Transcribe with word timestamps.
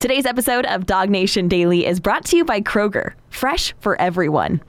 Today's 0.00 0.26
episode 0.26 0.64
of 0.66 0.86
DawgNation 0.86 1.48
Daily 1.48 1.84
is 1.84 1.98
brought 1.98 2.24
to 2.26 2.36
you 2.36 2.44
by 2.44 2.60
Kroger, 2.60 3.14
fresh 3.30 3.74
for 3.80 4.00
everyone. 4.00 4.60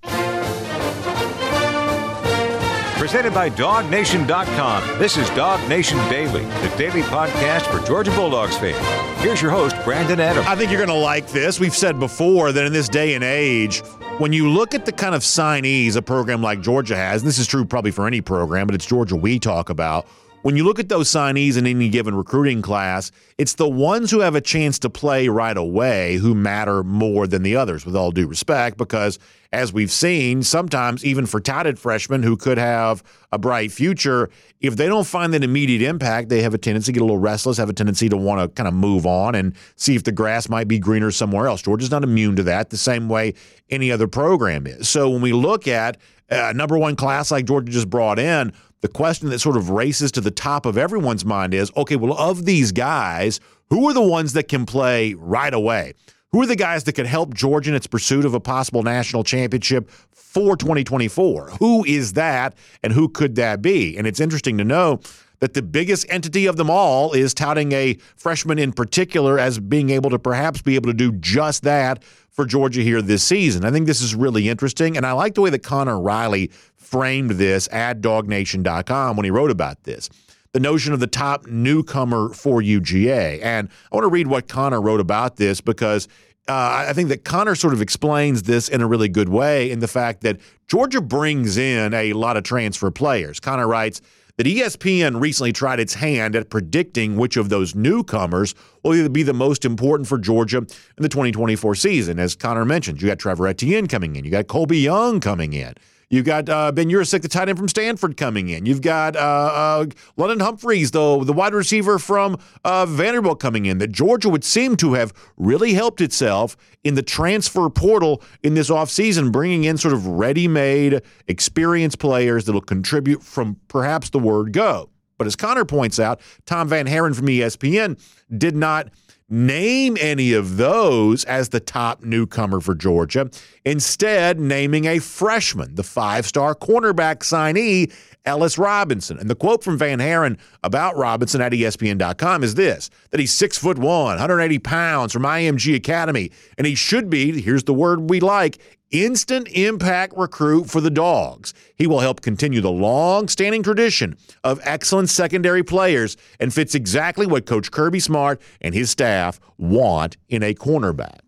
Presented 2.97 3.35
by 3.35 3.51
DawgNation.com. 3.51 4.97
This 4.97 5.17
is 5.17 5.29
DawgNation 5.29 6.09
Daily, 6.09 6.41
the 6.41 6.73
daily 6.79 7.03
podcast 7.03 7.67
for 7.67 7.85
Georgia 7.85 8.09
Bulldogs 8.15 8.57
fans. 8.57 8.75
Here's 9.21 9.39
your 9.39 9.51
host, 9.51 9.75
Brandon 9.85 10.19
Adams. 10.19 10.47
I 10.47 10.55
think 10.55 10.71
you're 10.71 10.83
going 10.83 10.89
to 10.89 11.05
like 11.05 11.27
this. 11.27 11.59
We've 11.59 11.75
said 11.75 11.99
before 11.99 12.51
that 12.51 12.65
in 12.65 12.73
this 12.73 12.89
day 12.89 13.13
and 13.13 13.23
age, 13.23 13.81
when 14.17 14.33
you 14.33 14.49
look 14.49 14.73
at 14.73 14.87
the 14.87 14.91
kind 14.91 15.13
of 15.13 15.21
signees 15.21 15.95
a 15.95 16.01
program 16.01 16.41
like 16.41 16.61
Georgia 16.61 16.95
has, 16.95 17.21
and 17.21 17.29
this 17.29 17.37
is 17.37 17.45
true 17.45 17.65
probably 17.65 17.91
for 17.91 18.07
any 18.07 18.21
program, 18.21 18.65
but 18.65 18.73
it's 18.73 18.85
Georgia 18.87 19.15
we 19.15 19.37
talk 19.37 19.69
about 19.69 20.07
when 20.41 20.55
you 20.55 20.63
look 20.63 20.79
at 20.79 20.87
those 20.87 21.09
signees 21.09 21.57
in 21.57 21.67
any 21.67 21.89
given 21.89 22.15
recruiting 22.15 22.61
class, 22.61 23.11
it's 23.37 23.55
the 23.55 23.67
ones 23.67 24.09
who 24.09 24.19
have 24.21 24.35
a 24.35 24.41
chance 24.41 24.79
to 24.79 24.89
play 24.89 25.27
right 25.27 25.57
away 25.57 26.15
who 26.15 26.33
matter 26.33 26.83
more 26.83 27.27
than 27.27 27.43
the 27.43 27.55
others, 27.55 27.85
with 27.85 27.95
all 27.95 28.11
due 28.11 28.27
respect, 28.27 28.77
because 28.77 29.19
as 29.51 29.73
we've 29.73 29.91
seen, 29.91 30.43
sometimes 30.43 31.03
even 31.03 31.25
for 31.25 31.41
touted 31.41 31.77
freshmen 31.77 32.23
who 32.23 32.37
could 32.37 32.57
have 32.57 33.03
a 33.31 33.37
bright 33.37 33.71
future, 33.71 34.29
if 34.61 34.75
they 34.77 34.87
don't 34.87 35.07
find 35.07 35.33
that 35.33 35.43
immediate 35.43 35.81
impact, 35.81 36.29
they 36.29 36.41
have 36.41 36.53
a 36.53 36.57
tendency 36.57 36.91
to 36.91 36.99
get 36.99 37.01
a 37.01 37.05
little 37.05 37.17
restless, 37.17 37.57
have 37.57 37.69
a 37.69 37.73
tendency 37.73 38.07
to 38.07 38.17
want 38.17 38.39
to 38.39 38.47
kind 38.49 38.67
of 38.67 38.73
move 38.73 39.05
on 39.05 39.35
and 39.35 39.55
see 39.75 39.95
if 39.95 40.03
the 40.03 40.11
grass 40.11 40.47
might 40.47 40.67
be 40.67 40.79
greener 40.79 41.11
somewhere 41.11 41.47
else. 41.47 41.61
Georgia's 41.61 41.91
not 41.91 42.03
immune 42.03 42.35
to 42.35 42.43
that 42.43 42.69
the 42.69 42.77
same 42.77 43.09
way 43.09 43.33
any 43.69 43.91
other 43.91 44.07
program 44.07 44.67
is. 44.67 44.87
So 44.87 45.09
when 45.09 45.21
we 45.21 45.33
look 45.33 45.67
at 45.67 45.97
a 46.29 46.53
number 46.53 46.77
one 46.77 46.95
class 46.95 47.31
like 47.31 47.45
Georgia 47.45 47.71
just 47.71 47.89
brought 47.89 48.19
in, 48.19 48.53
the 48.81 48.87
question 48.87 49.29
that 49.29 49.39
sort 49.39 49.57
of 49.57 49.69
races 49.69 50.11
to 50.13 50.21
the 50.21 50.31
top 50.31 50.65
of 50.65 50.77
everyone's 50.77 51.25
mind 51.25 51.53
is 51.53 51.71
okay, 51.75 51.95
well, 51.95 52.13
of 52.13 52.45
these 52.45 52.71
guys, 52.71 53.39
who 53.69 53.87
are 53.89 53.93
the 53.93 54.01
ones 54.01 54.33
that 54.33 54.47
can 54.47 54.65
play 54.65 55.13
right 55.15 55.53
away? 55.53 55.93
Who 56.31 56.41
are 56.41 56.45
the 56.47 56.55
guys 56.55 56.83
that 56.83 56.93
could 56.93 57.07
help 57.07 57.33
Georgia 57.33 57.71
in 57.71 57.75
its 57.75 57.87
pursuit 57.87 58.23
of 58.23 58.35
a 58.35 58.39
possible 58.39 58.83
national 58.83 59.23
championship 59.23 59.89
for 60.11 60.55
2024? 60.55 61.51
Who 61.59 61.83
is 61.85 62.13
that 62.13 62.55
and 62.83 62.93
who 62.93 63.09
could 63.09 63.35
that 63.35 63.61
be? 63.61 63.97
And 63.97 64.05
it's 64.05 64.19
interesting 64.19 64.57
to 64.59 64.63
know 64.63 64.99
that 65.39 65.53
the 65.53 65.61
biggest 65.61 66.05
entity 66.09 66.45
of 66.45 66.57
them 66.57 66.69
all 66.69 67.13
is 67.13 67.33
touting 67.33 67.71
a 67.71 67.97
freshman 68.15 68.59
in 68.59 68.71
particular 68.71 69.39
as 69.39 69.57
being 69.57 69.89
able 69.89 70.09
to 70.11 70.19
perhaps 70.19 70.61
be 70.61 70.75
able 70.75 70.87
to 70.87 70.93
do 70.93 71.13
just 71.13 71.63
that 71.63 72.03
for 72.29 72.45
Georgia 72.45 72.81
here 72.81 73.01
this 73.01 73.23
season. 73.23 73.65
I 73.65 73.71
think 73.71 73.87
this 73.87 74.01
is 74.01 74.15
really 74.15 74.49
interesting. 74.49 74.97
And 74.97 75.05
I 75.05 75.13
like 75.13 75.33
the 75.33 75.41
way 75.41 75.49
that 75.49 75.63
Connor 75.63 75.99
Riley 75.99 76.51
framed 76.89 77.31
this 77.31 77.69
at 77.71 78.01
dawgnation.com 78.01 79.15
when 79.15 79.23
he 79.23 79.31
wrote 79.31 79.51
about 79.51 79.83
this. 79.83 80.09
The 80.53 80.59
notion 80.59 80.93
of 80.93 80.99
the 80.99 81.07
top 81.07 81.45
newcomer 81.45 82.33
for 82.33 82.61
UGA. 82.61 83.39
And 83.43 83.69
I 83.91 83.95
want 83.95 84.05
to 84.05 84.09
read 84.09 84.27
what 84.27 84.47
Connor 84.47 84.81
wrote 84.81 84.99
about 84.99 85.35
this 85.35 85.61
because 85.61 86.07
uh, 86.47 86.85
I 86.87 86.93
think 86.93 87.09
that 87.09 87.23
Connor 87.23 87.53
sort 87.53 87.73
of 87.73 87.81
explains 87.81 88.43
this 88.43 88.67
in 88.69 88.81
a 88.81 88.87
really 88.87 89.09
good 89.09 89.29
way 89.29 89.69
in 89.69 89.79
the 89.79 89.87
fact 89.87 90.21
that 90.21 90.39
Georgia 90.67 91.01
brings 91.01 91.57
in 91.57 91.93
a 91.93 92.13
lot 92.13 92.37
of 92.37 92.43
transfer 92.43 92.89
players. 92.89 93.39
Connor 93.39 93.67
writes, 93.67 94.01
that 94.39 94.47
ESPN 94.47 95.19
recently 95.19 95.51
tried 95.51 95.81
its 95.81 95.93
hand 95.95 96.33
at 96.33 96.49
predicting 96.49 97.17
which 97.17 97.35
of 97.35 97.49
those 97.49 97.75
newcomers 97.75 98.55
will 98.83 98.95
either 98.95 99.09
be 99.09 99.21
the 99.21 99.33
most 99.33 99.65
important 99.65 100.07
for 100.07 100.17
Georgia 100.17 100.59
in 100.59 100.67
the 100.99 101.09
2024 101.09 101.75
season. 101.75 102.19
As 102.19 102.37
Connor 102.37 102.63
mentioned, 102.63 103.01
you 103.01 103.09
got 103.09 103.19
Trevor 103.19 103.47
Etienne 103.47 103.87
coming 103.87 104.15
in, 104.15 104.23
you 104.23 104.31
got 104.31 104.47
Colbie 104.47 104.81
Young 104.81 105.19
coming 105.19 105.51
in. 105.51 105.73
You've 106.09 106.25
got 106.25 106.49
uh, 106.49 106.71
Ben 106.71 106.89
Yurosek, 106.89 107.21
the 107.21 107.27
tight 107.27 107.49
end 107.49 107.57
from 107.59 107.67
Stanford, 107.67 108.17
coming 108.17 108.49
in. 108.49 108.65
You've 108.65 108.81
got 108.81 109.15
uh, 109.15 109.19
uh, 109.19 109.85
London 110.17 110.39
Humphreys, 110.39 110.89
though 110.89 111.23
the 111.23 111.33
wide 111.33 111.53
receiver 111.53 111.99
from 111.99 112.37
uh, 112.65 112.87
Vanderbilt, 112.87 113.39
coming 113.39 113.67
in. 113.67 113.77
That 113.77 113.91
Georgia 113.91 114.27
would 114.29 114.43
seem 114.43 114.75
to 114.77 114.93
have 114.93 115.13
really 115.37 115.73
helped 115.73 116.01
itself 116.01 116.57
in 116.83 116.95
the 116.95 117.03
transfer 117.03 117.69
portal 117.69 118.23
in 118.41 118.55
this 118.55 118.71
offseason, 118.71 119.31
bringing 119.31 119.65
in 119.65 119.77
sort 119.77 119.93
of 119.93 120.07
ready-made, 120.07 121.03
experienced 121.27 121.99
players 121.99 122.45
that 122.45 122.53
will 122.53 122.61
contribute 122.61 123.21
from 123.21 123.57
perhaps 123.67 124.09
the 124.09 124.19
word 124.19 124.51
go. 124.51 124.89
But 125.19 125.27
as 125.27 125.35
Connor 125.35 125.65
points 125.65 125.99
out, 125.99 126.21
Tom 126.45 126.69
VanHaaren 126.69 127.15
from 127.15 127.27
ESPN 127.27 128.01
did 128.35 128.55
not– 128.55 128.89
name 129.29 129.97
any 129.99 130.33
of 130.33 130.57
those 130.57 131.23
as 131.25 131.49
the 131.49 131.59
top 131.59 132.03
newcomer 132.03 132.59
for 132.59 132.75
Georgia, 132.75 133.29
instead, 133.65 134.39
naming 134.39 134.85
a 134.85 134.99
freshman, 134.99 135.75
the 135.75 135.83
five 135.83 136.25
star 136.25 136.55
cornerback 136.55 137.19
signee, 137.19 137.93
Ellis 138.25 138.57
Robinson. 138.57 139.17
And 139.17 139.29
the 139.29 139.35
quote 139.35 139.63
from 139.63 139.79
VanHaaren 139.79 140.37
about 140.63 140.97
Robinson 140.97 141.41
at 141.41 141.51
ESPN.com 141.51 142.43
is 142.43 142.55
this 142.55 142.89
that 143.11 143.19
he's 143.19 143.33
six 143.33 143.57
foot 143.57 143.77
one, 143.77 144.15
180 144.15 144.59
pounds 144.59 145.13
from 145.13 145.23
IMG 145.23 145.75
Academy, 145.75 146.31
and 146.57 146.67
he 146.67 146.75
should 146.75 147.09
be, 147.09 147.41
here's 147.41 147.63
the 147.63 147.73
word 147.73 148.09
we 148.09 148.19
like, 148.19 148.59
instant 148.91 149.47
impact 149.49 150.13
recruit 150.17 150.69
for 150.69 150.81
the 150.81 150.89
Dogs. 150.89 151.53
He 151.75 151.87
will 151.87 151.99
help 151.99 152.21
continue 152.21 152.61
the 152.61 152.71
long 152.71 153.27
standing 153.27 153.63
tradition 153.63 154.17
of 154.43 154.59
excellent 154.63 155.09
secondary 155.09 155.63
players 155.63 156.17
and 156.39 156.53
fits 156.53 156.75
exactly 156.75 157.25
what 157.25 157.45
Coach 157.45 157.71
Kirby 157.71 157.99
Smart 157.99 158.41
and 158.61 158.73
his 158.73 158.89
staff 158.89 159.39
want 159.57 160.17
in 160.27 160.43
a 160.43 160.53
cornerback. 160.53 161.19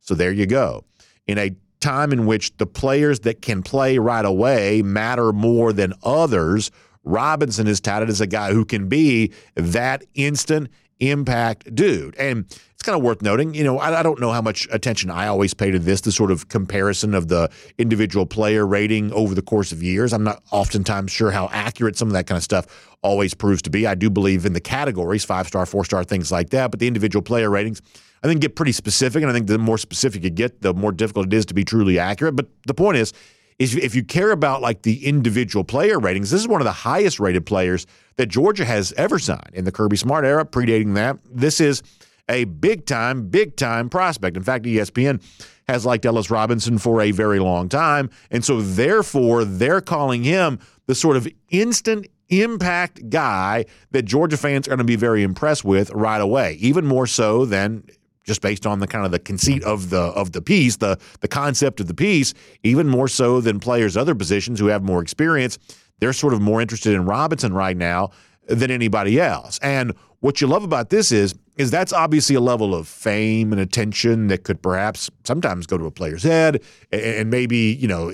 So 0.00 0.14
there 0.14 0.32
you 0.32 0.46
go. 0.46 0.84
In 1.26 1.38
a 1.38 1.54
time 1.80 2.12
in 2.12 2.26
which 2.26 2.56
the 2.58 2.66
players 2.66 3.20
that 3.20 3.42
can 3.42 3.62
play 3.62 3.98
right 3.98 4.24
away 4.24 4.82
matter 4.82 5.32
more 5.32 5.72
than 5.72 5.94
others, 6.02 6.70
Robinson 7.04 7.66
is 7.66 7.80
touted 7.80 8.08
as 8.08 8.20
a 8.20 8.26
guy 8.26 8.52
who 8.52 8.64
can 8.64 8.88
be 8.88 9.32
that 9.54 10.04
instant 10.14 10.68
impact 11.00 11.74
dude. 11.74 12.14
And 12.16 12.44
it's 12.72 12.82
kind 12.82 12.96
of 12.96 13.02
worth 13.02 13.22
noting, 13.22 13.54
you 13.54 13.64
know, 13.64 13.78
I, 13.78 14.00
I, 14.00 14.02
don't 14.02 14.20
know 14.20 14.32
how 14.32 14.42
much 14.42 14.68
attention 14.70 15.10
I 15.10 15.26
always 15.26 15.54
pay 15.54 15.70
to 15.70 15.78
this, 15.78 16.02
the 16.02 16.12
sort 16.12 16.30
of 16.30 16.48
comparison 16.48 17.14
of 17.14 17.28
the 17.28 17.50
individual 17.78 18.26
player 18.26 18.66
rating 18.66 19.12
over 19.12 19.34
the 19.34 19.42
course 19.42 19.72
of 19.72 19.82
years. 19.82 20.12
I'm 20.12 20.24
not 20.24 20.42
oftentimes 20.50 21.10
sure 21.10 21.30
how 21.30 21.48
accurate 21.52 21.96
some 21.96 22.08
of 22.08 22.12
that 22.12 22.26
kind 22.26 22.36
of 22.36 22.42
stuff 22.42 22.96
always 23.02 23.34
proves 23.34 23.62
to 23.62 23.70
be. 23.70 23.86
I 23.86 23.94
do 23.94 24.10
believe 24.10 24.46
in 24.46 24.52
the 24.52 24.60
categories, 24.60 25.24
five 25.24 25.46
star, 25.46 25.66
four 25.66 25.84
star, 25.84 26.04
things 26.04 26.30
like 26.30 26.50
that, 26.50 26.70
but 26.70 26.80
the 26.80 26.86
individual 26.86 27.22
player 27.22 27.50
ratings, 27.50 27.82
I 28.22 28.28
think, 28.28 28.40
get 28.40 28.56
pretty 28.56 28.72
specific. 28.72 29.22
And 29.22 29.30
I 29.30 29.34
think 29.34 29.46
the 29.46 29.58
more 29.58 29.78
specific 29.78 30.24
you 30.24 30.30
get, 30.30 30.62
the 30.62 30.74
more 30.74 30.92
difficult 30.92 31.26
it 31.26 31.32
is 31.32 31.46
to 31.46 31.54
be 31.54 31.64
truly 31.64 31.98
accurate. 31.98 32.36
But 32.36 32.48
the 32.66 32.74
point 32.74 32.98
is, 32.98 33.12
is 33.58 33.76
if 33.76 33.94
you 33.94 34.02
care 34.02 34.30
about 34.30 34.62
like 34.62 34.82
the 34.82 35.06
individual 35.06 35.64
player 35.64 35.98
ratings, 35.98 36.30
this 36.30 36.40
is 36.40 36.48
one 36.48 36.60
of 36.60 36.64
the 36.64 36.72
highest 36.72 37.20
rated 37.20 37.44
players 37.44 37.86
that 38.16 38.26
Georgia 38.26 38.64
has 38.64 38.92
ever 38.94 39.18
signed 39.18 39.50
in 39.52 39.64
the 39.64 39.72
Kirby 39.72 39.96
Smart 39.96 40.24
era, 40.24 40.44
predating 40.44 40.94
that. 40.94 41.18
This 41.30 41.60
is 41.60 41.82
a 42.28 42.44
big 42.44 42.86
time, 42.86 43.28
big 43.28 43.56
time 43.56 43.90
prospect. 43.90 44.36
In 44.36 44.42
fact, 44.42 44.64
ESPN 44.64 45.22
has 45.68 45.84
liked 45.84 46.06
Ellis 46.06 46.30
Robinson 46.30 46.78
for 46.78 47.00
a 47.02 47.10
very 47.10 47.38
long 47.38 47.68
time. 47.68 48.08
And 48.30 48.44
so, 48.44 48.62
therefore, 48.62 49.44
they're 49.44 49.80
calling 49.80 50.24
him 50.24 50.58
the 50.86 50.94
sort 50.94 51.16
of 51.16 51.28
instant 51.50 52.06
impact 52.30 53.10
guy 53.10 53.66
that 53.90 54.02
Georgia 54.02 54.36
fans 54.36 54.66
are 54.66 54.70
going 54.70 54.78
to 54.78 54.84
be 54.84 54.96
very 54.96 55.22
impressed 55.22 55.64
with 55.64 55.90
right 55.90 56.20
away, 56.20 56.54
even 56.54 56.86
more 56.86 57.06
so 57.06 57.44
than 57.44 57.84
just 58.30 58.42
based 58.42 58.64
on 58.64 58.78
the 58.78 58.86
kind 58.86 59.04
of 59.04 59.10
the 59.10 59.18
conceit 59.18 59.60
of 59.64 59.90
the 59.90 59.98
of 59.98 60.30
the 60.30 60.40
piece, 60.40 60.76
the 60.76 60.96
the 61.18 61.26
concept 61.26 61.80
of 61.80 61.88
the 61.88 61.94
piece, 61.94 62.32
even 62.62 62.88
more 62.88 63.08
so 63.08 63.40
than 63.40 63.58
players 63.58 63.96
other 63.96 64.14
positions 64.14 64.60
who 64.60 64.66
have 64.66 64.84
more 64.84 65.02
experience. 65.02 65.58
They're 65.98 66.12
sort 66.12 66.32
of 66.32 66.40
more 66.40 66.60
interested 66.60 66.94
in 66.94 67.06
Robinson 67.06 67.52
right 67.52 67.76
now 67.76 68.12
than 68.46 68.70
anybody 68.70 69.20
else. 69.20 69.58
And 69.64 69.94
what 70.20 70.40
you 70.40 70.46
love 70.46 70.62
about 70.62 70.90
this 70.90 71.10
is 71.10 71.34
is 71.56 71.72
that's 71.72 71.92
obviously 71.92 72.36
a 72.36 72.40
level 72.40 72.72
of 72.72 72.86
fame 72.86 73.50
and 73.50 73.60
attention 73.60 74.28
that 74.28 74.44
could 74.44 74.62
perhaps 74.62 75.10
sometimes 75.24 75.66
go 75.66 75.76
to 75.76 75.86
a 75.86 75.90
player's 75.90 76.22
head 76.22 76.62
and 76.92 77.30
maybe, 77.30 77.76
you 77.80 77.88
know, 77.88 78.12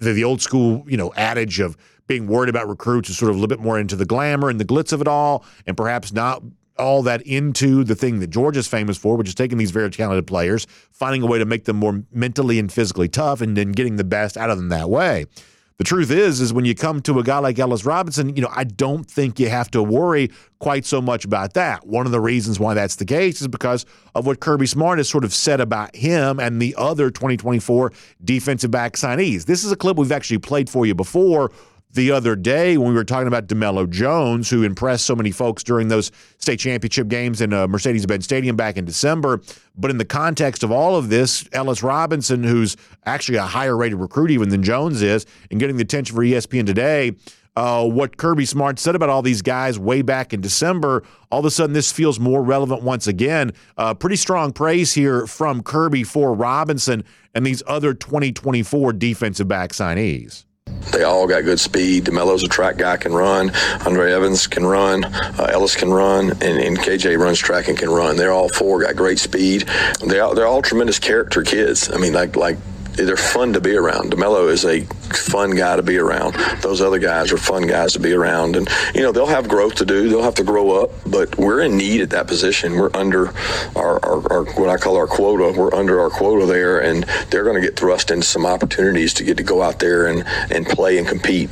the, 0.00 0.14
the 0.14 0.24
old 0.24 0.40
school, 0.40 0.84
you 0.88 0.96
know, 0.96 1.12
adage 1.16 1.60
of 1.60 1.76
being 2.06 2.26
worried 2.26 2.48
about 2.48 2.66
recruits 2.66 3.10
is 3.10 3.18
sort 3.18 3.28
of 3.28 3.36
a 3.36 3.38
little 3.38 3.54
bit 3.54 3.60
more 3.60 3.78
into 3.78 3.94
the 3.94 4.06
glamour 4.06 4.48
and 4.48 4.58
the 4.58 4.64
glitz 4.64 4.90
of 4.90 5.02
it 5.02 5.06
all 5.06 5.44
and 5.66 5.76
perhaps 5.76 6.12
not 6.12 6.42
all 6.80 7.02
that 7.02 7.22
into 7.22 7.84
the 7.84 7.94
thing 7.94 8.20
that 8.20 8.28
Georgia's 8.28 8.66
famous 8.66 8.96
for, 8.96 9.16
which 9.16 9.28
is 9.28 9.34
taking 9.34 9.58
these 9.58 9.70
very 9.70 9.90
talented 9.90 10.26
players, 10.26 10.66
finding 10.90 11.22
a 11.22 11.26
way 11.26 11.38
to 11.38 11.44
make 11.44 11.64
them 11.64 11.76
more 11.76 12.02
mentally 12.12 12.58
and 12.58 12.72
physically 12.72 13.08
tough, 13.08 13.40
and 13.40 13.56
then 13.56 13.72
getting 13.72 13.96
the 13.96 14.04
best 14.04 14.36
out 14.36 14.50
of 14.50 14.58
them 14.58 14.68
that 14.70 14.90
way. 14.90 15.26
The 15.80 15.84
truth 15.84 16.10
is, 16.10 16.42
is 16.42 16.52
when 16.52 16.66
you 16.66 16.74
come 16.74 17.00
to 17.00 17.20
a 17.20 17.22
guy 17.22 17.38
like 17.38 17.58
Ellis 17.58 17.86
Robinson, 17.86 18.36
you 18.36 18.42
know, 18.42 18.50
I 18.54 18.64
don't 18.64 19.10
think 19.10 19.40
you 19.40 19.48
have 19.48 19.70
to 19.70 19.82
worry 19.82 20.30
quite 20.58 20.84
so 20.84 21.00
much 21.00 21.24
about 21.24 21.54
that. 21.54 21.86
One 21.86 22.04
of 22.04 22.12
the 22.12 22.20
reasons 22.20 22.60
why 22.60 22.74
that's 22.74 22.96
the 22.96 23.06
case 23.06 23.40
is 23.40 23.48
because 23.48 23.86
of 24.14 24.26
what 24.26 24.40
Kirby 24.40 24.66
Smart 24.66 24.98
has 24.98 25.08
sort 25.08 25.24
of 25.24 25.32
said 25.32 25.58
about 25.58 25.96
him 25.96 26.38
and 26.38 26.60
the 26.60 26.74
other 26.76 27.08
2024 27.08 27.94
defensive 28.22 28.70
back 28.70 28.92
signees. 28.92 29.46
This 29.46 29.64
is 29.64 29.72
a 29.72 29.76
clip 29.76 29.96
we've 29.96 30.12
actually 30.12 30.36
played 30.36 30.68
for 30.68 30.84
you 30.84 30.94
before 30.94 31.50
the 31.92 32.12
other 32.12 32.36
day 32.36 32.76
when 32.78 32.88
we 32.88 32.94
were 32.94 33.04
talking 33.04 33.26
about 33.26 33.48
DeMello 33.48 33.88
Jones, 33.88 34.48
who 34.48 34.62
impressed 34.62 35.06
so 35.06 35.16
many 35.16 35.30
folks 35.30 35.62
during 35.62 35.88
those 35.88 36.12
state 36.38 36.58
championship 36.60 37.08
games 37.08 37.40
in 37.40 37.52
uh, 37.52 37.66
Mercedes 37.66 38.06
Benz 38.06 38.24
Stadium 38.24 38.56
back 38.56 38.76
in 38.76 38.84
December. 38.84 39.40
But 39.76 39.90
in 39.90 39.98
the 39.98 40.04
context 40.04 40.62
of 40.62 40.70
all 40.70 40.96
of 40.96 41.08
this, 41.08 41.48
Ellis 41.52 41.82
Robinson, 41.82 42.44
who's 42.44 42.76
actually 43.06 43.38
a 43.38 43.42
higher 43.42 43.76
rated 43.76 43.98
recruit 43.98 44.30
even 44.30 44.50
than 44.50 44.62
Jones 44.62 45.02
is, 45.02 45.26
and 45.50 45.58
getting 45.58 45.76
the 45.76 45.82
attention 45.82 46.14
for 46.14 46.22
ESPN 46.22 46.66
today, 46.66 47.12
uh, 47.56 47.84
what 47.86 48.16
Kirby 48.16 48.44
Smart 48.44 48.78
said 48.78 48.94
about 48.94 49.08
all 49.08 49.22
these 49.22 49.42
guys 49.42 49.78
way 49.78 50.02
back 50.02 50.32
in 50.32 50.40
December, 50.40 51.02
all 51.30 51.40
of 51.40 51.44
a 51.44 51.50
sudden 51.50 51.72
this 51.72 51.90
feels 51.90 52.20
more 52.20 52.42
relevant 52.42 52.82
once 52.82 53.06
again. 53.06 53.52
Uh, 53.76 53.92
pretty 53.94 54.16
strong 54.16 54.52
praise 54.52 54.94
here 54.94 55.26
from 55.26 55.62
Kirby 55.62 56.04
for 56.04 56.32
Robinson 56.32 57.04
and 57.34 57.44
these 57.44 57.62
other 57.66 57.92
2024 57.92 58.92
defensive 58.92 59.48
back 59.48 59.70
signees. 59.70 60.44
They 60.92 61.04
all 61.04 61.26
got 61.26 61.44
good 61.44 61.60
speed. 61.60 62.04
DeMello's 62.04 62.42
a 62.42 62.48
track 62.48 62.76
guy, 62.76 62.96
can 62.96 63.12
run. 63.12 63.50
Andre 63.86 64.12
Evans 64.12 64.46
can 64.46 64.66
run. 64.66 65.04
Uh, 65.04 65.48
Ellis 65.52 65.76
can 65.76 65.92
run, 65.92 66.30
and, 66.30 66.42
and, 66.42 66.78
KJ 66.78 67.18
runs 67.18 67.38
track 67.38 67.68
and 67.68 67.78
can 67.78 67.90
run. 67.90 68.16
They're 68.16 68.32
all 68.32 68.48
four 68.48 68.80
got 68.80 68.96
great 68.96 69.18
speed. 69.18 69.68
They're 70.04 70.24
all, 70.24 70.34
they're 70.34 70.46
all 70.46 70.62
tremendous 70.62 70.98
character 70.98 71.42
kids. 71.42 71.90
I 71.92 71.98
mean, 71.98 72.12
like 72.12 72.36
like 72.36 72.56
they're 72.94 73.16
fun 73.16 73.52
to 73.52 73.60
be 73.60 73.76
around. 73.76 74.12
DeMello 74.12 74.50
is 74.50 74.64
a 74.64 74.80
fun 75.14 75.50
guy 75.50 75.76
to 75.76 75.82
be 75.82 75.98
around. 75.98 76.34
Those 76.62 76.80
other 76.80 76.98
guys 76.98 77.32
are 77.32 77.36
fun 77.36 77.66
guys 77.66 77.92
to 77.94 78.00
be 78.00 78.12
around, 78.12 78.56
and 78.56 78.68
you 78.94 79.02
know 79.02 79.12
they'll 79.12 79.26
have 79.26 79.48
growth 79.48 79.74
to 79.76 79.84
do. 79.84 80.08
They'll 80.08 80.22
have 80.22 80.34
to 80.36 80.44
grow 80.44 80.82
up, 80.82 80.90
but 81.06 81.36
we're 81.38 81.60
in 81.60 81.76
need 81.76 82.00
at 82.00 82.10
that 82.10 82.26
position. 82.26 82.74
We're 82.74 82.90
under 82.94 83.28
our, 83.76 84.04
our, 84.04 84.32
our 84.32 84.44
what 84.54 84.68
I 84.68 84.76
call 84.76 84.96
our 84.96 85.06
quota. 85.06 85.58
We're 85.58 85.74
under 85.74 86.00
our 86.00 86.10
quota 86.10 86.46
there, 86.46 86.80
and 86.80 87.04
they're 87.30 87.44
going 87.44 87.60
to 87.60 87.62
get 87.62 87.76
thrust 87.76 88.10
into 88.10 88.26
some 88.26 88.46
opportunities 88.46 89.14
to 89.14 89.24
get 89.24 89.36
to 89.36 89.42
go 89.42 89.62
out 89.62 89.78
there 89.78 90.06
and 90.06 90.24
and 90.50 90.66
play 90.66 90.98
and 90.98 91.06
compete. 91.06 91.50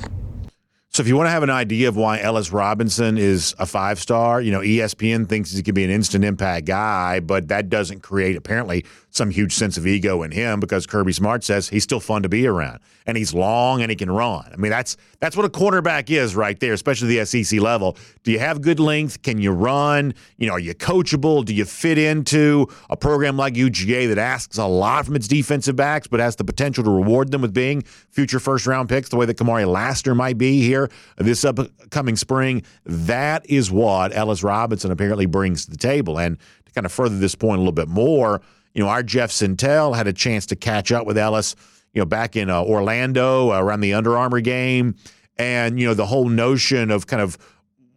So 0.99 1.03
if 1.03 1.07
you 1.07 1.17
want 1.17 1.29
to 1.29 1.31
have 1.31 1.45
an 1.45 1.51
idea 1.51 1.89
of 1.89 1.97
why 1.97 2.21
Ellis 2.21 2.51
Robinson 2.51 3.19
is 3.19 3.55
a 3.61 3.67
five 3.67 4.01
star, 4.01 4.41
you 4.41 4.51
know, 4.51 4.63
ESPN 4.63 5.29
thinks 5.29 5.53
he 5.53 5.63
could 5.63 5.77
be 5.77 5.85
an 5.85 5.91
instant 5.91 6.25
impact 6.25 6.67
guy, 6.67 7.21
but 7.21 7.47
that 7.49 7.69
doesn't 7.69 8.01
create 8.01 8.37
apparently 8.37 8.85
some 9.19 9.31
huge 9.31 9.53
sense 9.53 9.77
of 9.77 9.87
ego 9.87 10.23
in 10.23 10.31
him 10.31 10.61
because 10.61 10.87
Kirby 10.87 11.13
Smart 11.13 11.45
says 11.45 11.69
he's 11.69 11.83
still 11.83 12.01
fun 12.01 12.23
to 12.23 12.29
be 12.29 12.47
around 12.47 12.79
and 13.05 13.17
he's 13.17 13.35
long 13.35 13.83
and 13.83 13.91
he 13.91 13.97
can 13.97 14.11
run. 14.11 14.49
I 14.53 14.57
mean, 14.57 14.71
that's 14.71 14.97
that's 15.19 15.37
what 15.37 15.45
a 15.45 15.49
cornerback 15.49 16.09
is 16.09 16.37
right 16.37 16.59
there, 16.61 16.73
especially 16.73 17.17
the 17.17 17.27
SEC 17.27 17.61
level. 17.61 17.97
Do 18.23 18.31
you 18.31 18.39
have 18.39 18.63
good 18.63 18.79
length? 18.79 19.23
Can 19.23 19.39
you 19.39 19.51
run? 19.51 20.15
You 20.37 20.47
know, 20.47 20.55
are 20.55 20.61
you 20.61 20.75
coachable? 20.75 21.45
Do 21.45 21.53
you 21.53 21.65
fit 21.65 21.99
into 21.99 22.69
a 22.89 22.97
program 22.97 23.37
like 23.37 23.55
UGA 23.55 24.09
that 24.09 24.19
asks 24.19 24.57
a 24.57 24.67
lot 24.67 25.07
from 25.07 25.17
its 25.17 25.27
defensive 25.27 25.77
backs 25.77 26.07
but 26.07 26.21
has 26.21 26.37
the 26.37 26.45
potential 26.45 26.85
to 26.85 26.91
reward 26.91 27.31
them 27.33 27.43
with 27.43 27.53
being 27.53 27.83
future 27.83 28.39
first 28.39 28.67
round 28.67 28.89
picks 28.89 29.09
the 29.09 29.17
way 29.17 29.27
that 29.27 29.37
Kamari 29.37 29.67
Lassiter 29.67 30.15
might 30.15 30.39
be 30.39 30.63
here 30.63 30.89
this 31.17 31.45
upcoming 31.45 32.17
spring? 32.17 32.63
That 32.85 33.45
is 33.51 33.71
what 33.71 34.15
Ellis 34.15 34.43
Robinson 34.43 34.93
apparently 34.93 35.27
brings 35.27 35.65
to 35.65 35.73
the 35.73 35.77
table. 35.77 36.19
And 36.19 36.39
to 36.67 36.73
kind 36.73 36.87
of 36.87 36.93
further 36.93 37.19
this 37.19 37.35
point 37.35 37.57
a 37.57 37.61
little 37.61 37.73
bit 37.73 37.89
more, 37.89 38.41
you 38.75 38.83
know, 38.83 38.89
our 38.89 39.03
Jeff 39.03 39.31
Sentell 39.31 39.97
had 39.97 40.07
a 40.07 40.13
chance 40.13 40.47
to 40.47 40.57
catch 40.57 40.93
up 40.93 41.07
with 41.07 41.19
Ellis, 41.19 41.57
you 41.93 42.01
know, 42.01 42.07
back 42.07 42.37
in 42.37 42.51
uh, 42.51 42.63
Orlando 42.63 43.53
uh, 43.53 43.61
around 43.61 43.81
the 43.81 43.95
Under 43.95 44.17
Armour 44.17 44.41
game. 44.41 44.95
And, 45.37 45.79
you 45.79 45.87
know, 45.87 45.95
the 45.95 46.07
whole 46.07 46.29
notion 46.29 46.91
of 46.91 47.07
kind 47.07 47.23
of 47.23 47.39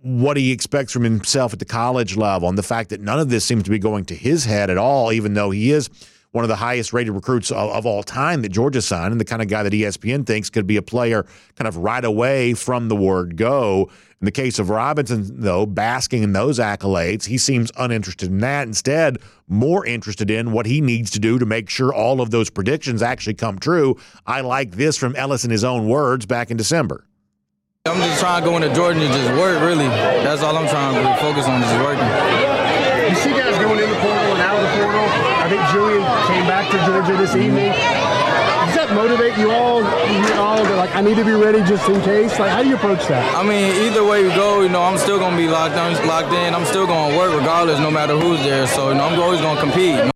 what 0.01 0.37
he 0.37 0.51
expects 0.51 0.91
from 0.91 1.03
himself 1.03 1.53
at 1.53 1.59
the 1.59 1.65
college 1.65 2.17
level 2.17 2.49
and 2.49 2.57
the 2.57 2.63
fact 2.63 2.89
that 2.89 3.01
none 3.01 3.19
of 3.19 3.29
this 3.29 3.45
seems 3.45 3.63
to 3.63 3.69
be 3.69 3.79
going 3.79 4.05
to 4.05 4.15
his 4.15 4.45
head 4.45 4.69
at 4.69 4.77
all, 4.77 5.11
even 5.11 5.33
though 5.33 5.51
he 5.51 5.71
is 5.71 5.89
one 6.31 6.43
of 6.43 6.49
the 6.49 6.55
highest 6.55 6.93
rated 6.93 7.13
recruits 7.13 7.51
of, 7.51 7.69
of, 7.69 7.85
all 7.85 8.03
time 8.03 8.41
that 8.41 8.49
Georgia 8.49 8.81
signed, 8.81 9.11
and 9.11 9.19
the 9.19 9.25
kind 9.25 9.41
of 9.41 9.47
guy 9.47 9.63
that 9.63 9.73
ESPN 9.73 10.25
thinks 10.25 10.49
could 10.49 10.65
be 10.65 10.77
a 10.77 10.81
player 10.81 11.25
kind 11.55 11.67
of 11.67 11.77
right 11.77 12.03
away 12.05 12.53
from 12.53 12.87
the 12.87 12.95
word 12.95 13.35
go. 13.35 13.89
In 14.21 14.25
the 14.25 14.31
case 14.31 14.59
of 14.59 14.69
Robinson, 14.69 15.41
though, 15.41 15.65
basking 15.65 16.21
in 16.21 16.33
those 16.33 16.59
accolades, 16.59 17.25
he 17.25 17.39
seems 17.39 17.71
uninterested 17.77 18.29
in 18.29 18.37
that. 18.39 18.67
Instead, 18.67 19.17
more 19.47 19.85
interested 19.85 20.29
in 20.29 20.51
what 20.51 20.67
he 20.67 20.79
needs 20.79 21.09
to 21.11 21.19
do 21.19 21.39
to 21.39 21.45
make 21.45 21.69
sure 21.69 21.91
all 21.91 22.21
of 22.21 22.29
those 22.29 22.49
predictions 22.49 23.01
actually 23.01 23.33
come 23.33 23.57
true. 23.57 23.97
I 24.27 24.41
like 24.41 24.71
this 24.71 24.95
from 24.95 25.15
Ellis 25.15 25.43
in 25.43 25.49
his 25.49 25.63
own 25.63 25.87
words 25.87 26.27
back 26.27 26.51
in 26.51 26.57
December. 26.57 27.07
I'm 27.87 27.97
just 27.97 28.21
trying 28.21 28.43
to 28.43 28.47
go 28.47 28.55
into 28.57 28.71
Jordan 28.75 29.01
and 29.01 29.11
just 29.11 29.33
work, 29.41 29.59
really. 29.59 29.89
That's 30.21 30.43
all 30.43 30.55
I'm 30.55 30.69
trying 30.69 30.93
to 30.93 31.01
really 31.01 31.17
focus 31.17 31.47
on, 31.49 31.59
just 31.65 31.73
working. 31.81 32.05
You 33.09 33.17
see 33.17 33.33
guys 33.33 33.57
going 33.57 33.81
in 33.81 33.89
the 33.89 33.97
portal 34.05 34.37
and 34.37 34.39
out 34.39 34.53
of 34.53 34.61
the 34.61 34.85
portal. 34.85 35.01
I 35.41 35.49
think 35.49 35.61
Julian 35.73 35.90
came 35.90 35.90
back 37.01 37.09
Georgia 37.09 37.21
this 37.21 37.35
evening 37.35 37.71
does 38.61 38.87
that 38.87 38.95
motivate 38.95 39.37
you 39.37 39.51
all? 39.51 39.81
You 39.81 40.33
all 40.35 40.63
like, 40.77 40.95
I 40.95 41.01
need 41.01 41.15
to 41.15 41.25
be 41.25 41.31
ready 41.31 41.59
just 41.67 41.89
in 41.89 41.99
case. 42.03 42.39
Like, 42.39 42.51
how 42.51 42.63
do 42.63 42.69
you 42.69 42.75
approach 42.75 43.05
that? 43.07 43.35
I 43.35 43.43
mean, 43.43 43.73
either 43.85 44.05
way 44.05 44.21
you 44.21 44.29
go, 44.29 44.61
you 44.61 44.69
know, 44.69 44.81
I'm 44.81 44.97
still 44.97 45.19
gonna 45.19 45.35
be 45.35 45.47
locked 45.47 45.75
down, 45.75 45.91
locked 46.07 46.31
in. 46.31 46.53
I'm 46.53 46.65
still 46.65 46.87
gonna 46.87 47.17
work 47.17 47.37
regardless, 47.37 47.79
no 47.79 47.91
matter 47.91 48.17
who's 48.17 48.39
there. 48.43 48.67
So, 48.67 48.89
you 48.89 48.95
know, 48.95 49.05
I'm 49.05 49.19
always 49.19 49.41
gonna 49.41 49.59
compete. 49.59 50.11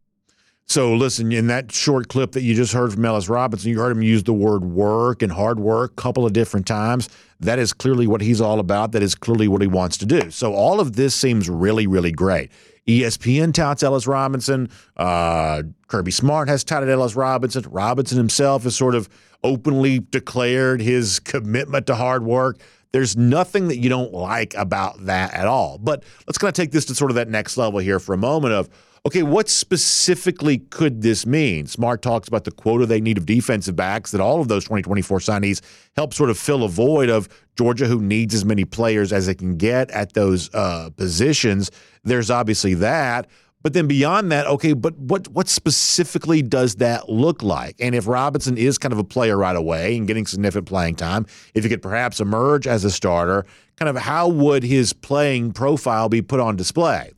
So, 0.67 0.93
listen, 0.93 1.31
in 1.33 1.47
that 1.47 1.71
short 1.71 2.07
clip 2.07 2.31
that 2.31 2.43
you 2.43 2.55
just 2.55 2.71
heard 2.71 2.93
from 2.93 3.03
Ellis 3.03 3.27
Robinson, 3.27 3.71
you 3.71 3.79
heard 3.79 3.91
him 3.91 4.01
use 4.01 4.23
the 4.23 4.33
word 4.33 4.63
work 4.63 5.21
and 5.21 5.31
hard 5.31 5.59
work 5.59 5.91
a 5.91 6.01
couple 6.01 6.25
of 6.25 6.31
different 6.31 6.65
times. 6.65 7.09
That 7.41 7.59
is 7.59 7.73
clearly 7.73 8.07
what 8.07 8.21
he's 8.21 8.39
all 8.39 8.59
about. 8.59 8.93
That 8.93 9.03
is 9.03 9.15
clearly 9.15 9.47
what 9.49 9.61
he 9.61 9.67
wants 9.67 9.97
to 9.97 10.05
do. 10.05 10.31
So, 10.31 10.53
all 10.53 10.79
of 10.79 10.95
this 10.95 11.13
seems 11.13 11.49
really, 11.49 11.87
really 11.87 12.11
great. 12.13 12.51
ESPN 12.87 13.53
touts 13.53 13.83
Ellis 13.83 14.07
Robinson. 14.07 14.69
Uh, 14.95 15.63
Kirby 15.87 16.11
Smart 16.11 16.47
has 16.49 16.63
touted 16.63 16.89
Ellis 16.89 17.15
Robinson. 17.15 17.65
Robinson 17.69 18.17
himself 18.17 18.63
has 18.63 18.75
sort 18.75 18.95
of 18.95 19.09
openly 19.43 19.99
declared 19.99 20.81
his 20.81 21.19
commitment 21.19 21.87
to 21.87 21.95
hard 21.95 22.23
work. 22.23 22.59
There's 22.91 23.17
nothing 23.17 23.67
that 23.67 23.77
you 23.77 23.89
don't 23.89 24.13
like 24.13 24.53
about 24.53 25.05
that 25.05 25.33
at 25.33 25.47
all. 25.47 25.77
But 25.77 26.03
let's 26.27 26.37
kind 26.37 26.49
of 26.49 26.55
take 26.55 26.71
this 26.71 26.85
to 26.85 26.95
sort 26.95 27.11
of 27.11 27.15
that 27.15 27.27
next 27.27 27.57
level 27.57 27.79
here 27.79 27.99
for 27.99 28.13
a 28.13 28.17
moment 28.17 28.53
of 28.53 28.69
okay, 29.06 29.22
what 29.22 29.48
specifically 29.48 30.57
could 30.57 31.02
this 31.02 31.25
mean? 31.25 31.68
Smart 31.68 32.02
talks 32.02 32.28
about 32.28 32.44
the 32.44 32.52
quota 32.52 32.86
they 32.86 33.00
need 33.00 33.18
of 33.18 33.25
defensive 33.25 33.75
backs, 33.75 34.12
that 34.12 34.22
all 34.22 34.42
of 34.42 34.48
those 34.48 34.63
2024 34.63 35.19
signees 35.19 35.62
help 35.96 36.13
sort 36.13 36.30
of 36.30 36.38
fill 36.38 36.63
a 36.63 36.69
void 36.69 37.10
of 37.10 37.30
Georgia, 37.56 37.86
who 37.86 38.02
needs 38.02 38.34
as 38.34 38.44
many 38.44 38.66
players 38.66 39.13
as 39.13 39.28
it 39.28 39.36
can 39.36 39.57
get 39.57 39.92
at 39.92 40.13
those 40.13 40.54
uh, 40.54 40.90
positions. 40.98 41.69
There's 42.04 42.31
obviously 42.31 42.74
that. 42.75 43.28
But 43.62 43.74
then 43.74 43.88
beyond 43.88 44.31
that, 44.31 44.46
okay, 44.46 44.74
but 44.74 44.96
what 44.96 45.28
what 45.30 45.48
specifically 45.48 46.44
does 46.44 46.75
that 46.75 47.10
look 47.10 47.42
like? 47.42 47.75
And 47.80 47.96
if 47.96 48.06
Robinson 48.06 48.60
is 48.60 48.78
kind 48.78 48.94
of 48.94 49.00
a 49.00 49.04
player 49.04 49.38
right 49.38 49.56
away 49.56 49.98
and 49.98 50.06
getting 50.06 50.28
significant 50.28 50.68
playing 50.68 50.98
time, 50.98 51.25
if 51.56 51.63
he 51.63 51.69
could 51.72 51.81
perhaps 51.81 52.19
emerge 52.19 52.68
as 52.68 52.84
a 52.86 52.92
starter, 52.92 53.44
kind 53.78 53.90
of 53.90 53.98
how 53.98 54.28
would 54.28 54.62
his 54.62 54.94
playing 54.94 55.52
profile 55.52 56.10
be 56.10 56.22
put 56.22 56.40
on 56.40 56.56
display? 56.56 57.12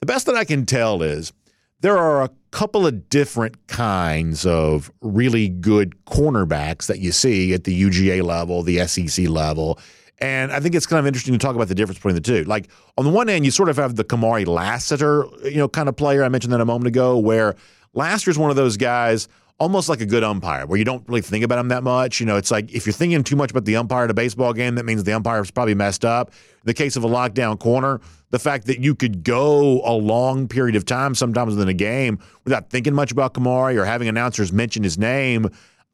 The 0.00 0.06
best 0.06 0.26
that 0.26 0.34
I 0.34 0.44
can 0.44 0.64
tell 0.64 1.02
is 1.02 1.32
there 1.80 1.98
are 1.98 2.22
a 2.22 2.30
couple 2.52 2.86
of 2.86 3.10
different 3.10 3.66
kinds 3.66 4.46
of 4.46 4.90
really 5.02 5.48
good 5.48 5.94
cornerbacks 6.06 6.86
that 6.86 7.00
you 7.00 7.12
see 7.12 7.52
at 7.52 7.64
the 7.64 7.82
UGA 7.82 8.22
level, 8.22 8.62
the 8.62 8.86
SEC 8.86 9.28
level. 9.28 9.78
And 10.18 10.52
I 10.52 10.60
think 10.60 10.74
it's 10.74 10.86
kind 10.86 11.00
of 11.00 11.06
interesting 11.06 11.34
to 11.34 11.38
talk 11.38 11.54
about 11.54 11.68
the 11.68 11.74
difference 11.74 11.98
between 11.98 12.14
the 12.14 12.20
two. 12.22 12.44
Like 12.44 12.68
on 12.96 13.04
the 13.04 13.10
one 13.10 13.28
hand, 13.28 13.44
you 13.44 13.50
sort 13.50 13.68
of 13.68 13.76
have 13.76 13.96
the 13.96 14.04
Kamari 14.04 14.46
Lassiter, 14.46 15.26
you 15.44 15.56
know, 15.56 15.68
kind 15.68 15.88
of 15.88 15.96
player. 15.96 16.24
I 16.24 16.28
mentioned 16.28 16.52
that 16.54 16.60
a 16.60 16.66
moment 16.66 16.88
ago, 16.88 17.18
where 17.18 17.56
Lassiter's 17.92 18.38
one 18.38 18.50
of 18.50 18.56
those 18.56 18.76
guys– 18.76 19.28
almost 19.60 19.90
like 19.90 20.00
a 20.00 20.06
good 20.06 20.24
umpire 20.24 20.66
where 20.66 20.78
you 20.78 20.84
don't 20.84 21.06
really 21.06 21.20
think 21.20 21.44
about 21.44 21.58
him 21.58 21.68
that 21.68 21.84
much. 21.84 22.18
You 22.18 22.26
know, 22.26 22.36
it's 22.36 22.50
like 22.50 22.72
if 22.72 22.86
you're 22.86 22.94
thinking 22.94 23.22
too 23.22 23.36
much 23.36 23.50
about 23.50 23.66
the 23.66 23.76
umpire 23.76 24.04
in 24.04 24.10
a 24.10 24.14
baseball 24.14 24.54
game, 24.54 24.74
that 24.76 24.86
means 24.86 25.04
the 25.04 25.12
umpire 25.12 25.42
is 25.42 25.50
probably 25.50 25.74
messed 25.74 26.04
up. 26.04 26.30
In 26.30 26.64
the 26.64 26.74
case 26.74 26.96
of 26.96 27.04
a 27.04 27.08
lockdown 27.08 27.60
corner, 27.60 28.00
the 28.30 28.38
fact 28.38 28.66
that 28.66 28.80
you 28.80 28.94
could 28.94 29.22
go 29.22 29.82
a 29.84 29.92
long 29.92 30.48
period 30.48 30.76
of 30.76 30.86
time, 30.86 31.14
sometimes 31.14 31.54
within 31.54 31.68
a 31.68 31.74
game, 31.74 32.18
without 32.44 32.70
thinking 32.70 32.94
much 32.94 33.12
about 33.12 33.34
Kamari 33.34 33.76
or 33.76 33.84
having 33.84 34.08
announcers 34.08 34.50
mention 34.50 34.82
his 34.82 34.96
name, 34.96 35.48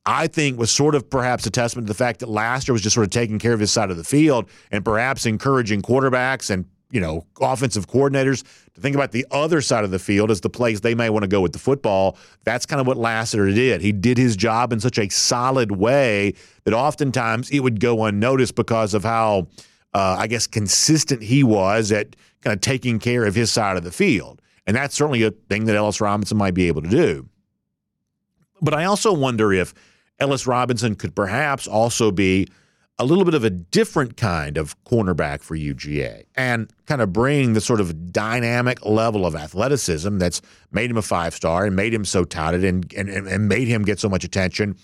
I 0.06 0.28
think 0.28 0.56
was 0.56 0.70
sort 0.70 0.94
of 0.94 1.10
perhaps 1.10 1.44
a 1.46 1.50
testament 1.50 1.88
to 1.88 1.92
the 1.92 1.96
fact 1.96 2.20
that 2.20 2.28
Lassiter 2.28 2.72
was 2.72 2.82
just 2.82 2.94
sort 2.94 3.04
of 3.04 3.10
taking 3.10 3.40
care 3.40 3.52
of 3.52 3.58
his 3.58 3.72
side 3.72 3.90
of 3.90 3.96
the 3.96 4.04
field 4.04 4.48
and 4.70 4.84
perhaps 4.84 5.26
encouraging 5.26 5.82
quarterbacks 5.82 6.50
and 6.50 6.66
you 6.96 7.02
know, 7.02 7.26
offensive 7.42 7.86
coordinators 7.86 8.42
to 8.72 8.80
think 8.80 8.96
about 8.96 9.12
the 9.12 9.26
other 9.30 9.60
side 9.60 9.84
of 9.84 9.90
the 9.90 9.98
field 9.98 10.30
as 10.30 10.40
the 10.40 10.48
place 10.48 10.80
they 10.80 10.94
may 10.94 11.10
want 11.10 11.24
to 11.24 11.28
go 11.28 11.42
with 11.42 11.52
the 11.52 11.58
football. 11.58 12.16
That's 12.44 12.64
kind 12.64 12.80
of 12.80 12.86
what 12.86 12.96
Lassiter 12.96 13.52
did. 13.52 13.82
He 13.82 13.92
did 13.92 14.16
his 14.16 14.34
job 14.34 14.72
in 14.72 14.80
such 14.80 14.98
a 14.98 15.06
solid 15.10 15.72
way 15.72 16.32
that 16.64 16.72
oftentimes 16.72 17.50
it 17.50 17.60
would 17.60 17.80
go 17.80 18.04
unnoticed 18.04 18.54
because 18.54 18.94
of 18.94 19.04
how, 19.04 19.48
uh, 19.92 20.16
I 20.18 20.26
guess, 20.26 20.46
consistent 20.46 21.22
he 21.22 21.44
was 21.44 21.92
at 21.92 22.16
kind 22.40 22.54
of 22.54 22.62
taking 22.62 22.98
care 22.98 23.26
of 23.26 23.34
his 23.34 23.52
side 23.52 23.76
of 23.76 23.84
the 23.84 23.92
field. 23.92 24.40
And 24.66 24.74
that's 24.74 24.94
certainly 24.94 25.22
a 25.22 25.32
thing 25.32 25.66
that 25.66 25.76
Ellis 25.76 26.00
Robinson 26.00 26.38
might 26.38 26.54
be 26.54 26.66
able 26.66 26.80
to 26.80 26.88
do. 26.88 27.28
But 28.62 28.72
I 28.72 28.86
also 28.86 29.12
wonder 29.12 29.52
if 29.52 29.74
Ellis 30.18 30.46
Robinson 30.46 30.94
could 30.94 31.14
perhaps 31.14 31.68
also 31.68 32.10
be 32.10 32.48
a 32.98 33.04
little 33.04 33.24
bit 33.24 33.34
of 33.34 33.44
a 33.44 33.50
different 33.50 34.16
kind 34.16 34.56
of 34.56 34.82
cornerback 34.84 35.42
for 35.42 35.54
UGA 35.54 36.24
and 36.34 36.70
kind 36.86 37.02
of 37.02 37.12
bring 37.12 37.52
the 37.52 37.60
sort 37.60 37.80
of 37.80 38.10
dynamic 38.10 38.84
level 38.86 39.26
of 39.26 39.36
athleticism 39.36 40.16
that's 40.18 40.40
made 40.72 40.90
him 40.90 40.96
a 40.96 41.02
five 41.02 41.34
star 41.34 41.66
and 41.66 41.76
made 41.76 41.92
him 41.92 42.04
so 42.06 42.24
touted 42.24 42.64
and, 42.64 42.90
and, 42.94 43.08
and 43.10 43.48
made 43.48 43.68
him 43.68 43.82
get 43.82 44.00
so 44.00 44.08
much 44.08 44.24
attention. 44.24 44.76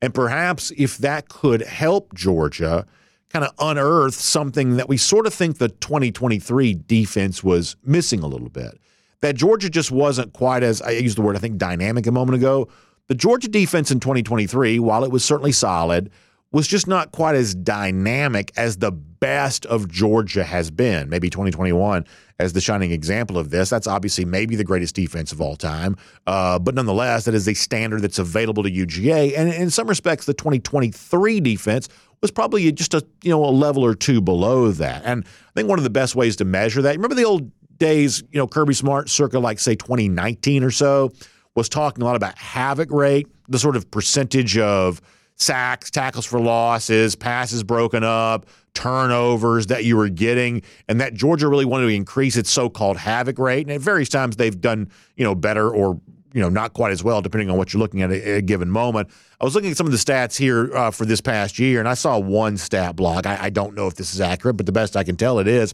And 0.00 0.14
perhaps 0.14 0.72
if 0.78 0.96
that 0.98 1.28
could 1.28 1.60
help 1.62 2.14
Georgia 2.14 2.86
kind 3.30 3.44
of 3.44 3.52
unearth 3.58 4.14
something 4.14 4.76
that 4.76 4.88
we 4.88 4.96
sort 4.96 5.26
of 5.26 5.34
think 5.34 5.58
the 5.58 5.68
2023 5.68 6.74
defense 6.86 7.44
was 7.44 7.76
missing 7.84 8.22
a 8.22 8.26
little 8.26 8.48
bit. 8.48 8.80
That 9.20 9.34
Georgia 9.34 9.68
just 9.68 9.90
wasn't 9.90 10.32
quite 10.32 10.62
as, 10.62 10.80
I 10.80 10.90
used 10.90 11.18
the 11.18 11.22
word, 11.22 11.36
I 11.36 11.40
think, 11.40 11.58
dynamic 11.58 12.06
a 12.06 12.12
moment 12.12 12.36
ago. 12.36 12.68
The 13.08 13.14
Georgia 13.14 13.48
defense 13.48 13.90
in 13.90 14.00
2023, 14.00 14.78
while 14.78 15.04
it 15.04 15.10
was 15.10 15.24
certainly 15.24 15.52
solid, 15.52 16.10
was 16.50 16.66
just 16.66 16.86
not 16.86 17.12
quite 17.12 17.34
as 17.34 17.54
dynamic 17.54 18.50
as 18.56 18.78
the 18.78 18.90
best 18.90 19.66
of 19.66 19.88
Georgia 19.88 20.44
has 20.44 20.70
been. 20.70 21.08
Maybe 21.08 21.28
2021 21.28 22.06
as 22.38 22.52
the 22.52 22.60
shining 22.60 22.90
example 22.92 23.36
of 23.36 23.50
this. 23.50 23.68
That's 23.68 23.86
obviously 23.86 24.24
maybe 24.24 24.56
the 24.56 24.64
greatest 24.64 24.94
defense 24.94 25.32
of 25.32 25.40
all 25.40 25.56
time, 25.56 25.96
uh, 26.26 26.58
but 26.58 26.74
nonetheless, 26.74 27.24
that 27.24 27.34
is 27.34 27.48
a 27.48 27.54
standard 27.54 28.02
that's 28.02 28.18
available 28.18 28.62
to 28.62 28.70
UGA. 28.70 29.36
And 29.36 29.52
in 29.52 29.70
some 29.70 29.88
respects, 29.88 30.26
the 30.26 30.34
2023 30.34 31.40
defense 31.40 31.88
was 32.20 32.30
probably 32.30 32.70
just 32.72 32.94
a 32.94 33.06
you 33.22 33.30
know 33.30 33.44
a 33.44 33.50
level 33.50 33.84
or 33.84 33.94
two 33.94 34.20
below 34.20 34.70
that. 34.72 35.02
And 35.04 35.24
I 35.26 35.52
think 35.54 35.68
one 35.68 35.78
of 35.78 35.84
the 35.84 35.90
best 35.90 36.14
ways 36.16 36.36
to 36.36 36.44
measure 36.44 36.82
that. 36.82 36.96
Remember 36.96 37.14
the 37.14 37.24
old 37.24 37.50
days, 37.78 38.22
you 38.30 38.38
know, 38.38 38.46
Kirby 38.46 38.74
Smart, 38.74 39.08
circa 39.08 39.38
like 39.38 39.58
say 39.58 39.74
2019 39.74 40.64
or 40.64 40.70
so, 40.70 41.12
was 41.54 41.68
talking 41.68 42.02
a 42.02 42.04
lot 42.04 42.16
about 42.16 42.36
havoc 42.38 42.90
rate, 42.90 43.28
the 43.48 43.58
sort 43.58 43.76
of 43.76 43.90
percentage 43.90 44.58
of 44.58 45.00
sacks, 45.38 45.90
tackles 45.90 46.26
for 46.26 46.40
losses, 46.40 47.14
passes 47.14 47.62
broken 47.62 48.04
up, 48.04 48.46
turnovers 48.74 49.66
that 49.68 49.84
you 49.84 49.96
were 49.96 50.08
getting, 50.08 50.62
and 50.88 51.00
that 51.00 51.14
Georgia 51.14 51.48
really 51.48 51.64
wanted 51.64 51.86
to 51.86 51.94
increase 51.94 52.36
its 52.36 52.50
so-called 52.50 52.96
havoc 52.96 53.38
rate. 53.38 53.66
And 53.66 53.72
at 53.72 53.80
various 53.80 54.08
times 54.08 54.36
they've 54.36 54.60
done, 54.60 54.90
you 55.16 55.24
know, 55.24 55.34
better 55.34 55.70
or 55.70 56.00
you 56.34 56.42
know 56.42 56.48
not 56.48 56.74
quite 56.74 56.92
as 56.92 57.02
well, 57.02 57.22
depending 57.22 57.50
on 57.50 57.56
what 57.56 57.72
you're 57.72 57.80
looking 57.80 58.02
at 58.02 58.10
at 58.10 58.38
a 58.38 58.42
given 58.42 58.70
moment. 58.70 59.08
I 59.40 59.44
was 59.44 59.54
looking 59.54 59.70
at 59.70 59.76
some 59.76 59.86
of 59.86 59.92
the 59.92 59.98
stats 59.98 60.36
here 60.36 60.76
uh, 60.76 60.90
for 60.90 61.06
this 61.06 61.20
past 61.20 61.58
year, 61.58 61.78
and 61.78 61.88
I 61.88 61.94
saw 61.94 62.18
one 62.18 62.56
stat 62.56 62.96
block. 62.96 63.26
I, 63.26 63.44
I 63.44 63.50
don't 63.50 63.74
know 63.74 63.86
if 63.86 63.94
this 63.94 64.12
is 64.12 64.20
accurate, 64.20 64.56
but 64.56 64.66
the 64.66 64.72
best 64.72 64.96
I 64.96 65.04
can 65.04 65.16
tell 65.16 65.38
it 65.38 65.48
is 65.48 65.72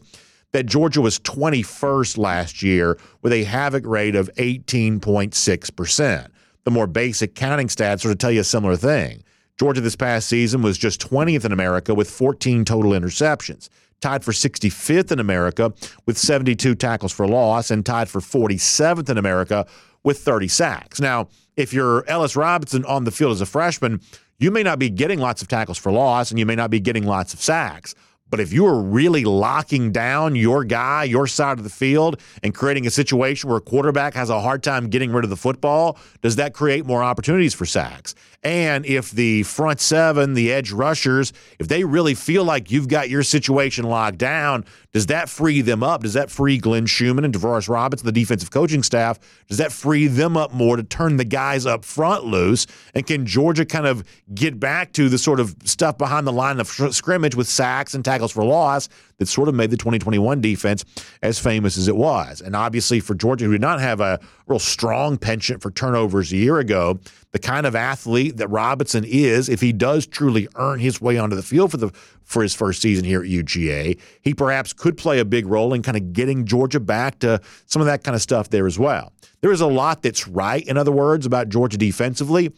that 0.53 0.65
Georgia 0.65 1.01
was 1.01 1.19
21st 1.19 2.17
last 2.17 2.63
year 2.63 2.97
with 3.21 3.33
a 3.33 3.43
havoc 3.43 3.85
rate 3.85 4.15
of 4.15 4.29
18.6%. 4.37 6.27
The 6.63 6.71
more 6.71 6.87
basic 6.87 7.35
counting 7.35 7.67
stats 7.67 8.01
sort 8.01 8.13
of 8.13 8.19
tell 8.19 8.31
you 8.31 8.39
a 8.39 8.45
similar 8.45 8.77
thing. 8.77 9.23
Georgia 9.57 9.81
this 9.81 9.95
past 9.95 10.27
season 10.27 10.61
was 10.61 10.77
just 10.77 10.99
20th 10.99 11.45
in 11.45 11.51
America 11.51 11.93
with 11.93 12.09
14 12.09 12.65
total 12.65 12.91
interceptions, 12.91 13.69
tied 14.01 14.23
for 14.23 14.31
65th 14.31 15.11
in 15.11 15.19
America 15.19 15.73
with 16.05 16.17
72 16.17 16.75
tackles 16.75 17.13
for 17.13 17.27
loss, 17.27 17.71
and 17.71 17.85
tied 17.85 18.09
for 18.09 18.19
47th 18.19 19.09
in 19.09 19.17
America 19.17 19.65
with 20.03 20.19
30 20.19 20.47
sacks. 20.49 20.99
Now, 20.99 21.29
if 21.55 21.73
you're 21.73 22.07
Ellis 22.07 22.35
Robinson 22.35 22.83
on 22.85 23.05
the 23.05 23.11
field 23.11 23.31
as 23.31 23.41
a 23.41 23.45
freshman, 23.45 24.01
you 24.39 24.51
may 24.51 24.63
not 24.63 24.77
be 24.77 24.89
getting 24.89 25.19
lots 25.19 25.41
of 25.41 25.47
tackles 25.47 25.77
for 25.77 25.91
loss 25.91 26.31
and 26.31 26.39
you 26.39 26.45
may 26.45 26.55
not 26.55 26.69
be 26.69 26.81
getting 26.81 27.05
lots 27.05 27.33
of 27.33 27.41
sacks. 27.41 27.95
But 28.29 28.39
if 28.39 28.51
you 28.51 28.65
are 28.65 28.81
really 28.81 29.23
locking 29.23 29.91
down 29.91 30.35
your 30.35 30.63
guy, 30.63 31.03
your 31.03 31.27
side 31.27 31.59
of 31.59 31.63
the 31.63 31.69
field, 31.69 32.19
and 32.41 32.55
creating 32.55 32.87
a 32.87 32.89
situation 32.89 33.49
where 33.49 33.59
a 33.59 33.61
quarterback 33.61 34.15
has 34.15 34.31
a 34.31 34.41
hard 34.41 34.63
time 34.63 34.89
getting 34.89 35.11
rid 35.11 35.23
of 35.23 35.29
the 35.29 35.37
football, 35.37 35.99
does 36.23 36.35
that 36.37 36.53
create 36.53 36.87
more 36.87 37.03
opportunities 37.03 37.53
for 37.53 37.67
sacks? 37.67 38.15
And 38.41 38.83
if 38.85 39.11
the 39.11 39.43
front 39.43 39.79
seven, 39.79 40.33
the 40.33 40.51
edge 40.51 40.71
rushers, 40.71 41.33
if 41.59 41.67
they 41.67 41.83
really 41.83 42.15
feel 42.15 42.43
like 42.43 42.71
you've 42.71 42.87
got 42.87 43.09
your 43.09 43.23
situation 43.23 43.85
locked 43.85 44.17
down, 44.17 44.65
does 44.95 45.07
that 45.07 45.27
free 45.27 45.59
them 45.59 45.83
up? 45.83 46.03
Does 46.03 46.13
that 46.13 46.31
free 46.31 46.57
Glenn 46.57 46.85
Schumann 46.85 47.25
and 47.25 47.33
Travaris 47.33 47.67
Robinson, 47.67 48.05
the 48.05 48.13
defensive 48.13 48.49
coaching 48.49 48.81
staff, 48.81 49.19
does 49.49 49.57
that 49.57 49.73
free 49.73 50.07
them 50.07 50.37
up 50.37 50.53
more 50.53 50.77
to 50.77 50.83
turn 50.83 51.17
the 51.17 51.25
guys 51.25 51.65
up 51.65 51.83
front 51.83 52.23
loose? 52.23 52.65
And 52.93 53.05
can 53.05 53.25
Georgia 53.25 53.65
kind 53.65 53.87
of 53.87 54.05
get 54.33 54.57
back 54.57 54.93
to 54.93 55.09
the 55.09 55.17
sort 55.17 55.41
of 55.41 55.53
stuff 55.65 55.97
behind 55.97 56.25
the 56.25 56.31
line 56.31 56.61
of 56.61 56.69
scrimmage 56.69 57.35
with 57.35 57.49
sacks 57.49 57.93
and 57.93 58.05
tackles 58.05 58.31
for 58.31 58.45
loss 58.45 58.87
that 59.17 59.27
sort 59.27 59.49
of 59.49 59.55
made 59.55 59.69
the 59.69 59.75
2021 59.75 60.39
defense 60.39 60.85
as 61.21 61.39
famous 61.39 61.77
as 61.77 61.89
it 61.89 61.97
was? 61.97 62.39
And 62.39 62.55
obviously 62.55 63.01
for 63.01 63.15
Georgia, 63.15 63.43
who 63.43 63.51
did 63.51 63.59
not 63.59 63.81
have 63.81 63.99
a 63.99 64.17
real 64.47 64.59
strong 64.59 65.17
penchant 65.17 65.61
for 65.61 65.71
turnovers 65.71 66.31
a 66.31 66.37
year 66.37 66.59
ago, 66.59 67.01
the 67.35 67.39
kind 67.39 67.65
of 67.65 67.75
athlete 67.75 68.37
that 68.37 68.47
Robinson 68.47 69.03
is, 69.05 69.49
if 69.49 69.59
he 69.59 69.73
does 69.73 70.07
truly 70.07 70.47
earn 70.55 70.79
his 70.79 71.01
way 71.01 71.17
onto 71.17 71.35
the 71.35 71.43
field 71.43 71.69
for 71.69 71.75
the 71.75 71.89
for 72.23 72.41
his 72.41 72.55
first 72.55 72.81
season 72.81 73.03
here 73.03 73.21
at 73.21 73.27
UGA, 73.27 73.99
he 74.21 74.33
perhaps 74.33 74.71
could 74.71 74.95
play 74.95 75.19
a 75.19 75.25
big 75.25 75.45
role 75.45 75.73
in 75.73 75.81
kind 75.81 75.97
of 75.97 76.13
getting 76.13 76.45
Georgia 76.45 76.79
back 76.79 77.19
to 77.19 77.41
some 77.65 77.81
of 77.81 77.87
that 77.87 78.05
kind 78.05 78.15
of 78.15 78.21
stuff 78.21 78.51
there 78.51 78.65
as 78.65 78.79
well. 78.79 79.11
There 79.41 79.51
is 79.51 79.59
a 79.59 79.67
lot 79.67 80.01
that's 80.01 80.29
right, 80.29 80.65
in 80.65 80.77
other 80.77 80.93
words, 80.93 81.25
about 81.25 81.49
Georgia 81.49 81.77
defensively, 81.77 82.53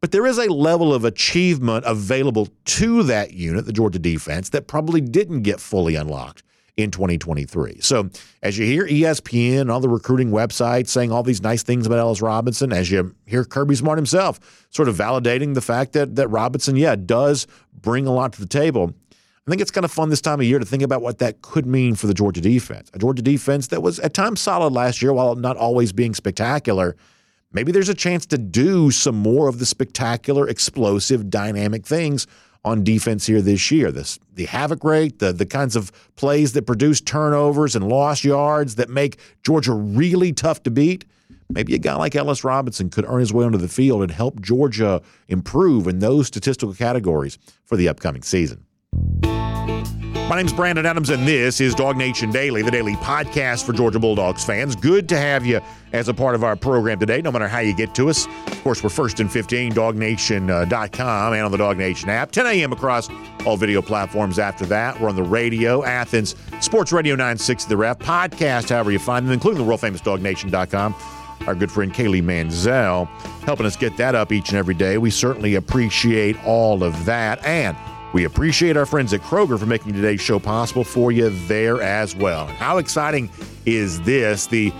but 0.00 0.12
there 0.12 0.24
is 0.24 0.38
a 0.38 0.50
level 0.50 0.94
of 0.94 1.04
achievement 1.04 1.84
available 1.84 2.48
to 2.64 3.02
that 3.02 3.34
unit, 3.34 3.66
the 3.66 3.72
Georgia 3.74 3.98
defense, 3.98 4.48
that 4.48 4.66
probably 4.66 5.02
didn't 5.02 5.42
get 5.42 5.60
fully 5.60 5.94
unlocked 5.94 6.42
in 6.76 6.90
2023. 6.90 7.80
So 7.80 8.08
as 8.42 8.56
you 8.56 8.64
hear 8.64 8.86
ESPN 8.86 9.62
and 9.62 9.70
all 9.70 9.80
the 9.80 9.88
recruiting 9.88 10.30
websites 10.30 10.88
saying 10.88 11.12
all 11.12 11.22
these 11.22 11.42
nice 11.42 11.62
things 11.62 11.86
about 11.86 11.98
Ellis 11.98 12.22
Robinson, 12.22 12.72
as 12.72 12.90
you 12.90 13.14
hear 13.26 13.44
Kirby 13.44 13.74
Smart 13.74 13.98
himself 13.98 14.66
sort 14.70 14.88
of 14.88 14.96
validating 14.96 15.54
the 15.54 15.60
fact 15.60 15.92
that 15.92 16.16
that 16.16 16.28
Robinson, 16.28 16.76
yeah, 16.76 16.96
does 16.96 17.46
bring 17.74 18.06
a 18.06 18.12
lot 18.12 18.32
to 18.34 18.40
the 18.40 18.46
table. 18.46 18.94
I 19.46 19.50
think 19.50 19.60
it's 19.60 19.72
kind 19.72 19.84
of 19.84 19.90
fun 19.90 20.08
this 20.08 20.20
time 20.20 20.40
of 20.40 20.46
year 20.46 20.60
to 20.60 20.64
think 20.64 20.84
about 20.84 21.02
what 21.02 21.18
that 21.18 21.42
could 21.42 21.66
mean 21.66 21.96
for 21.96 22.06
the 22.06 22.14
Georgia 22.14 22.40
defense. 22.40 22.90
A 22.94 22.98
Georgia 22.98 23.22
defense 23.22 23.66
that 23.68 23.82
was 23.82 23.98
at 23.98 24.14
times 24.14 24.40
solid 24.40 24.72
last 24.72 25.02
year 25.02 25.12
while 25.12 25.34
not 25.34 25.56
always 25.56 25.92
being 25.92 26.14
spectacular. 26.14 26.96
Maybe 27.52 27.72
there's 27.72 27.88
a 27.88 27.94
chance 27.94 28.24
to 28.26 28.38
do 28.38 28.90
some 28.90 29.16
more 29.16 29.48
of 29.48 29.58
the 29.58 29.66
spectacular, 29.66 30.48
explosive, 30.48 31.28
dynamic 31.28 31.84
things 31.84 32.26
on 32.64 32.84
defense 32.84 33.26
here 33.26 33.42
this 33.42 33.70
year. 33.70 33.90
This 33.90 34.18
the 34.34 34.46
havoc 34.46 34.84
rate, 34.84 35.18
the 35.18 35.32
the 35.32 35.46
kinds 35.46 35.76
of 35.76 35.92
plays 36.16 36.52
that 36.52 36.66
produce 36.66 37.00
turnovers 37.00 37.74
and 37.74 37.88
lost 37.88 38.24
yards 38.24 38.76
that 38.76 38.88
make 38.88 39.18
Georgia 39.42 39.72
really 39.72 40.32
tough 40.32 40.62
to 40.64 40.70
beat. 40.70 41.04
Maybe 41.50 41.74
a 41.74 41.78
guy 41.78 41.94
like 41.96 42.16
Ellis 42.16 42.44
Robinson 42.44 42.88
could 42.88 43.04
earn 43.06 43.20
his 43.20 43.32
way 43.32 43.44
onto 43.44 43.58
the 43.58 43.68
field 43.68 44.02
and 44.02 44.10
help 44.10 44.40
Georgia 44.40 45.02
improve 45.28 45.86
in 45.86 45.98
those 45.98 46.26
statistical 46.26 46.74
categories 46.74 47.38
for 47.64 47.76
the 47.76 47.88
upcoming 47.88 48.22
season. 48.22 48.64
My 50.32 50.38
name's 50.38 50.54
Brandon 50.54 50.86
Adams, 50.86 51.10
and 51.10 51.28
this 51.28 51.60
is 51.60 51.74
DawgNation 51.74 52.32
Daily, 52.32 52.62
the 52.62 52.70
daily 52.70 52.94
podcast 52.94 53.66
for 53.66 53.74
Georgia 53.74 53.98
Bulldogs 53.98 54.42
fans. 54.42 54.74
Good 54.74 55.06
to 55.10 55.18
have 55.18 55.44
you 55.44 55.60
as 55.92 56.08
a 56.08 56.14
part 56.14 56.34
of 56.34 56.42
our 56.42 56.56
program 56.56 56.98
today, 56.98 57.20
no 57.20 57.30
matter 57.30 57.46
how 57.46 57.58
you 57.58 57.74
get 57.74 57.94
to 57.96 58.08
us. 58.08 58.24
Of 58.46 58.62
course, 58.64 58.82
we're 58.82 58.88
first 58.88 59.20
and 59.20 59.30
15, 59.30 59.72
dawgnation.com, 59.72 61.32
uh, 61.32 61.36
and 61.36 61.44
on 61.44 61.50
the 61.50 61.58
DawgNation 61.58 62.08
app. 62.08 62.30
10 62.30 62.46
a.m. 62.46 62.72
across 62.72 63.10
all 63.44 63.58
video 63.58 63.82
platforms 63.82 64.38
after 64.38 64.64
that. 64.64 64.98
We're 64.98 65.10
on 65.10 65.16
the 65.16 65.22
radio, 65.22 65.84
Athens, 65.84 66.34
Sports 66.60 66.92
Radio 66.92 67.14
960 67.14 67.68
The 67.68 67.76
Ref, 67.76 67.98
podcast, 67.98 68.70
however 68.70 68.90
you 68.90 68.98
find 68.98 69.26
them, 69.26 69.34
including 69.34 69.58
the 69.58 69.64
world 69.64 69.80
famous 69.80 70.00
dawgnation.com. 70.00 70.94
Our 71.46 71.54
good 71.54 71.70
friend 71.70 71.92
Kaylee 71.92 72.22
Manzel 72.22 73.06
helping 73.42 73.66
us 73.66 73.76
get 73.76 73.98
that 73.98 74.14
up 74.14 74.32
each 74.32 74.48
and 74.48 74.56
every 74.56 74.74
day. 74.74 74.96
We 74.96 75.10
certainly 75.10 75.56
appreciate 75.56 76.42
all 76.46 76.82
of 76.82 77.04
that. 77.04 77.44
And 77.44 77.76
we 78.12 78.24
appreciate 78.24 78.76
our 78.76 78.86
friends 78.86 79.12
at 79.12 79.20
Kroger 79.20 79.58
for 79.58 79.66
making 79.66 79.92
today's 79.92 80.20
show 80.20 80.38
possible 80.38 80.84
for 80.84 81.12
you 81.12 81.30
there 81.46 81.80
as 81.80 82.14
well. 82.14 82.46
How 82.46 82.78
exciting 82.78 83.30
is 83.66 84.00
this? 84.02 84.46
The 84.46 84.72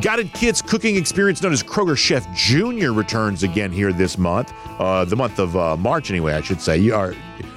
Guided 0.00 0.32
Kids 0.32 0.62
cooking 0.62 0.96
experience 0.96 1.42
known 1.42 1.52
as 1.52 1.62
Kroger 1.62 1.96
Chef 1.96 2.26
Junior 2.34 2.92
returns 2.92 3.42
again 3.42 3.70
here 3.70 3.92
this 3.92 4.16
month, 4.16 4.52
uh, 4.78 5.04
the 5.04 5.16
month 5.16 5.38
of 5.38 5.56
uh, 5.56 5.76
March, 5.76 6.10
anyway, 6.10 6.34
I 6.34 6.40
should 6.40 6.60
say. 6.60 6.78
You 6.78 6.94
are 6.94 7.14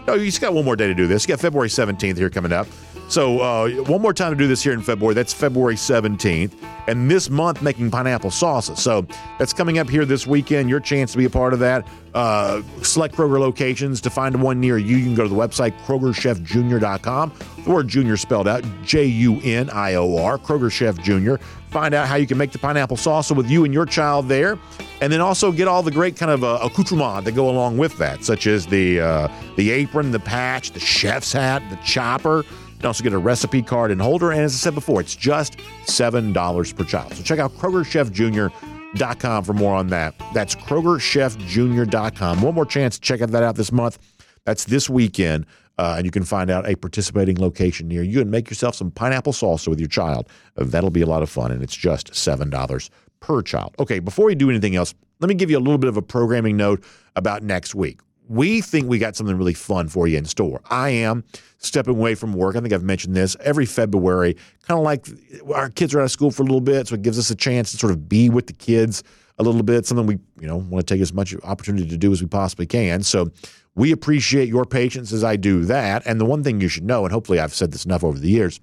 no, 0.08 0.16
you 0.16 0.26
just 0.26 0.42
got 0.42 0.54
one 0.54 0.66
more 0.66 0.76
day 0.76 0.88
to 0.88 0.94
do 0.94 1.08
this. 1.08 1.24
You 1.24 1.30
got 1.30 1.40
February 1.40 1.70
17th 1.70 2.18
here 2.18 2.30
coming 2.30 2.52
up. 2.52 2.68
So 3.14 3.42
uh, 3.42 3.70
one 3.84 4.02
more 4.02 4.12
time 4.12 4.32
to 4.32 4.36
do 4.36 4.48
this 4.48 4.64
here 4.64 4.74
in 4.74 4.82
February. 4.82 5.14
That's 5.14 5.32
February 5.32 5.76
17th. 5.76 6.52
And 6.88 7.12
this 7.12 7.30
month, 7.30 7.62
making 7.62 7.92
pineapple 7.92 8.32
salsa. 8.32 8.76
So 8.76 9.06
that's 9.38 9.54
coming 9.54 9.78
up 9.78 9.88
here 9.88 10.04
this 10.04 10.26
weekend. 10.26 10.68
Your 10.68 10.80
chance 10.80 11.12
to 11.12 11.20
be 11.20 11.26
a 11.26 11.30
part 11.30 11.54
of 11.54 11.60
that. 11.60 11.88
Uh, 12.16 12.64
select 12.82 13.14
Kroger 13.14 13.40
locations. 13.40 14.02
To 14.02 14.10
find 14.10 14.42
one 14.42 14.60
near 14.60 14.80
you, 14.80 14.98
you 14.98 15.06
can 15.06 15.14
go 15.14 15.22
to 15.22 15.30
the 15.30 15.36
website 15.36 15.80
krogerchefjunior.com. 15.86 17.34
The 17.64 17.70
word 17.70 17.88
junior 17.88 18.18
spelled 18.18 18.48
out 18.48 18.66
J 18.84 19.06
U 19.06 19.40
N 19.44 19.70
I 19.70 19.94
O 19.94 20.18
R, 20.18 20.40
Kroger 20.40 20.72
Chef 20.72 20.98
Junior. 20.98 21.38
Find 21.70 21.94
out 21.94 22.08
how 22.08 22.16
you 22.16 22.26
can 22.26 22.40
make 22.40 22.52
the 22.52 22.60
pineapple 22.60 22.98
salsa 22.98 23.36
with 23.36 23.48
you 23.48 23.64
and 23.64 23.74
your 23.74 23.86
child 23.86 24.28
there. 24.28 24.58
And 25.02 25.14
then 25.14 25.22
also 25.22 25.52
get 25.52 25.68
all 25.68 25.84
the 25.84 25.92
great 25.92 26.16
kind 26.16 26.32
of 26.32 26.44
uh, 26.44 26.60
accoutrement 26.64 27.26
that 27.26 27.34
go 27.34 27.50
along 27.50 27.78
with 27.78 27.96
that, 28.00 28.24
such 28.24 28.48
as 28.48 28.66
the, 28.66 29.02
uh, 29.02 29.28
the 29.56 29.70
apron, 29.70 30.12
the 30.12 30.20
patch, 30.20 30.72
the 30.72 30.80
chef's 30.80 31.34
hat, 31.34 31.62
the 31.70 31.76
chopper. 31.78 32.44
You 32.84 32.88
can 32.88 32.90
also 32.90 33.04
get 33.06 33.14
a 33.14 33.18
recipe 33.18 33.62
card 33.62 33.92
and 33.92 34.02
holder. 34.02 34.32
And 34.32 34.42
as 34.42 34.54
I 34.54 34.58
said 34.58 34.76
before, 34.76 35.00
it's 35.00 35.16
just 35.16 35.58
$7 35.86 36.76
per 36.76 36.84
child. 36.84 37.14
So 37.14 37.24
check 37.24 37.40
out 37.40 37.54
KrogerChefJr.com 37.54 39.44
for 39.46 39.54
more 39.54 39.74
on 39.74 39.88
that. 39.88 40.14
That's 40.34 40.54
KrogerChefJr.com. 40.54 42.42
One 42.42 42.54
more 42.54 42.66
chance 42.66 43.00
to 43.00 43.02
check 43.02 43.22
that 43.22 43.42
out 43.42 43.56
this 43.56 43.72
month. 43.72 44.00
That's 44.44 44.66
this 44.66 44.90
weekend. 44.90 45.46
Uh, 45.78 45.96
and 45.96 46.04
you 46.04 46.12
can 46.12 46.26
find 46.26 46.52
out 46.52 46.68
a 46.68 46.76
participating 46.76 47.38
location 47.38 47.88
near 47.88 48.04
you 48.04 48.20
and 48.20 48.30
make 48.30 48.50
yourself 48.50 48.76
some 48.76 48.92
pineapple 48.92 49.32
salsa 49.32 49.70
with 49.70 49.80
your 49.80 49.88
child. 49.88 50.28
That'll 50.58 50.90
be 50.90 51.04
a 51.04 51.08
lot 51.08 51.24
of 51.24 51.30
fun, 51.30 51.54
and 51.54 51.64
it's 51.64 51.78
just 51.78 52.12
$7 52.12 52.90
per 53.22 53.42
child. 53.42 53.76
Okay, 53.80 54.00
before 54.00 54.26
we 54.26 54.36
do 54.36 54.50
anything 54.50 54.76
else, 54.76 54.94
let 55.22 55.30
me 55.30 55.36
give 55.36 55.50
you 55.50 55.58
a 55.58 55.64
little 55.64 55.78
bit 55.78 55.88
of 55.88 55.96
a 55.96 56.02
programming 56.02 56.58
note 56.58 56.84
about 57.16 57.44
next 57.44 57.76
week. 57.76 58.02
We 58.28 58.62
think 58.62 58.88
we 58.88 59.00
got 59.00 59.16
something 59.16 59.38
really 59.38 59.54
fun 59.54 59.90
for 59.90 60.08
you 60.08 60.18
in 60.18 60.26
store. 60.26 60.62
I 60.70 60.90
am 60.90 61.24
stepping 61.58 61.96
away 61.96 62.16
from 62.16 62.34
work. 62.34 62.56
I 62.56 62.62
think 62.62 62.74
I've 62.74 62.84
mentioned 62.84 63.16
this 63.16 63.36
every 63.42 63.66
February, 63.66 64.36
kind 64.68 64.78
of 64.78 64.84
like 64.84 65.08
our 65.54 65.70
kids 65.70 65.94
are 65.94 66.00
out 66.00 66.06
of 66.06 66.12
school 66.12 66.32
for 66.32 66.44
a 66.44 66.46
little 66.46 66.62
bit, 66.62 66.88
so 66.88 66.96
it 66.96 67.02
gives 67.02 67.20
us 67.20 67.30
a 67.30 67.36
chance 67.36 67.72
to 67.72 67.78
sort 67.78 67.92
of 67.92 68.08
be 68.08 68.30
with 68.30 68.48
the 68.48 68.54
kids 68.54 69.04
a 69.40 69.44
little 69.44 69.64
bit, 69.64 69.86
something 69.86 70.06
we 70.06 70.20
you 70.40 70.48
know 70.48 70.58
want 70.58 70.86
to 70.86 70.94
take 70.94 71.02
as 71.02 71.14
much 71.14 71.36
opportunity 71.44 71.88
to 71.88 71.98
do 71.98 72.12
as 72.12 72.22
we 72.22 72.28
possibly 72.28 72.66
can. 72.66 73.04
So 73.04 73.32
we 73.76 73.92
appreciate 73.92 74.48
your 74.48 74.66
patience 74.66 75.12
as 75.12 75.24
I 75.24 75.36
do 75.36 75.66
that. 75.66 76.04
And 76.06 76.20
the 76.20 76.26
one 76.26 76.44
thing 76.44 76.62
you 76.62 76.68
should 76.68 76.84
know, 76.84 77.06
and 77.06 77.12
hopefully 77.12 77.40
I've 77.40 77.54
said 77.54 77.72
this 77.72 77.86
enough 77.86 78.04
over 78.04 78.20
the 78.20 78.30
years, 78.30 78.60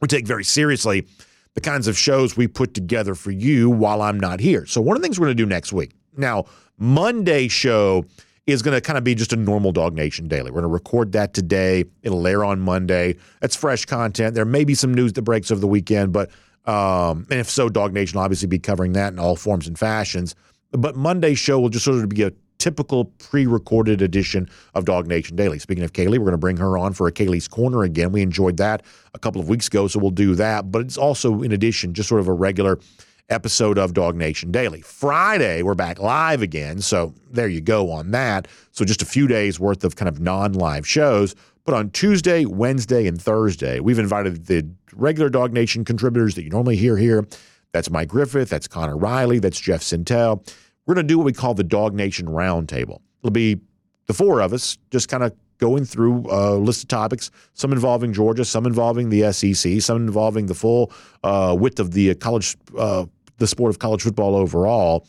we 0.00 0.08
take 0.08 0.26
very 0.26 0.44
seriously 0.44 1.06
the 1.54 1.60
kinds 1.60 1.88
of 1.88 1.96
shows 1.96 2.36
we 2.36 2.46
put 2.46 2.74
together 2.74 3.14
for 3.14 3.30
you 3.30 3.70
while 3.70 4.02
I'm 4.02 4.20
not 4.20 4.40
here. 4.40 4.66
So 4.66 4.80
one 4.80 4.96
of 4.96 5.02
the 5.02 5.06
things 5.06 5.18
we're 5.18 5.26
going 5.26 5.36
to 5.36 5.42
do 5.42 5.48
next 5.48 5.72
week. 5.72 5.92
Now, 6.16 6.44
Monday 6.76 7.48
show 7.48 8.04
is 8.46 8.62
going 8.62 8.74
to 8.74 8.80
kind 8.80 8.98
of 8.98 9.04
be 9.04 9.14
just 9.14 9.32
a 9.32 9.36
normal 9.36 9.72
DawgNation 9.72 10.28
daily. 10.28 10.50
We're 10.50 10.60
going 10.60 10.70
to 10.70 10.74
record 10.74 11.12
that 11.12 11.32
today. 11.32 11.84
It'll 12.02 12.26
air 12.26 12.44
on 12.44 12.60
Monday. 12.60 13.16
That's 13.40 13.56
fresh 13.56 13.86
content. 13.86 14.34
There 14.34 14.44
may 14.44 14.64
be 14.64 14.74
some 14.74 14.92
news 14.92 15.14
that 15.14 15.22
breaks 15.22 15.50
over 15.50 15.60
the 15.60 15.66
weekend, 15.66 16.12
but 16.12 16.30
um, 16.66 17.26
and 17.30 17.40
if 17.40 17.50
so, 17.50 17.68
DawgNation 17.68 18.14
will 18.14 18.22
obviously 18.22 18.48
be 18.48 18.58
covering 18.58 18.92
that 18.94 19.12
in 19.12 19.18
all 19.18 19.36
forms 19.36 19.66
and 19.66 19.78
fashions. 19.78 20.34
But 20.72 20.96
Monday's 20.96 21.38
show 21.38 21.60
will 21.60 21.68
just 21.68 21.84
sort 21.84 22.02
of 22.02 22.08
be 22.08 22.22
a 22.22 22.32
typical 22.58 23.04
pre-recorded 23.04 24.00
edition 24.00 24.48
of 24.74 24.84
DawgNation 24.84 25.36
Daily. 25.36 25.58
Speaking 25.58 25.84
of 25.84 25.92
Kaylee, 25.92 26.12
we're 26.12 26.20
going 26.20 26.32
to 26.32 26.38
bring 26.38 26.56
her 26.56 26.78
on 26.78 26.94
for 26.94 27.06
a 27.06 27.12
Kaylee's 27.12 27.48
Corner 27.48 27.82
again. 27.82 28.12
We 28.12 28.22
enjoyed 28.22 28.56
that 28.56 28.82
a 29.12 29.18
couple 29.18 29.40
of 29.40 29.48
weeks 29.48 29.66
ago, 29.66 29.88
so 29.88 29.98
we'll 29.98 30.10
do 30.10 30.34
that. 30.36 30.72
But 30.72 30.82
it's 30.82 30.96
also, 30.96 31.42
in 31.42 31.52
addition, 31.52 31.92
just 31.92 32.08
sort 32.08 32.20
of 32.20 32.28
a 32.28 32.32
regular 32.32 32.78
episode 33.28 33.78
of 33.78 33.92
DawgNation 33.92 34.52
Daily. 34.52 34.80
Friday, 34.80 35.62
we're 35.62 35.74
back 35.74 35.98
live 35.98 36.42
again. 36.42 36.80
So 36.80 37.14
there 37.30 37.48
you 37.48 37.60
go 37.60 37.90
on 37.90 38.10
that. 38.10 38.48
So 38.72 38.84
just 38.84 39.02
a 39.02 39.06
few 39.06 39.26
days 39.26 39.58
worth 39.58 39.84
of 39.84 39.96
kind 39.96 40.08
of 40.08 40.20
non 40.20 40.52
live 40.52 40.86
shows. 40.86 41.34
But 41.64 41.74
on 41.74 41.90
Tuesday, 41.90 42.44
Wednesday, 42.44 43.06
and 43.06 43.20
Thursday, 43.20 43.80
we've 43.80 43.98
invited 43.98 44.46
the 44.46 44.68
regular 44.94 45.30
DawgNation 45.30 45.86
contributors 45.86 46.34
that 46.34 46.42
you 46.42 46.50
normally 46.50 46.76
hear 46.76 46.96
here. 46.96 47.26
That's 47.72 47.90
Mike 47.90 48.08
Griffith, 48.08 48.50
that's 48.50 48.68
Connor 48.68 48.96
Riley, 48.96 49.38
that's 49.38 49.58
Jeff 49.58 49.80
Sentell. 49.80 50.46
We're 50.86 50.94
going 50.94 51.06
to 51.06 51.12
do 51.12 51.16
what 51.18 51.24
we 51.24 51.32
call 51.32 51.54
the 51.54 51.64
DawgNation 51.64 52.24
Roundtable. 52.24 53.00
It'll 53.22 53.30
be 53.30 53.60
the 54.06 54.14
four 54.14 54.40
of 54.40 54.52
us 54.52 54.76
just 54.90 55.08
kind 55.08 55.22
of 55.22 55.32
going 55.64 55.86
through 55.86 56.26
a 56.28 56.56
list 56.56 56.82
of 56.82 56.88
topics, 56.88 57.30
some 57.54 57.72
involving 57.72 58.12
Georgia, 58.12 58.44
some 58.44 58.66
involving 58.66 59.08
the 59.08 59.32
SEC, 59.32 59.80
some 59.80 59.96
involving 59.96 60.44
the 60.44 60.54
full 60.54 60.92
uh, 61.22 61.56
width 61.58 61.80
of 61.80 61.92
the 61.92 62.14
college, 62.16 62.54
uh, 62.76 63.06
the 63.38 63.46
sport 63.46 63.70
of 63.70 63.78
college 63.78 64.02
football 64.02 64.36
overall. 64.36 65.06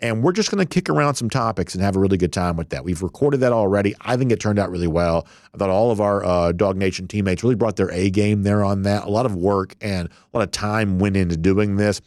And 0.00 0.22
we're 0.22 0.30
just 0.30 0.48
going 0.48 0.64
to 0.64 0.74
kick 0.74 0.88
around 0.88 1.16
some 1.16 1.28
topics 1.28 1.74
and 1.74 1.82
have 1.82 1.96
a 1.96 1.98
really 1.98 2.16
good 2.16 2.32
time 2.32 2.56
with 2.56 2.68
that. 2.68 2.84
We've 2.84 3.02
recorded 3.02 3.40
that 3.40 3.52
already. 3.52 3.96
I 4.00 4.16
think 4.16 4.30
it 4.30 4.38
turned 4.38 4.60
out 4.60 4.70
really 4.70 4.86
well. 4.86 5.26
I 5.52 5.58
thought 5.58 5.70
all 5.70 5.90
of 5.90 6.00
our 6.00 6.24
uh, 6.24 6.52
DawgNation 6.52 7.08
teammates 7.08 7.42
really 7.42 7.56
brought 7.56 7.74
their 7.74 7.90
A 7.90 8.10
game 8.10 8.44
there 8.44 8.62
on 8.62 8.82
that. 8.82 9.04
A 9.04 9.10
lot 9.10 9.26
of 9.26 9.34
work 9.34 9.74
and 9.80 10.08
a 10.08 10.38
lot 10.38 10.44
of 10.44 10.52
time 10.52 11.00
went 11.00 11.16
into 11.16 11.36
doing 11.36 11.74
this 11.76 12.00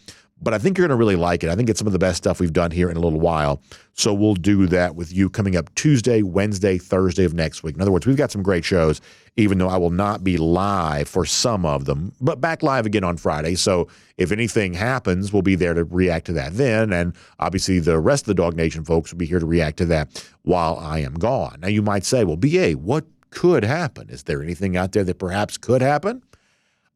but 0.43 0.53
I 0.53 0.57
think 0.57 0.77
you're 0.77 0.87
going 0.87 0.95
to 0.95 0.99
really 0.99 1.15
like 1.15 1.43
it. 1.43 1.49
I 1.49 1.55
think 1.55 1.69
it's 1.69 1.79
some 1.79 1.87
of 1.87 1.93
the 1.93 1.99
best 1.99 2.17
stuff 2.17 2.39
we've 2.39 2.53
done 2.53 2.71
here 2.71 2.89
in 2.89 2.97
a 2.97 2.99
little 2.99 3.19
while. 3.19 3.61
So 3.93 4.13
we'll 4.13 4.35
do 4.35 4.67
that 4.67 4.95
with 4.95 5.13
you 5.13 5.29
coming 5.29 5.55
up 5.55 5.73
Tuesday, 5.75 6.21
Wednesday, 6.21 6.77
Thursday 6.77 7.25
of 7.25 7.33
next 7.33 7.63
week. 7.63 7.75
In 7.75 7.81
other 7.81 7.91
words, 7.91 8.05
we've 8.05 8.17
got 8.17 8.31
some 8.31 8.43
great 8.43 8.65
shows, 8.65 9.01
even 9.37 9.57
though 9.57 9.69
I 9.69 9.77
will 9.77 9.91
not 9.91 10.23
be 10.23 10.37
live 10.37 11.07
for 11.07 11.25
some 11.25 11.65
of 11.65 11.85
them, 11.85 12.13
but 12.19 12.41
back 12.41 12.63
live 12.63 12.85
again 12.85 13.03
on 13.03 13.17
Friday. 13.17 13.55
So 13.55 13.87
if 14.17 14.31
anything 14.31 14.73
happens, 14.73 15.31
we'll 15.31 15.41
be 15.41 15.55
there 15.55 15.73
to 15.73 15.83
react 15.83 16.25
to 16.27 16.33
that 16.33 16.55
then. 16.57 16.91
And 16.91 17.15
obviously, 17.39 17.79
the 17.79 17.99
rest 17.99 18.27
of 18.27 18.35
the 18.35 18.41
DawgNation 18.41 18.85
folks 18.85 19.11
will 19.11 19.19
be 19.19 19.25
here 19.25 19.39
to 19.39 19.45
react 19.45 19.77
to 19.77 19.85
that 19.85 20.27
while 20.43 20.77
I 20.77 20.99
am 20.99 21.13
gone. 21.13 21.59
Now, 21.61 21.69
you 21.69 21.81
might 21.81 22.05
say, 22.05 22.23
well, 22.23 22.37
BA, 22.37 22.71
what 22.73 23.05
could 23.29 23.63
happen? 23.63 24.09
Is 24.09 24.23
there 24.23 24.43
anything 24.43 24.77
out 24.77 24.91
there 24.91 25.03
that 25.03 25.19
perhaps 25.19 25.57
could 25.57 25.81
happen? 25.81 26.23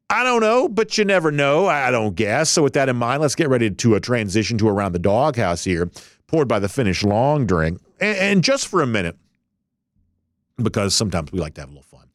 I 0.10 0.24
don't 0.24 0.42
know, 0.42 0.70
but 0.70 0.98
you 0.98 1.04
never 1.04 1.32
know. 1.32 1.68
I 1.68 1.92
don't 1.92 2.16
guess. 2.16 2.50
So, 2.50 2.64
with 2.64 2.74
that 2.74 2.88
in 2.88 2.96
mind, 2.96 3.22
let's 3.22 3.36
get 3.36 3.50
ready 3.50 3.70
to 3.70 3.96
a 3.96 4.00
transition 4.00 4.58
to 4.60 4.70
around 4.70 4.94
the 4.94 5.00
doghouse 5.00 5.64
here, 5.64 5.90
poured 6.28 6.48
by 6.48 6.60
the 6.60 6.70
Finnish 6.70 7.04
long 7.04 7.46
drink. 7.46 7.82
And, 8.00 8.18
and, 8.18 8.44
just 8.44 8.68
for 8.68 8.82
a 8.82 8.88
minute, 8.88 9.18
because 10.62 10.96
sometimes 10.96 11.32
we 11.32 11.40
like 11.40 11.56
to 11.56 11.62
have 11.62 11.70
a 11.70 11.74
little 11.74 11.84
fun. 11.84 12.08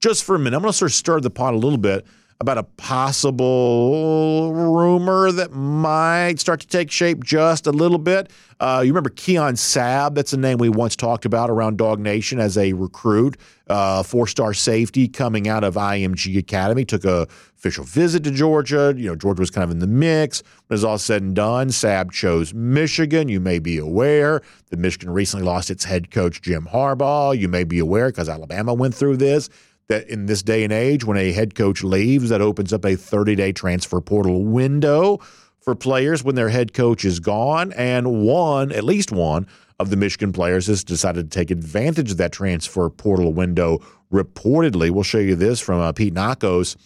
Just 0.00 0.24
for 0.24 0.34
a 0.34 0.38
minute, 0.38 0.56
I'm 0.56 0.62
going 0.62 0.72
to 0.72 0.76
sort 0.76 0.90
of 0.90 0.94
stir 0.94 1.20
the 1.20 1.30
pot 1.30 1.54
a 1.54 1.56
little 1.56 1.78
bit 1.78 2.06
about 2.40 2.56
a 2.56 2.62
possible 2.62 4.52
rumor 4.52 5.32
that 5.32 5.52
might 5.52 6.38
start 6.38 6.60
to 6.60 6.68
take 6.68 6.88
shape 6.88 7.24
just 7.24 7.66
a 7.66 7.72
little 7.72 7.98
bit. 7.98 8.30
Uh, 8.60 8.80
you 8.84 8.92
remember 8.92 9.10
Keon 9.10 9.54
Sabb? 9.54 10.14
That's 10.14 10.32
a 10.32 10.36
name 10.36 10.58
we 10.58 10.68
once 10.68 10.94
talked 10.94 11.24
about 11.24 11.50
around 11.50 11.78
DawgNation 11.78 12.38
as 12.38 12.56
a 12.56 12.72
recruit, 12.74 13.36
uh, 13.68 14.04
four-star 14.04 14.54
safety 14.54 15.08
coming 15.08 15.48
out 15.48 15.64
of 15.64 15.74
IMG 15.74 16.38
Academy. 16.38 16.84
Took 16.84 17.04
a 17.04 17.26
official 17.56 17.84
visit 17.84 18.22
to 18.24 18.30
Georgia. 18.30 18.94
You 18.96 19.08
know, 19.08 19.16
Georgia 19.16 19.40
was 19.40 19.50
kind 19.50 19.64
of 19.64 19.72
in 19.72 19.80
the 19.80 19.88
mix. 19.88 20.42
When 20.66 20.74
it 20.74 20.78
was 20.78 20.84
all 20.84 20.98
said 20.98 21.22
and 21.22 21.34
done, 21.34 21.68
Sabb 21.68 22.12
chose 22.12 22.54
Michigan. 22.54 23.28
You 23.28 23.40
may 23.40 23.58
be 23.58 23.78
aware 23.78 24.42
that 24.70 24.78
Michigan 24.78 25.10
recently 25.10 25.44
lost 25.44 25.70
its 25.70 25.84
head 25.84 26.12
coach 26.12 26.40
Jim 26.40 26.68
Harbaugh. 26.72 27.36
You 27.36 27.48
may 27.48 27.64
be 27.64 27.80
aware 27.80 28.08
because 28.08 28.28
Alabama 28.28 28.74
went 28.74 28.94
through 28.94 29.16
this 29.16 29.50
that 29.88 30.08
in 30.08 30.26
this 30.26 30.42
day 30.42 30.64
and 30.64 30.72
age, 30.72 31.04
when 31.04 31.16
a 31.16 31.32
head 31.32 31.54
coach 31.54 31.82
leaves, 31.82 32.28
that 32.28 32.40
opens 32.40 32.72
up 32.72 32.84
a 32.84 32.96
30 32.96 33.34
day 33.34 33.52
transfer 33.52 34.00
portal 34.00 34.44
window 34.44 35.18
for 35.60 35.74
players 35.74 36.22
when 36.22 36.34
their 36.34 36.48
head 36.48 36.72
coach 36.72 37.04
is 37.04 37.20
gone. 37.20 37.72
And 37.72 38.22
one, 38.22 38.72
at 38.72 38.84
least 38.84 39.12
one, 39.12 39.46
of 39.78 39.90
the 39.90 39.96
Michigan 39.96 40.32
players 40.32 40.66
has 40.66 40.82
decided 40.82 41.30
to 41.30 41.38
take 41.38 41.50
advantage 41.50 42.10
of 42.10 42.16
that 42.16 42.32
transfer 42.32 42.90
portal 42.90 43.32
window. 43.32 43.78
Reportedly, 44.12 44.90
we'll 44.90 45.04
show 45.04 45.18
you 45.18 45.36
this 45.36 45.60
from 45.60 45.80
uh, 45.80 45.92
Pete 45.92 46.14
Nakos 46.14 46.76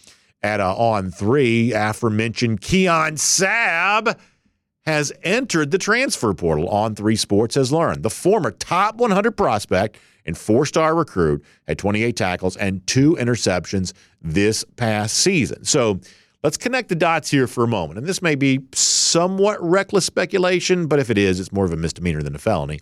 at 0.41 0.59
uh, 0.59 0.75
On 0.75 1.09
Three. 1.09 1.73
Aforementioned 1.73 2.61
Keon 2.61 3.15
Sabb 3.15 4.17
has 4.85 5.11
entered 5.23 5.71
the 5.71 5.77
transfer 5.77 6.33
portal. 6.33 6.69
On 6.69 6.93
Three 6.93 7.15
Sports 7.15 7.55
has 7.55 7.71
learned 7.71 8.03
the 8.03 8.09
former 8.09 8.51
top 8.51 8.95
100 8.97 9.31
prospect 9.31 9.97
and 10.25 10.37
four 10.37 10.65
star 10.65 10.95
recruit, 10.95 11.43
had 11.67 11.77
28 11.77 12.15
tackles 12.15 12.57
and 12.57 12.85
two 12.87 13.15
interceptions 13.15 13.93
this 14.21 14.63
past 14.75 15.17
season. 15.17 15.65
So 15.65 15.99
let's 16.43 16.57
connect 16.57 16.89
the 16.89 16.95
dots 16.95 17.29
here 17.29 17.47
for 17.47 17.63
a 17.63 17.67
moment. 17.67 17.99
And 17.99 18.07
this 18.07 18.21
may 18.21 18.35
be 18.35 18.61
somewhat 18.73 19.61
reckless 19.61 20.05
speculation, 20.05 20.87
but 20.87 20.99
if 20.99 21.09
it 21.09 21.17
is, 21.17 21.39
it's 21.39 21.51
more 21.51 21.65
of 21.65 21.73
a 21.73 21.77
misdemeanor 21.77 22.21
than 22.21 22.35
a 22.35 22.39
felony. 22.39 22.79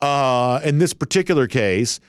Uh, 0.00 0.60
in 0.64 0.78
this 0.78 0.94
particular 0.94 1.46
case, 1.46 2.00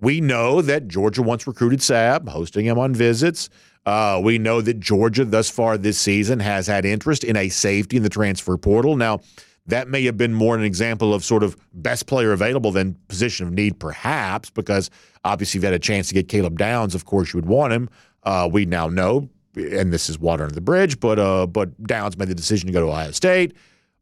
we 0.00 0.20
know 0.20 0.60
that 0.62 0.88
Georgia 0.88 1.22
once 1.22 1.46
recruited 1.46 1.80
Sabb, 1.80 2.28
hosting 2.28 2.66
him 2.66 2.78
on 2.78 2.94
visits. 2.94 3.48
Uh, 3.86 4.20
we 4.22 4.36
know 4.36 4.60
that 4.60 4.80
Georgia 4.80 5.24
thus 5.24 5.48
far 5.48 5.78
this 5.78 5.98
season 5.98 6.40
has 6.40 6.66
had 6.66 6.84
interest 6.84 7.22
in 7.22 7.36
a 7.36 7.48
safety 7.48 7.96
in 7.96 8.02
the 8.02 8.08
transfer 8.08 8.56
portal. 8.56 8.96
Now, 8.96 9.20
that 9.66 9.88
may 9.88 10.04
have 10.04 10.16
been 10.16 10.32
more 10.32 10.56
an 10.56 10.62
example 10.62 11.12
of 11.12 11.24
sort 11.24 11.42
of 11.42 11.56
best 11.72 12.06
player 12.06 12.32
available 12.32 12.70
than 12.70 12.94
position 13.08 13.46
of 13.46 13.52
need, 13.52 13.78
perhaps, 13.78 14.50
because 14.50 14.90
obviously, 15.24 15.58
you've 15.58 15.64
had 15.64 15.74
a 15.74 15.78
chance 15.78 16.08
to 16.08 16.14
get 16.14 16.28
Caleb 16.28 16.58
Downs. 16.58 16.94
Of 16.94 17.04
course, 17.04 17.32
you 17.32 17.38
would 17.38 17.48
want 17.48 17.72
him. 17.72 17.88
Uh, 18.22 18.48
we 18.50 18.66
now 18.66 18.88
know, 18.88 19.28
and 19.54 19.92
this 19.92 20.08
is 20.08 20.18
water 20.18 20.44
under 20.44 20.54
the 20.54 20.60
bridge, 20.60 21.00
but 21.00 21.18
uh, 21.18 21.46
but 21.46 21.82
Downs 21.84 22.16
made 22.16 22.28
the 22.28 22.34
decision 22.34 22.66
to 22.66 22.72
go 22.72 22.80
to 22.80 22.90
Ohio 22.90 23.10
State. 23.10 23.54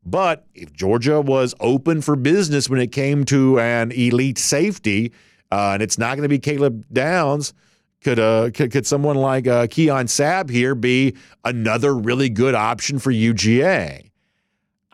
But 0.07 0.47
if 0.55 0.73
Georgia 0.73 1.21
was 1.21 1.55
open 1.61 2.03
for 2.03 2.15
business 2.15 2.69
when 2.69 2.81
it 2.81 2.93
came 2.93 3.25
to 3.27 3.59
an 3.59 3.91
elite 3.93 4.39
safety, 4.39 5.13
uh, 5.51 5.71
and 5.75 5.83
it's 5.83 5.99
not 5.99 6.17
going 6.17 6.25
to 6.25 6.29
be 6.29 6.39
Caleb 6.39 6.85
Downs, 6.93 7.55
could 8.03 8.19
uh 8.19 8.51
could, 8.53 8.71
could 8.71 8.87
someone 8.87 9.17
like 9.17 9.47
uh, 9.47 9.67
Keon 9.67 10.07
Sabb 10.07 10.51
here 10.51 10.75
be 10.75 11.15
another 11.45 11.95
really 11.95 12.29
good 12.29 12.55
option 12.55 12.99
for 12.99 13.11
UGA? 13.11 14.11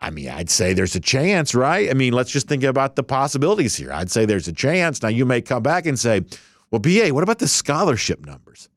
I 0.01 0.09
mean, 0.09 0.29
I'd 0.29 0.49
say 0.49 0.73
there's 0.73 0.95
a 0.95 0.99
chance, 0.99 1.53
right? 1.53 1.89
I 1.89 1.93
mean, 1.93 2.13
let's 2.13 2.31
just 2.31 2.47
think 2.47 2.63
about 2.63 2.95
the 2.95 3.03
possibilities 3.03 3.75
here. 3.75 3.91
I'd 3.93 4.09
say 4.09 4.25
there's 4.25 4.47
a 4.47 4.53
chance. 4.53 5.01
Now, 5.03 5.09
you 5.09 5.25
may 5.25 5.41
come 5.41 5.61
back 5.61 5.85
and 5.85 5.99
say, 5.99 6.23
well, 6.71 6.79
BA, 6.79 7.09
what 7.13 7.23
about 7.23 7.39
the 7.39 7.47
scholarship 7.47 8.25
numbers? 8.25 8.67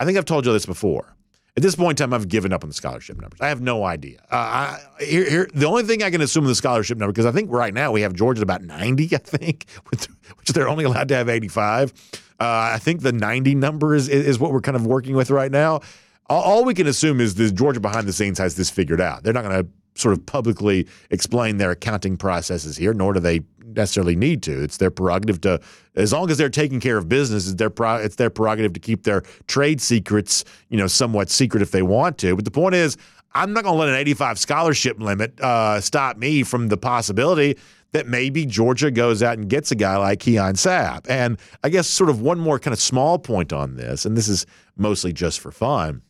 I 0.00 0.04
think 0.04 0.16
I've 0.16 0.24
told 0.24 0.46
you 0.46 0.52
this 0.52 0.66
before. 0.66 1.14
At 1.56 1.62
this 1.62 1.74
point 1.74 1.98
in 2.00 2.04
time, 2.04 2.14
I've 2.14 2.28
given 2.28 2.52
up 2.52 2.64
on 2.64 2.68
the 2.68 2.74
scholarship 2.74 3.18
numbers. 3.18 3.40
I 3.40 3.48
have 3.48 3.62
no 3.62 3.84
idea. 3.84 4.18
Uh, 4.30 4.36
I, 4.36 4.78
here, 5.00 5.28
here, 5.28 5.48
the 5.54 5.66
only 5.66 5.84
thing 5.84 6.02
I 6.02 6.10
can 6.10 6.20
assume 6.20 6.44
the 6.44 6.54
scholarship 6.54 6.98
number, 6.98 7.12
because 7.12 7.24
I 7.26 7.32
think 7.32 7.50
right 7.50 7.72
now 7.72 7.92
we 7.92 8.02
have 8.02 8.12
Georgia 8.12 8.40
at 8.40 8.42
about 8.42 8.62
90, 8.62 9.14
I 9.14 9.18
think, 9.18 9.66
which 9.88 10.08
they're 10.52 10.68
only 10.68 10.84
allowed 10.84 11.08
to 11.08 11.16
have 11.16 11.28
85. 11.28 11.92
Uh, 12.38 12.44
I 12.74 12.78
think 12.78 13.00
the 13.00 13.12
90 13.12 13.54
number 13.54 13.94
is, 13.94 14.08
is 14.08 14.38
what 14.38 14.52
we're 14.52 14.60
kind 14.60 14.76
of 14.76 14.86
working 14.86 15.16
with 15.16 15.30
right 15.30 15.50
now. 15.50 15.80
All, 16.28 16.42
all 16.42 16.64
we 16.64 16.74
can 16.74 16.86
assume 16.86 17.20
is 17.20 17.34
that 17.36 17.54
Georgia 17.54 17.80
behind 17.80 18.06
the 18.06 18.12
scenes 18.12 18.38
has 18.38 18.56
this 18.56 18.68
figured 18.68 19.00
out. 19.00 19.22
They're 19.22 19.32
not 19.32 19.44
going 19.44 19.64
to 19.64 19.70
sort 19.96 20.12
of 20.12 20.24
publicly 20.26 20.86
explain 21.10 21.56
their 21.56 21.70
accounting 21.70 22.16
processes 22.16 22.76
here, 22.76 22.94
nor 22.94 23.12
do 23.12 23.20
they 23.20 23.40
necessarily 23.64 24.16
need 24.16 24.42
to. 24.44 24.62
It's 24.62 24.76
their 24.76 24.90
prerogative 24.90 25.40
to, 25.42 25.60
as 25.94 26.12
long 26.12 26.30
as 26.30 26.38
they're 26.38 26.48
taking 26.48 26.80
care 26.80 26.96
of 26.96 27.08
business, 27.08 27.48
it's 27.48 27.56
their 27.56 27.72
it's 28.02 28.16
their 28.16 28.30
prerogative 28.30 28.72
to 28.74 28.80
keep 28.80 29.04
their 29.04 29.22
trade 29.46 29.80
secrets, 29.80 30.44
you 30.68 30.76
know, 30.76 30.86
somewhat 30.86 31.30
secret 31.30 31.62
if 31.62 31.70
they 31.70 31.82
want 31.82 32.18
to. 32.18 32.36
But 32.36 32.44
the 32.44 32.50
point 32.50 32.74
is, 32.74 32.96
I'm 33.34 33.52
not 33.52 33.64
going 33.64 33.74
to 33.74 33.78
let 33.78 33.88
an 33.90 33.96
85 33.96 34.38
scholarship 34.38 34.98
limit 34.98 35.38
uh, 35.40 35.80
stop 35.80 36.16
me 36.16 36.42
from 36.42 36.68
the 36.68 36.76
possibility 36.76 37.58
that 37.92 38.06
maybe 38.06 38.46
Georgia 38.46 38.90
goes 38.90 39.22
out 39.22 39.38
and 39.38 39.48
gets 39.48 39.70
a 39.70 39.74
guy 39.74 39.96
like 39.96 40.20
Keon 40.20 40.54
Sabb. 40.54 41.06
And 41.08 41.38
I 41.62 41.68
guess 41.68 41.86
sort 41.86 42.10
of 42.10 42.20
one 42.20 42.38
more 42.38 42.58
kind 42.58 42.72
of 42.72 42.80
small 42.80 43.18
point 43.18 43.52
on 43.52 43.76
this, 43.76 44.04
and 44.04 44.16
this 44.16 44.28
is 44.28 44.46
mostly 44.76 45.12
just 45.12 45.40
for 45.40 45.52
fun. 45.52 46.02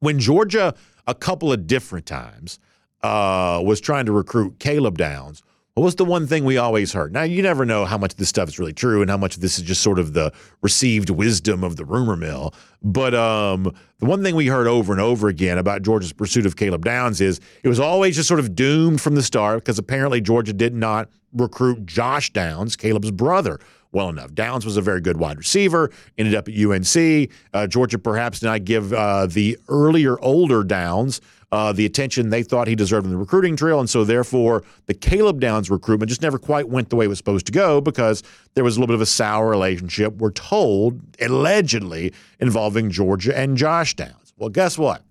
When 0.00 0.18
Georgia 0.18 0.74
a 1.06 1.14
couple 1.14 1.52
of 1.52 1.66
different 1.66 2.06
times 2.06 2.58
uh, 3.02 3.60
was 3.64 3.80
trying 3.80 4.06
to 4.06 4.12
recruit 4.12 4.58
Caleb 4.58 4.98
Downs. 4.98 5.42
What 5.74 5.84
was 5.84 5.94
the 5.94 6.04
one 6.04 6.26
thing 6.26 6.44
we 6.44 6.58
always 6.58 6.92
heard? 6.92 7.14
Now, 7.14 7.22
you 7.22 7.42
never 7.42 7.64
know 7.64 7.86
how 7.86 7.96
much 7.96 8.12
of 8.12 8.18
this 8.18 8.28
stuff 8.28 8.46
is 8.50 8.58
really 8.58 8.74
true 8.74 9.00
and 9.00 9.10
how 9.10 9.16
much 9.16 9.36
of 9.36 9.40
this 9.40 9.58
is 9.58 9.64
just 9.64 9.80
sort 9.80 9.98
of 9.98 10.12
the 10.12 10.30
received 10.60 11.08
wisdom 11.08 11.64
of 11.64 11.76
the 11.76 11.84
rumor 11.86 12.14
mill. 12.14 12.52
But 12.82 13.14
um, 13.14 13.74
the 13.98 14.04
one 14.04 14.22
thing 14.22 14.34
we 14.34 14.48
heard 14.48 14.66
over 14.66 14.92
and 14.92 15.00
over 15.00 15.28
again 15.28 15.56
about 15.56 15.80
Georgia's 15.80 16.12
pursuit 16.12 16.44
of 16.44 16.56
Caleb 16.56 16.84
Downs 16.84 17.22
is 17.22 17.40
it 17.62 17.68
was 17.68 17.80
always 17.80 18.16
just 18.16 18.28
sort 18.28 18.38
of 18.38 18.54
doomed 18.54 19.00
from 19.00 19.14
the 19.14 19.22
start 19.22 19.60
because 19.60 19.78
apparently 19.78 20.20
Georgia 20.20 20.52
did 20.52 20.74
not 20.74 21.08
recruit 21.32 21.86
Josh 21.86 22.30
Downs, 22.34 22.76
Caleb's 22.76 23.10
brother, 23.10 23.58
well 23.92 24.08
enough. 24.08 24.34
Downs 24.34 24.64
was 24.64 24.76
a 24.76 24.82
very 24.82 25.00
good 25.00 25.18
wide 25.18 25.38
receiver, 25.38 25.90
ended 26.18 26.34
up 26.34 26.48
at 26.48 26.54
UNC. 26.54 27.30
Uh, 27.52 27.66
Georgia 27.66 27.98
perhaps 27.98 28.40
did 28.40 28.46
not 28.46 28.64
give 28.64 28.92
uh, 28.92 29.26
the 29.26 29.58
earlier, 29.68 30.18
older 30.20 30.64
Downs 30.64 31.20
uh, 31.52 31.70
the 31.70 31.84
attention 31.84 32.30
they 32.30 32.42
thought 32.42 32.66
he 32.66 32.74
deserved 32.74 33.04
in 33.04 33.12
the 33.12 33.18
recruiting 33.18 33.54
trail. 33.54 33.78
And 33.78 33.88
so, 33.88 34.04
therefore, 34.04 34.64
the 34.86 34.94
Caleb 34.94 35.38
Downs 35.38 35.70
recruitment 35.70 36.08
just 36.08 36.22
never 36.22 36.38
quite 36.38 36.68
went 36.68 36.88
the 36.88 36.96
way 36.96 37.04
it 37.04 37.08
was 37.08 37.18
supposed 37.18 37.46
to 37.46 37.52
go 37.52 37.80
because 37.80 38.22
there 38.54 38.64
was 38.64 38.76
a 38.76 38.80
little 38.80 38.92
bit 38.92 38.94
of 38.94 39.02
a 39.02 39.06
sour 39.06 39.50
relationship, 39.50 40.16
we're 40.16 40.30
told, 40.30 41.00
allegedly 41.20 42.12
involving 42.40 42.90
Georgia 42.90 43.38
and 43.38 43.56
Josh 43.56 43.94
Downs. 43.94 44.32
Well, 44.38 44.48
guess 44.48 44.78
what? 44.78 45.02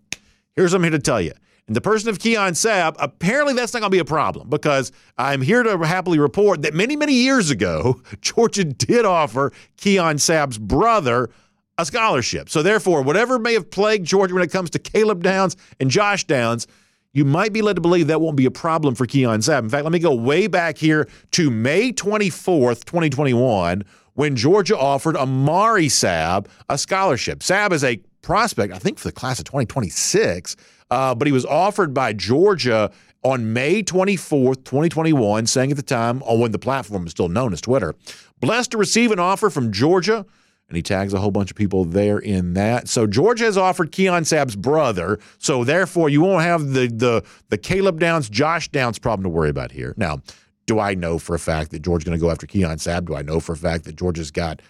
Here's 0.55 0.73
what 0.73 0.79
I'm 0.79 0.83
here 0.83 0.91
to 0.91 0.99
tell 0.99 1.21
you. 1.21 1.33
And 1.67 1.75
the 1.75 1.81
person 1.81 2.09
of 2.09 2.19
Keon 2.19 2.53
Sabb, 2.53 2.95
apparently 2.99 3.53
that's 3.53 3.73
not 3.73 3.79
going 3.79 3.91
to 3.91 3.95
be 3.95 3.99
a 3.99 4.05
problem 4.05 4.49
because 4.49 4.91
I'm 5.17 5.41
here 5.41 5.63
to 5.63 5.77
happily 5.79 6.19
report 6.19 6.63
that 6.63 6.73
many, 6.73 6.95
many 6.95 7.13
years 7.13 7.49
ago, 7.49 8.01
Georgia 8.21 8.63
did 8.63 9.05
offer 9.05 9.53
Keon 9.77 10.17
Sabb's 10.17 10.57
brother 10.57 11.29
a 11.77 11.85
scholarship. 11.85 12.49
So 12.49 12.61
therefore, 12.61 13.01
whatever 13.01 13.39
may 13.39 13.53
have 13.53 13.71
plagued 13.71 14.05
Georgia 14.05 14.33
when 14.33 14.43
it 14.43 14.51
comes 14.51 14.69
to 14.71 14.79
Caleb 14.79 15.23
Downs 15.23 15.55
and 15.79 15.89
Josh 15.89 16.25
Downs, 16.25 16.67
you 17.13 17.25
might 17.25 17.51
be 17.51 17.61
led 17.61 17.75
to 17.75 17.81
believe 17.81 18.07
that 18.07 18.21
won't 18.21 18.37
be 18.37 18.45
a 18.45 18.51
problem 18.51 18.95
for 18.95 19.05
Keon 19.05 19.39
Sabb. 19.41 19.59
In 19.59 19.69
fact, 19.69 19.83
let 19.83 19.91
me 19.91 19.99
go 19.99 20.15
way 20.15 20.47
back 20.47 20.77
here 20.77 21.09
to 21.31 21.49
May 21.49 21.91
24th, 21.91 22.85
2021, 22.85 23.83
when 24.13 24.35
Georgia 24.35 24.77
offered 24.77 25.17
Amari 25.17 25.87
Sabb 25.87 26.47
a 26.69 26.77
scholarship. 26.77 27.39
Sabb 27.39 27.73
is 27.73 27.83
a 27.83 27.99
prospect, 28.21 28.73
I 28.73 28.79
think, 28.79 28.97
for 28.97 29.07
the 29.07 29.11
class 29.11 29.39
of 29.39 29.45
2026, 29.45 30.55
uh, 30.91 31.15
but 31.15 31.25
he 31.25 31.31
was 31.31 31.45
offered 31.45 31.93
by 31.93 32.13
Georgia 32.13 32.91
on 33.23 33.53
May 33.53 33.81
24th, 33.81 34.63
2021, 34.63 35.47
saying 35.47 35.71
at 35.71 35.77
the 35.77 35.83
time, 35.83 36.21
on 36.23 36.39
when 36.39 36.51
the 36.51 36.59
platform 36.59 37.03
was 37.03 37.11
still 37.11 37.29
known 37.29 37.53
as 37.53 37.61
Twitter, 37.61 37.95
blessed 38.39 38.71
to 38.71 38.77
receive 38.77 39.11
an 39.11 39.19
offer 39.19 39.49
from 39.49 39.71
Georgia 39.71 40.25
and 40.71 40.77
he 40.77 40.81
tags 40.81 41.13
a 41.13 41.19
whole 41.19 41.31
bunch 41.31 41.51
of 41.51 41.57
people 41.57 41.83
there 41.83 42.17
in 42.17 42.53
that. 42.53 42.87
So 42.87 43.05
Georgia 43.05 43.43
has 43.43 43.57
offered 43.57 43.91
Keon 43.91 44.23
Sabb's 44.23 44.55
brother, 44.55 45.19
so 45.37 45.65
therefore 45.65 46.07
you 46.07 46.21
won't 46.21 46.43
have 46.43 46.69
the 46.69 46.87
the 46.87 47.25
the 47.49 47.57
Caleb 47.57 47.99
Downs, 47.99 48.29
Josh 48.29 48.69
Downs 48.69 48.97
problem 48.97 49.23
to 49.23 49.29
worry 49.29 49.49
about 49.49 49.73
here. 49.73 49.93
Now, 49.97 50.21
do 50.67 50.79
I 50.79 50.93
know 50.93 51.19
for 51.19 51.35
a 51.35 51.39
fact 51.39 51.71
that 51.71 51.81
Georgia's 51.81 52.05
going 52.05 52.17
to 52.17 52.23
go 52.23 52.31
after 52.31 52.47
Keon 52.47 52.77
Sabb? 52.77 53.05
Do 53.05 53.15
I 53.15 53.21
know 53.21 53.41
for 53.41 53.51
a 53.51 53.57
fact 53.57 53.83
that 53.83 53.97
Georgia's 53.97 54.31
got 54.31 54.61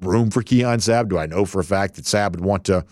room 0.00 0.30
for 0.30 0.42
Keon 0.42 0.78
Sabb? 0.78 1.08
Do 1.08 1.18
I 1.18 1.26
know 1.26 1.44
for 1.44 1.58
a 1.58 1.64
fact 1.64 1.96
that 1.96 2.04
Sabb 2.04 2.30
would 2.30 2.40
want 2.40 2.64
to 2.66 2.84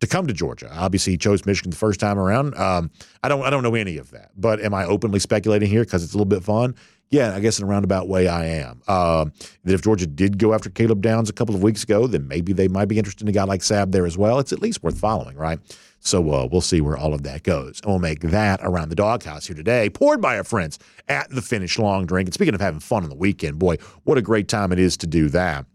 to 0.00 0.06
come 0.06 0.26
to 0.26 0.32
Georgia? 0.32 0.70
Obviously, 0.72 1.14
he 1.14 1.16
chose 1.18 1.44
Michigan 1.46 1.70
the 1.70 1.76
first 1.76 2.00
time 2.00 2.18
around. 2.18 2.56
Um, 2.56 2.90
I 3.22 3.28
don't 3.28 3.42
I 3.42 3.50
don't 3.50 3.62
know 3.62 3.74
any 3.74 3.98
of 3.98 4.10
that, 4.10 4.30
but 4.36 4.60
am 4.60 4.74
I 4.74 4.84
openly 4.84 5.18
speculating 5.18 5.68
here 5.68 5.84
because 5.84 6.04
it's 6.04 6.14
a 6.14 6.16
little 6.16 6.24
bit 6.26 6.42
fun? 6.42 6.74
yeah, 7.14 7.34
I 7.34 7.40
guess 7.40 7.58
in 7.58 7.64
a 7.64 7.68
roundabout 7.68 8.08
way, 8.08 8.26
I 8.26 8.46
am. 8.46 8.82
Uh, 8.88 9.26
that 9.64 9.74
if 9.74 9.82
Georgia 9.82 10.06
did 10.06 10.38
go 10.38 10.52
after 10.52 10.68
Caleb 10.68 11.00
Downs 11.00 11.30
a 11.30 11.32
couple 11.32 11.54
of 11.54 11.62
weeks 11.62 11.84
ago, 11.84 12.08
then 12.08 12.26
maybe 12.26 12.52
they 12.52 12.66
might 12.66 12.86
be 12.86 12.98
interested 12.98 13.22
in 13.22 13.28
a 13.28 13.32
guy 13.32 13.44
like 13.44 13.60
Sabb 13.60 13.92
there 13.92 14.04
as 14.04 14.18
well. 14.18 14.40
It's 14.40 14.52
at 14.52 14.60
least 14.60 14.82
worth 14.82 14.98
following, 14.98 15.36
right? 15.36 15.60
So 16.00 16.18
uh, 16.32 16.48
we'll 16.50 16.60
see 16.60 16.80
where 16.80 16.96
all 16.96 17.14
of 17.14 17.22
that 17.22 17.44
goes. 17.44 17.80
And 17.82 17.90
we'll 17.90 18.00
make 18.00 18.20
that 18.20 18.60
around 18.62 18.88
the 18.88 18.96
doghouse 18.96 19.46
here 19.46 19.56
today, 19.56 19.88
poured 19.90 20.20
by 20.20 20.36
our 20.36 20.44
friends 20.44 20.78
at 21.08 21.30
the 21.30 21.40
Finnish 21.40 21.78
Long 21.78 22.04
Drink. 22.04 22.26
And 22.26 22.34
speaking 22.34 22.54
of 22.54 22.60
having 22.60 22.80
fun 22.80 23.04
on 23.04 23.10
the 23.10 23.14
weekend, 23.14 23.58
boy, 23.58 23.76
what 24.02 24.18
a 24.18 24.22
great 24.22 24.48
time 24.48 24.72
it 24.72 24.78
is 24.78 24.96
to 24.98 25.06
do 25.06 25.28
that. 25.28 25.66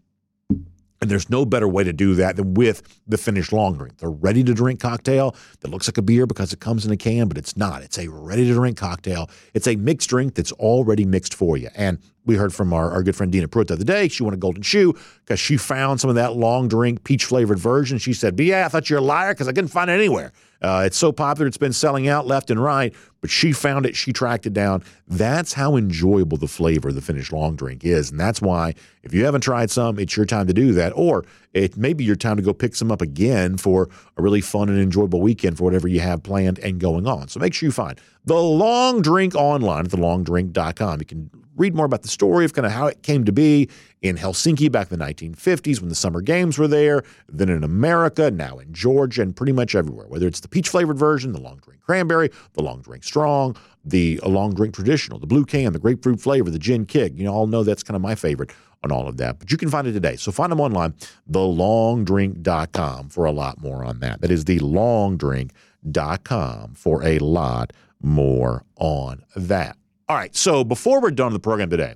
And 1.00 1.10
there's 1.10 1.30
no 1.30 1.46
better 1.46 1.66
way 1.66 1.82
to 1.82 1.94
do 1.94 2.14
that 2.16 2.36
than 2.36 2.52
with 2.52 2.82
the 3.06 3.16
Finnish 3.16 3.52
long 3.52 3.78
drink. 3.78 3.96
The 3.98 4.08
ready 4.08 4.44
to 4.44 4.52
drink 4.52 4.80
cocktail 4.80 5.34
that 5.60 5.68
looks 5.70 5.88
like 5.88 5.96
a 5.96 6.02
beer 6.02 6.26
because 6.26 6.52
it 6.52 6.60
comes 6.60 6.84
in 6.84 6.92
a 6.92 6.96
can, 6.96 7.26
but 7.26 7.38
it's 7.38 7.56
not. 7.56 7.82
It's 7.82 7.98
a 7.98 8.08
ready 8.08 8.46
to 8.46 8.52
drink 8.52 8.76
cocktail. 8.76 9.30
It's 9.54 9.66
a 9.66 9.76
mixed 9.76 10.10
drink 10.10 10.34
that's 10.34 10.52
already 10.52 11.06
mixed 11.06 11.32
for 11.32 11.56
you. 11.56 11.70
And 11.74 11.98
we 12.30 12.36
heard 12.36 12.54
from 12.54 12.72
our, 12.72 12.90
our 12.92 13.02
good 13.02 13.16
friend 13.16 13.32
Dina 13.32 13.48
Pruitt 13.48 13.68
the 13.68 13.74
other 13.74 13.84
day. 13.84 14.06
She 14.08 14.22
won 14.22 14.32
a 14.32 14.36
golden 14.36 14.62
shoe 14.62 14.96
because 15.24 15.40
she 15.40 15.56
found 15.56 16.00
some 16.00 16.08
of 16.08 16.16
that 16.16 16.36
long 16.36 16.68
drink 16.68 17.02
peach 17.02 17.24
flavored 17.24 17.58
version. 17.58 17.98
She 17.98 18.12
said, 18.12 18.36
"But 18.36 18.46
yeah, 18.46 18.64
I 18.64 18.68
thought 18.68 18.88
you're 18.88 19.00
a 19.00 19.02
liar 19.02 19.34
because 19.34 19.48
I 19.48 19.52
couldn't 19.52 19.68
find 19.68 19.90
it 19.90 19.94
anywhere. 19.94 20.32
Uh, 20.62 20.82
it's 20.84 20.96
so 20.96 21.10
popular, 21.10 21.46
it's 21.46 21.56
been 21.56 21.72
selling 21.72 22.06
out 22.06 22.26
left 22.26 22.50
and 22.50 22.62
right, 22.62 22.94
but 23.22 23.30
she 23.30 23.50
found 23.50 23.86
it, 23.86 23.96
she 23.96 24.12
tracked 24.12 24.46
it 24.46 24.52
down. 24.52 24.82
That's 25.08 25.54
how 25.54 25.76
enjoyable 25.76 26.36
the 26.36 26.48
flavor 26.48 26.90
of 26.90 26.94
the 26.94 27.00
Finnish 27.00 27.32
long 27.32 27.56
drink 27.56 27.82
is. 27.82 28.10
And 28.10 28.20
that's 28.20 28.42
why, 28.42 28.74
if 29.02 29.14
you 29.14 29.24
haven't 29.24 29.40
tried 29.40 29.70
some, 29.70 29.98
it's 29.98 30.16
your 30.16 30.26
time 30.26 30.46
to 30.48 30.52
do 30.52 30.72
that. 30.74 30.92
Or 30.94 31.24
it 31.52 31.76
may 31.76 31.92
be 31.92 32.04
your 32.04 32.16
time 32.16 32.36
to 32.36 32.42
go 32.42 32.52
pick 32.52 32.76
some 32.76 32.92
up 32.92 33.02
again 33.02 33.56
for 33.56 33.88
a 34.16 34.22
really 34.22 34.40
fun 34.40 34.68
and 34.68 34.78
enjoyable 34.78 35.20
weekend 35.20 35.58
for 35.58 35.64
whatever 35.64 35.88
you 35.88 36.00
have 36.00 36.22
planned 36.22 36.58
and 36.60 36.78
going 36.78 37.06
on. 37.06 37.28
So 37.28 37.40
make 37.40 37.54
sure 37.54 37.66
you 37.66 37.72
find 37.72 38.00
the 38.24 38.36
long 38.36 39.02
drink 39.02 39.34
online 39.34 39.86
at 39.86 39.90
thelongdrink.com. 39.90 41.00
You 41.00 41.06
can 41.06 41.30
read 41.56 41.74
more 41.74 41.86
about 41.86 42.02
the 42.02 42.08
story 42.08 42.44
of 42.44 42.54
kind 42.54 42.66
of 42.66 42.72
how 42.72 42.86
it 42.86 43.02
came 43.02 43.24
to 43.24 43.32
be 43.32 43.68
in 44.00 44.16
Helsinki 44.16 44.70
back 44.70 44.90
in 44.90 44.98
the 44.98 45.04
1950s 45.04 45.80
when 45.80 45.88
the 45.88 45.94
summer 45.94 46.22
games 46.22 46.56
were 46.56 46.68
there, 46.68 47.02
then 47.28 47.50
in 47.50 47.62
America, 47.62 48.30
now 48.30 48.58
in 48.58 48.72
Georgia, 48.72 49.20
and 49.20 49.36
pretty 49.36 49.52
much 49.52 49.74
everywhere. 49.74 50.06
Whether 50.08 50.26
it's 50.26 50.40
the 50.40 50.48
peach 50.48 50.68
flavored 50.70 50.98
version, 50.98 51.32
the 51.32 51.40
long 51.40 51.58
drink 51.58 51.82
cranberry, 51.82 52.30
the 52.54 52.62
long 52.62 52.80
drink 52.80 53.04
strong, 53.04 53.56
the 53.84 54.20
long 54.24 54.54
drink 54.54 54.74
traditional, 54.74 55.18
the 55.18 55.26
blue 55.26 55.44
can, 55.44 55.72
the 55.72 55.78
grapefruit 55.78 56.20
flavor, 56.20 56.50
the 56.50 56.58
gin 56.58 56.86
kick. 56.86 57.12
You 57.16 57.24
know, 57.24 57.34
all 57.34 57.46
know 57.46 57.62
that's 57.62 57.82
kind 57.82 57.96
of 57.96 58.00
my 58.00 58.14
favorite 58.14 58.52
on 58.82 58.92
all 58.92 59.08
of 59.08 59.16
that. 59.18 59.38
But 59.38 59.50
you 59.50 59.56
can 59.56 59.70
find 59.70 59.86
it 59.86 59.92
today. 59.92 60.16
So 60.16 60.32
find 60.32 60.52
them 60.52 60.60
online, 60.60 60.94
thelongdrink.com 61.30 63.08
for 63.10 63.26
a 63.26 63.32
lot 63.32 63.60
more 63.60 63.84
on 63.84 64.00
that. 64.00 64.20
That 64.20 64.30
is 64.30 64.44
thelongdrink.com 64.44 66.74
for 66.74 67.04
a 67.04 67.18
lot 67.18 67.72
more 68.02 68.64
on 68.76 69.24
that. 69.36 69.76
All 70.08 70.16
right. 70.16 70.34
So 70.34 70.64
before 70.64 71.00
we're 71.00 71.10
done 71.10 71.32
with 71.32 71.40
the 71.40 71.40
program 71.40 71.70
today, 71.70 71.94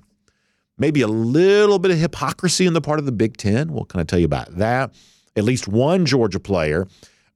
maybe 0.78 1.00
a 1.00 1.08
little 1.08 1.78
bit 1.78 1.90
of 1.90 1.98
hypocrisy 1.98 2.66
on 2.66 2.74
the 2.74 2.80
part 2.80 2.98
of 2.98 3.06
the 3.06 3.12
Big 3.12 3.36
Ten. 3.36 3.72
We'll 3.72 3.86
kind 3.86 4.00
of 4.00 4.06
tell 4.06 4.18
you 4.18 4.26
about 4.26 4.56
that. 4.58 4.94
At 5.36 5.44
least 5.44 5.66
one 5.66 6.06
Georgia 6.06 6.38
player 6.38 6.86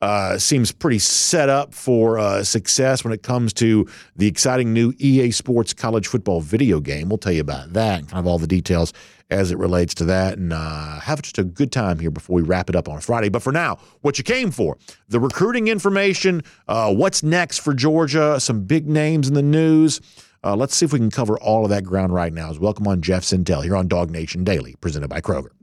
uh, 0.01 0.39
seems 0.39 0.73
pretty 0.73 0.99
set 0.99 1.49
up 1.49 1.75
for 1.75 2.19
uh, 2.19 2.45
success 2.45 3.05
when 3.05 3.13
it 3.13 3.23
comes 3.23 3.53
to 3.55 3.87
the 4.17 4.27
exciting 4.27 4.73
new 4.73 4.93
EA 4.99 5.31
Sports 5.31 5.75
college 5.75 6.07
football 6.07 6.41
video 6.41 6.81
game. 6.81 7.09
We'll 7.09 7.19
tell 7.19 7.33
you 7.33 7.41
about 7.41 7.73
that 7.73 8.01
and 8.01 8.09
kind 8.09 8.21
of 8.21 8.27
all 8.27 8.39
the 8.39 8.47
details 8.47 8.93
as 9.31 9.51
it 9.51 9.59
relates 9.59 9.95
to 9.95 10.05
that 10.07 10.39
and 10.39 10.53
uh, 10.53 11.01
have 11.01 11.21
just 11.21 11.39
a 11.39 11.45
good 11.45 11.71
time 11.71 11.99
here 11.99 12.11
before 12.11 12.37
we 12.37 12.43
wrap 12.43 12.71
it 12.71 12.77
up 12.77 12.89
on 12.89 13.01
Friday. 13.01 13.29
But 13.29 13.43
for 13.43 13.53
now, 13.53 13.79
what 14.01 14.19
you 14.19 14.25
came 14.25 14.51
for 14.51 14.79
the 15.09 15.21
recruiting 15.21 15.69
information, 15.69 16.43
uh, 16.67 16.95
what's 16.95 17.23
next 17.23 17.59
for 17.59 17.75
Georgia, 17.75 18.41
some 18.41 18.65
big 18.65 18.89
names 18.89 19.29
in 19.29 19.35
the 19.35 19.43
news. 19.43 20.01
Uh, 20.45 20.55
let's 20.55 20.77
see 20.77 20.87
if 20.87 20.93
we 20.93 20.99
can 20.99 21.11
cover 21.11 21.39
all 21.41 21.65
of 21.65 21.71
that 21.71 21.85
ground 21.85 22.15
right 22.15 22.33
now. 22.33 22.49
As 22.49 22.59
welcome 22.59 22.87
on 22.87 23.03
Jeff 23.03 23.25
Sentell 23.25 23.65
here 23.65 23.77
on 23.77 23.89
DawgNation 23.89 24.45
Daily, 24.45 24.77
presented 24.81 25.09
by 25.09 25.21
Kroger. 25.21 25.58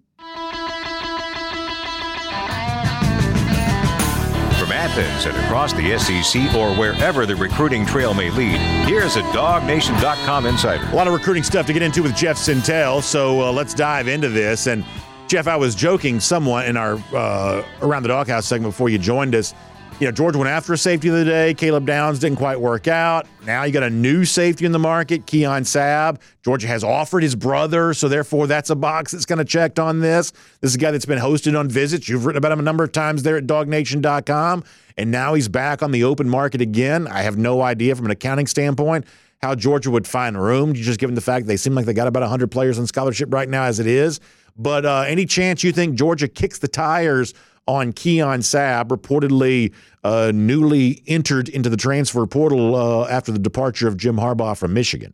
And 4.98 5.38
across 5.46 5.74
the 5.74 5.98
SEC 5.98 6.56
or 6.56 6.74
wherever 6.76 7.26
the 7.26 7.36
recruiting 7.36 7.86
trail 7.86 8.14
may 8.14 8.30
lead, 8.30 8.58
here's 8.88 9.18
a 9.18 9.22
DawgNation.com 9.24 10.46
insider. 10.46 10.86
A 10.86 10.96
lot 10.96 11.08
of 11.08 11.14
recruiting 11.14 11.44
stuff 11.44 11.66
to 11.66 11.74
get 11.74 11.82
into 11.82 12.02
with 12.02 12.16
Jeff 12.16 12.38
Sentell, 12.38 13.02
so 13.04 13.42
uh, 13.42 13.52
let's 13.52 13.74
dive 13.74 14.08
into 14.08 14.30
this. 14.30 14.68
And 14.68 14.86
Jeff, 15.28 15.48
I 15.48 15.58
was 15.58 15.76
joking 15.76 16.20
somewhat 16.20 16.68
in 16.68 16.78
our 16.78 17.02
uh, 17.14 17.64
Around 17.82 18.04
the 18.04 18.10
Doghouse 18.10 18.46
segment 18.46 18.74
before 18.74 18.88
you 18.90 18.98
joined 18.98 19.36
us 19.36 19.54
you 20.00 20.06
know, 20.06 20.12
Georgia 20.12 20.38
went 20.38 20.50
after 20.50 20.74
a 20.74 20.78
safety 20.78 21.08
the 21.08 21.16
other 21.22 21.26
day. 21.26 21.54
Caleb 21.54 21.86
Downs 21.86 22.20
didn't 22.20 22.38
quite 22.38 22.60
work 22.60 22.88
out. 22.88 23.28
Now 23.46 23.64
you 23.64 23.72
got 23.72 23.84
a 23.84 23.90
new 23.90 24.26
safety 24.26 24.66
in 24.66 24.74
the 24.74 24.80
market, 24.80 25.26
Keon 25.26 25.64
Sabb. 25.64 26.20
Georgia 26.44 26.68
has 26.68 26.84
offered 26.84 27.24
his 27.24 27.34
brother, 27.34 27.94
so 27.94 28.10
therefore 28.10 28.46
that's 28.46 28.70
a 28.70 28.76
box 28.76 29.14
that's 29.14 29.26
going 29.26 29.40
to 29.40 29.46
check 29.46 29.80
on 29.80 30.02
this. 30.02 30.32
This 30.60 30.72
is 30.72 30.76
a 30.76 30.80
guy 30.80 30.92
that's 30.92 31.06
been 31.06 31.20
hosted 31.20 31.58
on 31.58 31.70
visits. 31.70 32.10
You've 32.10 32.26
written 32.26 32.38
about 32.38 32.52
him 32.52 32.60
a 32.60 32.64
number 32.64 32.84
of 32.84 32.92
times 32.92 33.24
there 33.24 33.38
at 33.38 33.48
dawgnation.com, 33.48 34.66
and 34.98 35.12
now 35.12 35.34
he's 35.34 35.48
back 35.48 35.82
on 35.82 35.92
the 35.92 36.04
open 36.04 36.28
market 36.28 36.60
again. 36.60 37.08
I 37.08 37.22
have 37.22 37.38
no 37.38 37.62
idea 37.62 37.96
from 37.96 38.06
an 38.06 38.12
accounting 38.12 38.48
standpoint 38.48 39.06
how 39.42 39.56
Georgia 39.56 39.92
would 39.92 40.08
find 40.08 40.42
room, 40.42 40.74
just 40.74 41.00
given 41.00 41.16
the 41.16 41.22
fact 41.22 41.46
they 41.46 41.58
seem 41.58 41.74
like 41.74 41.86
they 41.86 41.94
got 41.94 42.08
about 42.08 42.22
100 42.22 42.52
players 42.52 42.80
on 42.80 42.88
scholarship 42.88 43.34
right 43.34 43.48
now 43.48 43.64
as 43.64 43.80
it 43.80 43.88
is. 43.88 44.20
But 44.58 44.86
uh, 44.86 45.04
any 45.08 45.26
chance 45.26 45.64
you 45.64 45.72
think 45.72 45.96
Georgia 45.96 46.28
kicks 46.28 46.60
the 46.60 46.68
tires– 46.68 47.34
on 47.68 47.94
Keon 47.94 48.40
Sabb, 48.40 48.90
reportedly 48.90 49.74
uh, 50.04 50.32
newly 50.34 51.04
entered 51.08 51.50
into 51.50 51.70
the 51.70 51.78
transfer 51.78 52.26
portal 52.28 52.76
uh, 52.76 53.08
after 53.08 53.32
the 53.32 53.40
departure 53.40 53.88
of 53.88 53.98
Jim 53.98 54.18
Harbaugh 54.18 54.58
from 54.58 54.74
Michigan. 54.74 55.14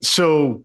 So 0.00 0.64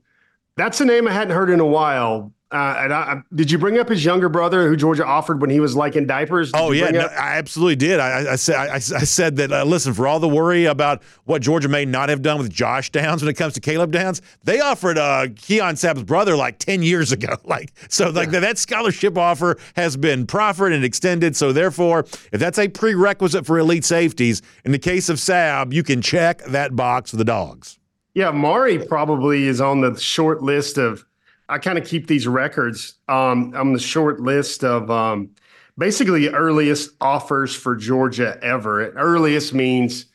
that's 0.55 0.79
a 0.81 0.85
name 0.85 1.07
I 1.07 1.11
hadn't 1.11 1.35
heard 1.35 1.49
in 1.49 1.59
a 1.59 1.65
while. 1.65 2.31
Uh, 2.51 2.75
and 2.79 2.93
I, 2.93 3.21
did 3.33 3.49
you 3.49 3.57
bring 3.57 3.79
up 3.79 3.89
his 3.89 4.05
younger 4.05 4.29
brother 4.29 4.69
who 4.69 4.75
Georgia 4.75 5.03
offered 5.03 5.41
when 5.41 5.49
he 5.49 5.59
was 5.59 5.75
like 5.75 5.95
in 5.95 6.05
diapers? 6.05 6.51
Did 6.51 6.61
Oh 6.61 6.71
yeah, 6.71 6.91
no, 6.91 7.07
I 7.07 7.37
absolutely 7.37 7.75
did. 7.75 7.99
I, 7.99 8.33
I 8.33 8.35
said 8.35 8.55
I, 8.55 8.75
I 8.75 8.79
said 8.79 9.35
that. 9.37 9.51
Uh, 9.51 9.63
listen, 9.65 9.95
for 9.95 10.07
all 10.07 10.19
the 10.19 10.29
worry 10.29 10.65
about 10.65 11.01
what 11.23 11.41
Georgia 11.41 11.67
may 11.67 11.85
not 11.85 12.09
have 12.09 12.21
done 12.21 12.37
with 12.37 12.51
Josh 12.51 12.91
Downs 12.91 13.23
when 13.23 13.29
it 13.29 13.33
comes 13.33 13.53
to 13.55 13.59
Caleb 13.59 13.91
Downs, 13.91 14.21
they 14.43 14.59
offered 14.59 14.97
uh, 14.99 15.27
Keon 15.35 15.75
Sabb's 15.75 16.03
brother 16.03 16.35
like 16.35 16.59
ten 16.59 16.83
years 16.83 17.11
ago. 17.11 17.35
Like 17.45 17.73
so, 17.89 18.09
like 18.09 18.31
that, 18.31 18.41
that 18.41 18.57
scholarship 18.57 19.17
offer 19.17 19.57
has 19.75 19.95
been 19.95 20.25
proffered 20.25 20.73
and 20.73 20.83
extended. 20.83 21.35
So 21.35 21.53
therefore, 21.53 21.99
if 22.31 22.39
that's 22.39 22.57
a 22.57 22.67
prerequisite 22.67 23.45
for 23.45 23.59
elite 23.59 23.85
safeties, 23.85 24.41
in 24.63 24.71
the 24.71 24.79
case 24.79 25.09
of 25.09 25.17
Sabb, 25.17 25.71
you 25.71 25.83
can 25.83 26.01
check 26.01 26.43
that 26.45 26.75
box 26.75 27.11
for 27.11 27.17
the 27.17 27.23
dogs. 27.23 27.77
Yeah, 28.13 28.31
Mari 28.31 28.79
probably 28.79 29.47
is 29.47 29.61
on 29.61 29.81
the 29.81 29.99
short 29.99 30.41
list 30.41 30.77
of. 30.77 31.05
I 31.47 31.57
kind 31.59 31.77
of 31.77 31.85
keep 31.85 32.07
these 32.07 32.27
records 32.27 32.95
um, 33.07 33.53
on 33.55 33.73
the 33.73 33.79
short 33.79 34.19
list 34.19 34.63
of 34.63 34.89
um, 34.89 35.29
basically 35.77 36.29
earliest 36.29 36.91
offers 37.01 37.55
for 37.55 37.75
Georgia 37.75 38.37
ever. 38.41 38.89
Earliest 38.91 39.53
means 39.53 40.05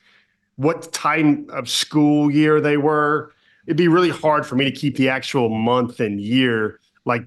what 0.57 0.93
time 0.93 1.47
of 1.51 1.69
school 1.69 2.31
year 2.31 2.61
they 2.61 2.77
were. 2.77 3.33
It'd 3.67 3.77
be 3.77 3.89
really 3.89 4.11
hard 4.11 4.45
for 4.45 4.57
me 4.57 4.65
to 4.65 4.73
keep 4.73 4.97
the 4.97 5.09
actual 5.09 5.49
month 5.49 6.01
and 6.01 6.21
year. 6.21 6.81
Like, 7.05 7.25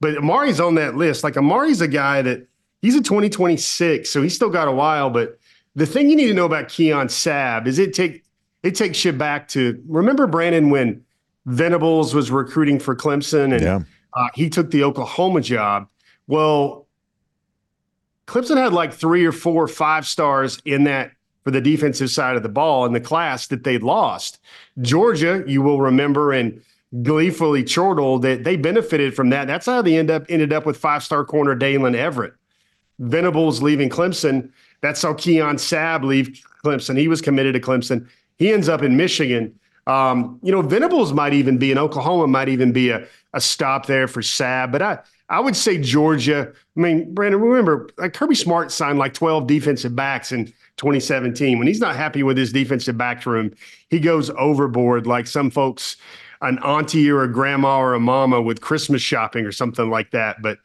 but 0.00 0.16
Amari's 0.16 0.60
on 0.60 0.74
that 0.74 0.96
list. 0.96 1.24
Like 1.24 1.36
Amari's 1.36 1.80
a 1.80 1.88
guy 1.88 2.22
that 2.22 2.46
he's 2.82 2.94
a 2.94 3.00
2026, 3.00 4.10
so 4.10 4.22
he's 4.22 4.34
still 4.34 4.50
got 4.50 4.68
a 4.68 4.72
while. 4.72 5.08
But 5.08 5.38
the 5.74 5.86
thing 5.86 6.10
you 6.10 6.16
need 6.16 6.28
to 6.28 6.34
know 6.34 6.44
about 6.44 6.68
Keon 6.68 7.08
Sabb 7.08 7.66
is 7.66 7.78
it 7.78 7.94
take 7.94 8.24
it 8.62 8.74
takes 8.74 9.04
you 9.04 9.12
back 9.12 9.48
to 9.48 9.82
remember 9.86 10.26
Brandon 10.26 10.70
when 10.70 11.04
Venables 11.46 12.14
was 12.14 12.30
recruiting 12.30 12.78
for 12.78 12.94
Clemson 12.94 13.52
and 13.54 13.62
Yeah. 13.62 13.80
uh, 14.14 14.28
he 14.34 14.50
took 14.50 14.70
the 14.70 14.82
Oklahoma 14.84 15.40
job. 15.40 15.86
Well, 16.26 16.86
Clemson 18.26 18.56
had 18.56 18.72
like 18.72 18.92
three 18.92 19.24
or 19.24 19.32
four 19.32 19.68
five 19.68 20.06
stars 20.06 20.60
in 20.64 20.84
that 20.84 21.12
for 21.44 21.52
the 21.52 21.60
defensive 21.60 22.10
side 22.10 22.34
of 22.36 22.42
the 22.42 22.48
ball 22.48 22.84
in 22.84 22.92
the 22.92 23.00
class 23.00 23.46
that 23.46 23.62
they 23.62 23.78
lost. 23.78 24.40
Georgia, 24.82 25.44
you 25.46 25.62
will 25.62 25.80
remember, 25.80 26.32
and 26.32 26.60
gleefully 27.02 27.62
chortled 27.62 28.22
that 28.22 28.42
they 28.42 28.56
benefited 28.56 29.14
from 29.14 29.30
that. 29.30 29.46
That's 29.46 29.66
how 29.66 29.82
they 29.82 29.96
end 29.96 30.10
up 30.10 30.24
ended 30.28 30.52
up 30.52 30.66
with 30.66 30.76
five 30.76 31.04
star 31.04 31.24
corner 31.24 31.54
Daylen 31.56 31.94
Everette. 31.96 32.32
Venables 32.98 33.62
leaving 33.62 33.88
Clemson. 33.88 34.50
That's 34.80 35.02
how 35.02 35.14
Keon 35.14 35.56
Sabb 35.56 36.02
leave 36.02 36.40
Clemson. 36.64 36.98
He 36.98 37.06
was 37.06 37.20
committed 37.20 37.54
to 37.54 37.60
Clemson. 37.60 38.08
He 38.38 38.52
ends 38.52 38.68
up 38.68 38.82
in 38.82 38.96
Michigan. 38.96 39.54
Um, 39.86 40.40
you 40.42 40.50
know, 40.50 40.62
Venables 40.62 41.12
might 41.12 41.32
even 41.32 41.58
be 41.58 41.70
in 41.70 41.78
Oklahoma, 41.78 42.26
might 42.26 42.48
even 42.48 42.72
be 42.72 42.90
a, 42.90 43.06
a 43.32 43.40
stop 43.40 43.86
there 43.86 44.08
for 44.08 44.20
Sabb. 44.20 44.72
But 44.72 44.82
I, 44.82 44.98
I 45.28 45.40
would 45.40 45.56
say 45.56 45.78
Georgia. 45.78 46.52
I 46.76 46.80
mean, 46.80 47.14
Brandon, 47.14 47.40
remember, 47.40 47.88
like 47.96 48.12
Kirby 48.12 48.34
Smart 48.34 48.72
signed 48.72 48.98
like 48.98 49.14
12 49.14 49.46
defensive 49.46 49.94
backs 49.94 50.32
in 50.32 50.46
2017. 50.76 51.58
When 51.58 51.66
he's 51.66 51.80
not 51.80 51.96
happy 51.96 52.22
with 52.22 52.36
his 52.36 52.52
defensive 52.52 52.98
back 52.98 53.24
room, 53.26 53.54
he 53.90 54.00
goes 54.00 54.30
overboard 54.30 55.06
like 55.06 55.26
some 55.26 55.50
folks, 55.50 55.96
an 56.42 56.58
auntie 56.58 57.10
or 57.10 57.22
a 57.22 57.32
grandma 57.32 57.78
or 57.78 57.94
a 57.94 58.00
mama 58.00 58.40
with 58.40 58.60
Christmas 58.60 59.02
shopping 59.02 59.44
or 59.44 59.52
something 59.52 59.90
like 59.90 60.10
that. 60.10 60.42
But 60.42 60.58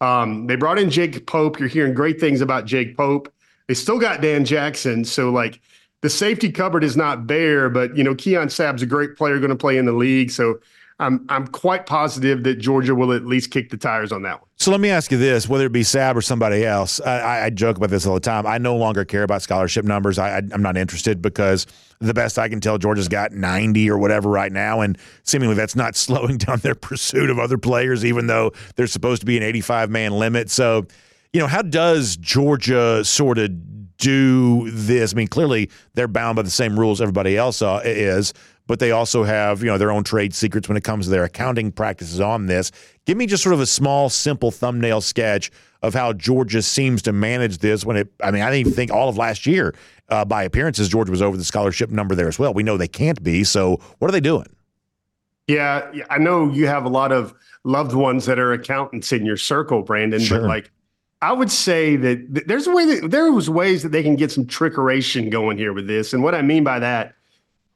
um, 0.00 0.46
they 0.46 0.56
brought 0.56 0.78
in 0.78 0.90
Jake 0.90 1.26
Pope. 1.26 1.58
You're 1.58 1.68
hearing 1.68 1.94
great 1.94 2.18
things 2.20 2.40
about 2.40 2.66
Jake 2.66 2.96
Pope. 2.96 3.32
They 3.68 3.74
still 3.74 3.98
got 3.98 4.20
Dan 4.20 4.44
Jackson. 4.44 5.04
So, 5.04 5.30
like, 5.30 5.60
the 6.02 6.10
safety 6.10 6.52
cupboard 6.52 6.84
is 6.84 6.96
not 6.96 7.26
bare, 7.26 7.70
but, 7.70 7.96
you 7.96 8.04
know, 8.04 8.14
Keon 8.14 8.48
Sabb's 8.48 8.82
a 8.82 8.86
great 8.86 9.16
player 9.16 9.38
going 9.38 9.50
to 9.50 9.56
play 9.56 9.78
in 9.78 9.86
the 9.86 9.92
league. 9.92 10.30
So, 10.30 10.60
I'm, 11.02 11.24
I'm 11.28 11.46
quite 11.48 11.86
positive 11.86 12.44
that 12.44 12.56
Georgia 12.56 12.94
will 12.94 13.12
at 13.12 13.26
least 13.26 13.50
kick 13.50 13.70
the 13.70 13.76
tires 13.76 14.12
on 14.12 14.22
that 14.22 14.40
one. 14.40 14.48
So 14.56 14.70
let 14.70 14.80
me 14.80 14.90
ask 14.90 15.10
you 15.10 15.18
this: 15.18 15.48
whether 15.48 15.66
it 15.66 15.72
be 15.72 15.82
Sabb 15.82 16.14
or 16.14 16.22
somebody 16.22 16.64
else, 16.64 17.00
I, 17.00 17.46
I, 17.46 17.50
joke 17.50 17.76
about 17.76 17.90
this 17.90 18.06
all 18.06 18.14
the 18.14 18.20
time. 18.20 18.46
I 18.46 18.58
no 18.58 18.76
longer 18.76 19.04
care 19.04 19.24
about 19.24 19.42
scholarship 19.42 19.84
numbers. 19.84 20.18
I, 20.18 20.38
I'm 20.38 20.62
not 20.62 20.76
interested 20.76 21.20
because 21.20 21.66
the 22.00 22.14
best 22.14 22.38
I 22.38 22.48
can 22.48 22.60
tell, 22.60 22.78
Georgia's 22.78 23.08
got 23.08 23.32
90 23.32 23.90
or 23.90 23.98
whatever 23.98 24.28
right 24.30 24.52
now, 24.52 24.80
and 24.80 24.96
seemingly 25.24 25.56
that's 25.56 25.74
not 25.74 25.96
slowing 25.96 26.38
down 26.38 26.58
their 26.58 26.76
pursuit 26.76 27.30
of 27.30 27.40
other 27.40 27.58
players, 27.58 28.04
even 28.04 28.28
though 28.28 28.52
there's 28.76 28.92
supposed 28.92 29.20
to 29.22 29.26
be 29.26 29.36
an 29.36 29.42
85 29.42 29.90
man 29.90 30.12
limit. 30.12 30.50
So, 30.50 30.86
you 31.32 31.40
know, 31.40 31.48
how 31.48 31.62
does 31.62 32.16
Georgia 32.16 33.04
sort 33.04 33.38
of 33.38 33.50
do 34.02 34.70
this? 34.70 35.14
I 35.14 35.16
mean, 35.16 35.28
clearly 35.28 35.70
they're 35.94 36.08
bound 36.08 36.36
by 36.36 36.42
the 36.42 36.50
same 36.50 36.78
rules 36.78 37.00
everybody 37.00 37.36
else 37.36 37.62
uh, 37.62 37.80
is, 37.84 38.34
but 38.66 38.78
they 38.78 38.90
also 38.90 39.24
have 39.24 39.60
you 39.60 39.66
know 39.66 39.78
their 39.78 39.90
own 39.90 40.04
trade 40.04 40.34
secrets 40.34 40.68
when 40.68 40.76
it 40.76 40.84
comes 40.84 41.06
to 41.06 41.10
their 41.10 41.24
accounting 41.24 41.72
practices 41.72 42.20
on 42.20 42.46
this. 42.46 42.70
Give 43.06 43.16
me 43.16 43.26
just 43.26 43.42
sort 43.42 43.54
of 43.54 43.60
a 43.60 43.66
small, 43.66 44.08
simple 44.08 44.50
thumbnail 44.50 45.00
sketch 45.00 45.50
of 45.82 45.94
how 45.94 46.12
Georgia 46.12 46.62
seems 46.62 47.02
to 47.02 47.12
manage 47.12 47.58
this. 47.58 47.84
When 47.84 47.96
it, 47.96 48.12
I 48.22 48.30
mean, 48.30 48.42
I 48.42 48.46
didn't 48.46 48.60
even 48.60 48.72
think 48.72 48.90
all 48.90 49.08
of 49.08 49.16
last 49.16 49.46
year 49.46 49.74
uh, 50.08 50.24
by 50.24 50.44
appearances 50.44 50.88
Georgia 50.88 51.10
was 51.10 51.22
over 51.22 51.36
the 51.36 51.44
scholarship 51.44 51.90
number 51.90 52.14
there 52.14 52.28
as 52.28 52.38
well. 52.38 52.54
We 52.54 52.62
know 52.62 52.76
they 52.76 52.88
can't 52.88 53.22
be. 53.22 53.44
So 53.44 53.80
what 53.98 54.08
are 54.08 54.12
they 54.12 54.20
doing? 54.20 54.46
Yeah, 55.48 55.90
yeah, 55.92 56.04
I 56.08 56.18
know 56.18 56.50
you 56.50 56.66
have 56.68 56.84
a 56.84 56.88
lot 56.88 57.10
of 57.10 57.34
loved 57.64 57.94
ones 57.94 58.26
that 58.26 58.38
are 58.38 58.52
accountants 58.52 59.12
in 59.12 59.26
your 59.26 59.36
circle, 59.36 59.82
Brandon. 59.82 60.20
Sure. 60.20 60.40
But 60.40 60.48
like, 60.48 60.70
I 61.22 61.32
would 61.32 61.52
say 61.52 61.94
that 61.96 62.46
there's 62.48 62.66
a 62.66 62.72
way 62.72 62.84
that 62.84 63.10
there 63.12 63.30
was 63.30 63.48
ways 63.48 63.84
that 63.84 63.90
they 63.90 64.02
can 64.02 64.16
get 64.16 64.32
some 64.32 64.44
trickeration 64.44 65.30
going 65.30 65.56
here 65.56 65.72
with 65.72 65.86
this. 65.86 66.12
And 66.12 66.22
what 66.22 66.34
I 66.34 66.42
mean 66.42 66.64
by 66.64 66.80
that, 66.80 67.14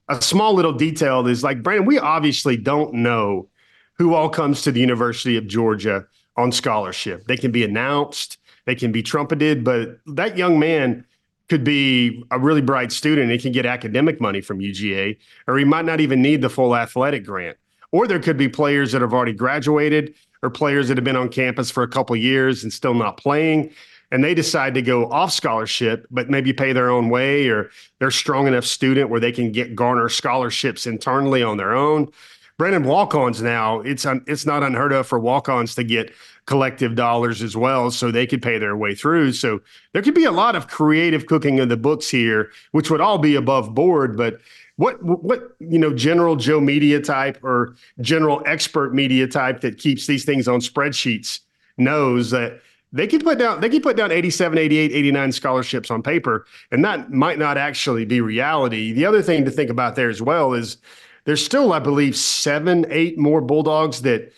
a 0.08 0.20
small 0.20 0.52
little 0.52 0.72
detail 0.72 1.24
is 1.28 1.44
like, 1.44 1.62
Brandon, 1.62 1.86
we 1.86 1.98
obviously 1.98 2.56
don't 2.56 2.92
know 2.92 3.48
who 3.94 4.14
all 4.14 4.28
comes 4.28 4.62
to 4.62 4.72
the 4.72 4.80
University 4.80 5.36
of 5.36 5.46
Georgia 5.46 6.04
on 6.36 6.50
scholarship. 6.50 7.24
They 7.28 7.36
can 7.36 7.52
be 7.52 7.62
announced, 7.62 8.38
they 8.64 8.74
can 8.74 8.90
be 8.90 9.02
trumpeted, 9.02 9.62
but 9.62 10.00
that 10.06 10.36
young 10.36 10.58
man 10.58 11.04
could 11.48 11.62
be 11.62 12.24
a 12.32 12.38
really 12.40 12.60
bright 12.60 12.90
student 12.90 13.22
and 13.22 13.30
he 13.30 13.38
can 13.38 13.52
get 13.52 13.64
academic 13.64 14.20
money 14.20 14.40
from 14.40 14.58
UGA, 14.58 15.16
or 15.46 15.56
he 15.56 15.64
might 15.64 15.84
not 15.84 16.00
even 16.00 16.20
need 16.20 16.42
the 16.42 16.50
full 16.50 16.74
athletic 16.74 17.24
grant. 17.24 17.56
Or 17.92 18.08
there 18.08 18.18
could 18.18 18.36
be 18.36 18.48
players 18.48 18.90
that 18.90 19.02
have 19.02 19.14
already 19.14 19.32
graduated 19.32 20.14
or 20.46 20.50
players 20.50 20.88
that 20.88 20.96
have 20.96 21.04
been 21.04 21.16
on 21.16 21.28
campus 21.28 21.70
for 21.70 21.82
a 21.82 21.88
couple 21.88 22.14
years 22.16 22.62
and 22.62 22.72
still 22.72 22.94
not 22.94 23.16
playing. 23.16 23.70
And 24.12 24.22
they 24.22 24.34
decide 24.34 24.74
to 24.74 24.82
go 24.82 25.10
off 25.10 25.32
scholarship, 25.32 26.06
but 26.12 26.30
maybe 26.30 26.52
pay 26.52 26.72
their 26.72 26.88
own 26.88 27.08
way, 27.10 27.48
or 27.48 27.70
they're 27.98 28.12
strong 28.12 28.46
enough 28.46 28.64
student 28.64 29.10
where 29.10 29.18
they 29.18 29.32
can 29.32 29.50
get 29.50 29.74
garner 29.74 30.08
scholarships 30.08 30.86
internally 30.86 31.42
on 31.42 31.56
their 31.56 31.74
own. 31.74 32.08
Brandon 32.56 32.84
walk-ons 32.84 33.42
now, 33.42 33.80
it's 33.80 34.06
un, 34.06 34.24
it's 34.28 34.46
not 34.46 34.62
unheard 34.62 34.92
of 34.92 35.08
for 35.08 35.18
walk-ons 35.18 35.74
to 35.74 35.82
get 35.82 36.12
collective 36.46 36.94
dollars 36.94 37.42
as 37.42 37.56
well, 37.56 37.90
so 37.90 38.10
they 38.10 38.26
could 38.26 38.40
pay 38.40 38.58
their 38.58 38.76
way 38.76 38.94
through. 38.94 39.32
So 39.32 39.60
there 39.92 40.02
could 40.02 40.14
be 40.14 40.24
a 40.24 40.30
lot 40.30 40.54
of 40.54 40.68
creative 40.68 41.26
cooking 41.26 41.58
of 41.58 41.68
the 41.68 41.76
books 41.76 42.08
here, 42.08 42.52
which 42.70 42.90
would 42.90 43.00
all 43.00 43.18
be 43.18 43.34
above 43.34 43.74
board. 43.74 44.16
But 44.16 44.40
what 44.76 45.02
what 45.02 45.56
you 45.58 45.78
know, 45.78 45.92
general 45.92 46.36
Joe 46.36 46.60
media 46.60 47.00
type 47.00 47.42
or 47.42 47.76
general 48.00 48.42
expert 48.46 48.94
media 48.94 49.26
type 49.26 49.60
that 49.62 49.78
keeps 49.78 50.06
these 50.06 50.24
things 50.24 50.48
on 50.48 50.60
spreadsheets 50.60 51.40
knows 51.78 52.30
that 52.30 52.60
they 52.92 53.06
can 53.06 53.20
put 53.20 53.38
down 53.38 53.60
they 53.60 53.68
could 53.68 53.82
put 53.82 53.96
down 53.96 54.12
87 54.12 54.58
88 54.58 54.92
89 54.92 55.32
scholarships 55.32 55.90
on 55.90 56.02
paper 56.02 56.46
and 56.70 56.84
that 56.84 57.10
might 57.10 57.38
not 57.38 57.58
actually 57.58 58.04
be 58.04 58.20
reality. 58.20 58.92
The 58.92 59.04
other 59.04 59.22
thing 59.22 59.44
to 59.44 59.50
think 59.50 59.70
about 59.70 59.96
there 59.96 60.10
as 60.10 60.22
well 60.22 60.54
is 60.54 60.76
there's 61.24 61.44
still 61.44 61.72
i 61.72 61.78
believe 61.78 62.16
seven 62.16 62.86
eight 62.90 63.18
more 63.18 63.40
bulldogs 63.40 64.02
that 64.02 64.32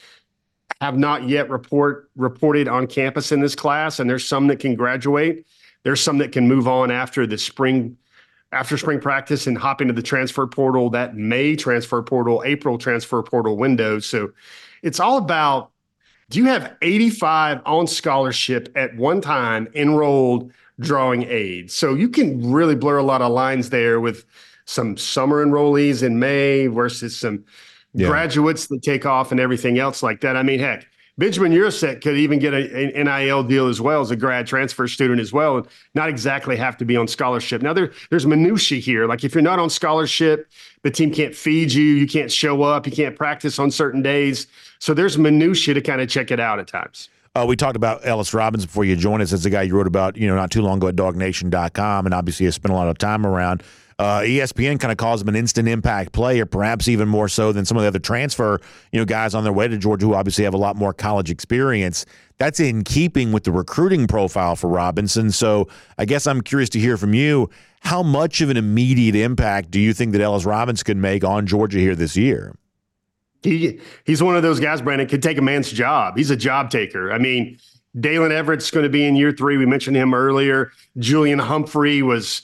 have 0.80 0.96
not 0.96 1.28
yet 1.28 1.50
report 1.50 2.10
reported 2.16 2.68
on 2.68 2.86
campus 2.86 3.32
in 3.32 3.40
this 3.40 3.54
class 3.54 3.98
and 3.98 4.08
there's 4.08 4.26
some 4.26 4.46
that 4.46 4.60
can 4.60 4.74
graduate. 4.74 5.44
There's 5.82 6.00
some 6.00 6.18
that 6.18 6.32
can 6.32 6.46
move 6.46 6.68
on 6.68 6.90
after 6.90 7.26
the 7.26 7.38
spring 7.38 7.96
after 8.52 8.78
spring 8.78 9.00
practice 9.00 9.46
and 9.46 9.58
hop 9.58 9.80
into 9.80 9.92
the 9.92 10.02
transfer 10.02 10.46
portal 10.46 10.88
that 10.90 11.16
may 11.16 11.54
transfer 11.54 12.02
portal 12.02 12.42
april 12.46 12.78
transfer 12.78 13.22
portal 13.22 13.56
window 13.56 13.98
so 13.98 14.30
it's 14.82 15.00
all 15.00 15.18
about 15.18 15.70
do 16.30 16.38
you 16.38 16.44
have 16.46 16.76
85 16.82 17.62
on 17.64 17.86
scholarship 17.86 18.70
at 18.76 18.94
one 18.96 19.20
time 19.22 19.66
enrolled 19.74 20.52
drawing 20.78 21.22
aid? 21.22 21.70
So 21.70 21.94
you 21.94 22.08
can 22.10 22.52
really 22.52 22.74
blur 22.74 22.98
a 22.98 23.02
lot 23.02 23.22
of 23.22 23.32
lines 23.32 23.70
there 23.70 23.98
with 23.98 24.26
some 24.66 24.98
summer 24.98 25.44
enrollees 25.44 26.02
in 26.02 26.18
May 26.18 26.66
versus 26.66 27.18
some 27.18 27.44
Yeah. 27.94 28.08
graduates 28.08 28.66
that 28.66 28.82
take 28.82 29.06
off 29.06 29.30
and 29.32 29.40
everything 29.40 29.78
else 29.78 30.02
like 30.02 30.20
that. 30.20 30.36
I 30.36 30.42
mean, 30.42 30.60
heck, 30.60 30.86
Benjamin 31.18 31.50
Yurosek 31.52 32.00
could 32.00 32.16
even 32.16 32.38
get 32.38 32.54
a- 32.54 32.94
an 32.96 33.04
NIL 33.06 33.42
deal 33.42 33.66
as 33.68 33.80
well 33.80 34.00
as 34.00 34.10
a 34.12 34.16
grad 34.16 34.46
transfer 34.46 34.86
student 34.86 35.20
as 35.20 35.32
well, 35.32 35.58
and 35.58 35.66
not 35.94 36.08
exactly 36.08 36.56
have 36.56 36.76
to 36.78 36.84
be 36.84 36.96
on 36.96 37.08
scholarship. 37.08 37.60
Now 37.60 37.72
there, 37.72 37.90
there's 38.10 38.24
minutia 38.24 38.78
here. 38.78 39.06
Like 39.06 39.24
if 39.24 39.34
you're 39.34 39.42
not 39.42 39.58
on 39.58 39.68
scholarship, 39.68 40.48
the 40.82 40.90
team 40.90 41.12
can't 41.12 41.34
feed 41.34 41.72
you, 41.72 41.82
you 41.84 42.06
can't 42.06 42.30
show 42.30 42.62
up, 42.62 42.86
you 42.86 42.92
can't 42.92 43.16
practice 43.16 43.58
on 43.58 43.70
certain 43.72 44.00
days. 44.00 44.46
So 44.78 44.94
there's 44.94 45.18
minutia 45.18 45.74
to 45.74 45.80
kind 45.80 46.00
of 46.00 46.08
check 46.08 46.30
it 46.30 46.38
out 46.38 46.60
at 46.60 46.68
times. 46.68 47.08
Uh, 47.34 47.44
we 47.46 47.56
talked 47.56 47.76
about 47.76 48.00
Ellis 48.06 48.32
Robbins 48.32 48.64
before 48.64 48.84
you 48.84 48.96
joined 48.96 49.22
us. 49.22 49.32
As 49.32 49.42
the 49.42 49.50
guy 49.50 49.62
you 49.62 49.74
wrote 49.76 49.86
about, 49.86 50.16
you 50.16 50.26
know, 50.26 50.34
not 50.34 50.50
too 50.50 50.62
long 50.62 50.78
ago 50.78 50.88
at 50.88 50.96
DawgNation.com, 50.96 52.06
and 52.06 52.14
obviously 52.14 52.46
has 52.46 52.54
spent 52.54 52.72
a 52.72 52.76
lot 52.76 52.88
of 52.88 52.98
time 52.98 53.26
around. 53.26 53.62
Uh, 53.98 54.20
ESPN 54.20 54.78
kind 54.78 54.92
of 54.92 54.96
calls 54.96 55.20
him 55.20 55.28
an 55.28 55.34
instant 55.34 55.66
impact 55.66 56.12
player, 56.12 56.46
perhaps 56.46 56.86
even 56.86 57.08
more 57.08 57.28
so 57.28 57.50
than 57.50 57.64
some 57.64 57.76
of 57.76 57.82
the 57.82 57.88
other 57.88 57.98
transfer 57.98 58.60
you 58.92 58.98
know 58.98 59.04
guys 59.04 59.34
on 59.34 59.42
their 59.42 59.52
way 59.52 59.66
to 59.66 59.76
Georgia 59.76 60.06
who 60.06 60.14
obviously 60.14 60.44
have 60.44 60.54
a 60.54 60.58
lot 60.58 60.76
more 60.76 60.92
college 60.92 61.30
experience. 61.30 62.06
That's 62.38 62.60
in 62.60 62.84
keeping 62.84 63.32
with 63.32 63.42
the 63.42 63.50
recruiting 63.50 64.06
profile 64.06 64.54
for 64.54 64.68
Robinson. 64.68 65.32
So 65.32 65.68
I 65.98 66.04
guess 66.04 66.28
I'm 66.28 66.42
curious 66.42 66.68
to 66.70 66.78
hear 66.78 66.96
from 66.96 67.12
you. 67.12 67.50
How 67.80 68.04
much 68.04 68.40
of 68.40 68.50
an 68.50 68.56
immediate 68.56 69.16
impact 69.16 69.72
do 69.72 69.80
you 69.80 69.92
think 69.92 70.12
that 70.12 70.20
Ellis 70.20 70.44
Robinson 70.44 70.84
could 70.84 70.96
make 70.96 71.24
on 71.24 71.46
Georgia 71.46 71.78
here 71.78 71.96
this 71.96 72.16
year? 72.16 72.54
He 73.42 73.80
he's 74.04 74.22
one 74.22 74.36
of 74.36 74.42
those 74.42 74.60
guys, 74.60 74.80
Brandon, 74.80 75.08
could 75.08 75.22
take 75.22 75.38
a 75.38 75.42
man's 75.42 75.72
job. 75.72 76.16
He's 76.16 76.30
a 76.30 76.36
job 76.36 76.70
taker. 76.70 77.12
I 77.12 77.18
mean, 77.18 77.58
Daylen 77.96 78.30
Everette's 78.30 78.70
going 78.70 78.84
to 78.84 78.90
be 78.90 79.04
in 79.04 79.16
year 79.16 79.32
three. 79.32 79.56
We 79.56 79.66
mentioned 79.66 79.96
him 79.96 80.14
earlier. 80.14 80.70
Julian 80.98 81.38
Humphrey 81.38 82.02
was 82.02 82.42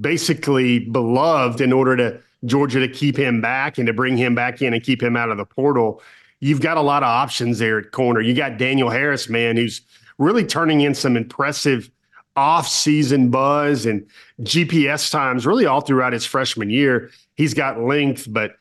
basically 0.00 0.80
beloved 0.80 1.60
in 1.60 1.72
order 1.72 1.96
to 1.96 2.20
Georgia 2.44 2.80
to 2.80 2.88
keep 2.88 3.16
him 3.16 3.40
back 3.40 3.78
and 3.78 3.86
to 3.86 3.92
bring 3.92 4.16
him 4.16 4.34
back 4.34 4.62
in 4.62 4.74
and 4.74 4.82
keep 4.82 5.02
him 5.02 5.16
out 5.16 5.30
of 5.30 5.38
the 5.38 5.44
portal. 5.44 6.02
You've 6.40 6.60
got 6.60 6.76
a 6.76 6.82
lot 6.82 7.02
of 7.02 7.08
options 7.08 7.58
there 7.58 7.78
at 7.78 7.90
corner. 7.90 8.20
You 8.20 8.34
got 8.34 8.58
Daniel 8.58 8.90
Harris, 8.90 9.28
man, 9.28 9.56
who's 9.56 9.80
really 10.18 10.44
turning 10.44 10.82
in 10.82 10.94
some 10.94 11.16
impressive 11.16 11.90
off-season 12.36 13.30
buzz 13.30 13.86
and 13.86 14.06
GPS 14.42 15.10
times 15.10 15.44
really 15.44 15.66
all 15.66 15.80
throughout 15.80 16.12
his 16.12 16.24
freshman 16.24 16.70
year. 16.70 17.10
He's 17.34 17.54
got 17.54 17.80
length, 17.80 18.26
but 18.28 18.52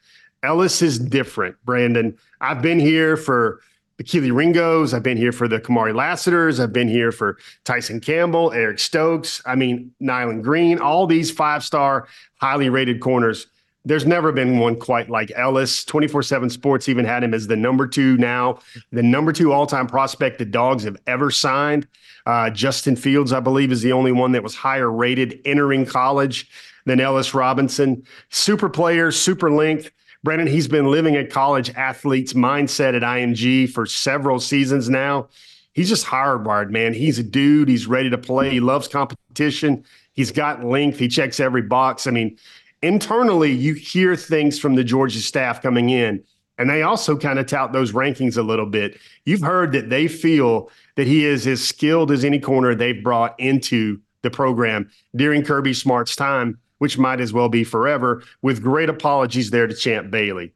Ellis 0.42 0.82
is 0.82 0.98
different, 0.98 1.56
Brandon. 1.64 2.18
I've 2.42 2.62
been 2.62 2.80
here 2.80 3.18
for 3.18 3.62
the 3.98 4.04
Kelee 4.04 4.32
Ringos. 4.32 4.94
I've 4.94 5.04
been 5.04 5.18
here 5.18 5.32
for 5.32 5.48
the 5.48 5.60
Kamari 5.60 5.94
Lassiters. 5.94 6.60
I've 6.60 6.74
been 6.74 6.88
here 6.88 7.12
for 7.12 7.38
Tyson 7.66 8.00
Campbell, 8.00 8.52
Eric 8.54 8.80
Stokes. 8.80 9.42
I 9.46 9.56
mean, 9.56 9.92
Nyland 10.00 10.44
Green, 10.44 10.80
all 10.80 11.08
these 11.08 11.32
five 11.32 11.64
star, 11.64 12.08
highly 12.40 12.70
rated 12.70 13.02
corners. 13.02 13.48
There's 13.86 14.06
never 14.06 14.32
been 14.32 14.60
one 14.60 14.78
quite 14.78 15.10
like 15.10 15.32
Ellis. 15.36 15.86
24 15.86 16.22
7 16.22 16.50
Sports 16.50 16.90
even 16.90 17.06
had 17.06 17.24
him 17.24 17.34
as 17.34 17.48
the 17.48 17.56
number 17.56 17.88
two 17.88 18.18
now, 18.18 18.60
the 18.92 19.04
number 19.04 19.32
two 19.32 19.52
all 19.52 19.66
time 19.66 19.88
prospect 19.88 20.38
the 20.38 20.46
Dogs 20.46 20.84
have 20.84 20.98
ever 21.08 21.32
signed. 21.32 21.88
Uh, 22.26 22.50
Justin 22.50 22.98
Fields, 22.98 23.32
I 23.32 23.40
believe, 23.40 23.72
is 23.72 23.82
the 23.82 23.94
only 23.94 24.12
one 24.12 24.34
that 24.34 24.44
was 24.44 24.54
higher 24.54 24.92
rated 24.92 25.40
entering 25.46 25.86
college 25.86 26.50
than 26.86 27.00
Ellis 27.00 27.34
Robinson. 27.34 28.04
Super 28.30 28.70
player, 28.70 29.12
super 29.12 29.50
length. 29.50 29.90
Brennan, 30.24 30.48
he's 30.48 30.68
been 30.68 30.90
living 30.90 31.16
a 31.16 31.26
college 31.26 31.70
athlete's 31.72 32.34
mindset 32.34 32.96
at 32.96 33.02
IMG 33.02 33.70
for 33.70 33.86
several 33.86 34.40
seasons 34.40 34.90
now. 34.90 35.30
He's 35.74 35.90
just 35.90 36.06
hardwired, 36.06 36.72
man. 36.72 36.94
He's 36.94 37.20
a 37.20 37.24
dude. 37.24 37.70
He's 37.70 37.86
ready 37.86 38.10
to 38.10 38.18
play. 38.18 38.50
He 38.50 38.60
loves 38.60 38.88
competition. 38.88 39.86
He's 40.14 40.32
got 40.32 40.64
length. 40.64 40.98
He 40.98 41.08
checks 41.08 41.40
every 41.40 41.62
box. 41.62 42.08
I 42.08 42.12
mean, 42.12 42.38
internally, 42.82 43.52
you 43.52 43.76
hear 43.76 44.16
things 44.16 44.58
from 44.58 44.76
the 44.76 44.84
Georgia 44.84 45.20
staff 45.20 45.62
coming 45.62 45.92
in, 45.92 46.24
and 46.58 46.68
they 46.68 46.82
also 46.82 47.16
kind 47.16 47.38
of 47.38 47.46
tout 47.46 47.74
those 47.74 47.92
rankings 47.92 48.38
a 48.38 48.42
little 48.42 48.66
bit. 48.66 49.00
You've 49.26 49.42
heard 49.42 49.72
that 49.74 49.92
they 49.92 50.08
feel 50.08 50.72
that 50.96 51.06
he 51.06 51.26
is 51.26 51.46
as 51.46 51.64
skilled 51.64 52.12
as 52.12 52.26
any 52.26 52.40
corner 52.40 52.74
they've 52.74 53.04
brought 53.04 53.40
into 53.40 54.02
the 54.24 54.32
program 54.32 54.90
during 55.16 55.44
Kirby 55.44 55.76
Smart's 55.76 56.16
time 56.16 56.58
which 56.80 56.98
might 56.98 57.22
as 57.22 57.34
well 57.34 57.50
be 57.50 57.64
forever, 57.64 58.24
with 58.42 58.62
great 58.62 58.90
apologies 58.90 59.50
there 59.50 59.68
to 59.68 59.74
Champ 59.74 60.12
Bailey. 60.12 60.54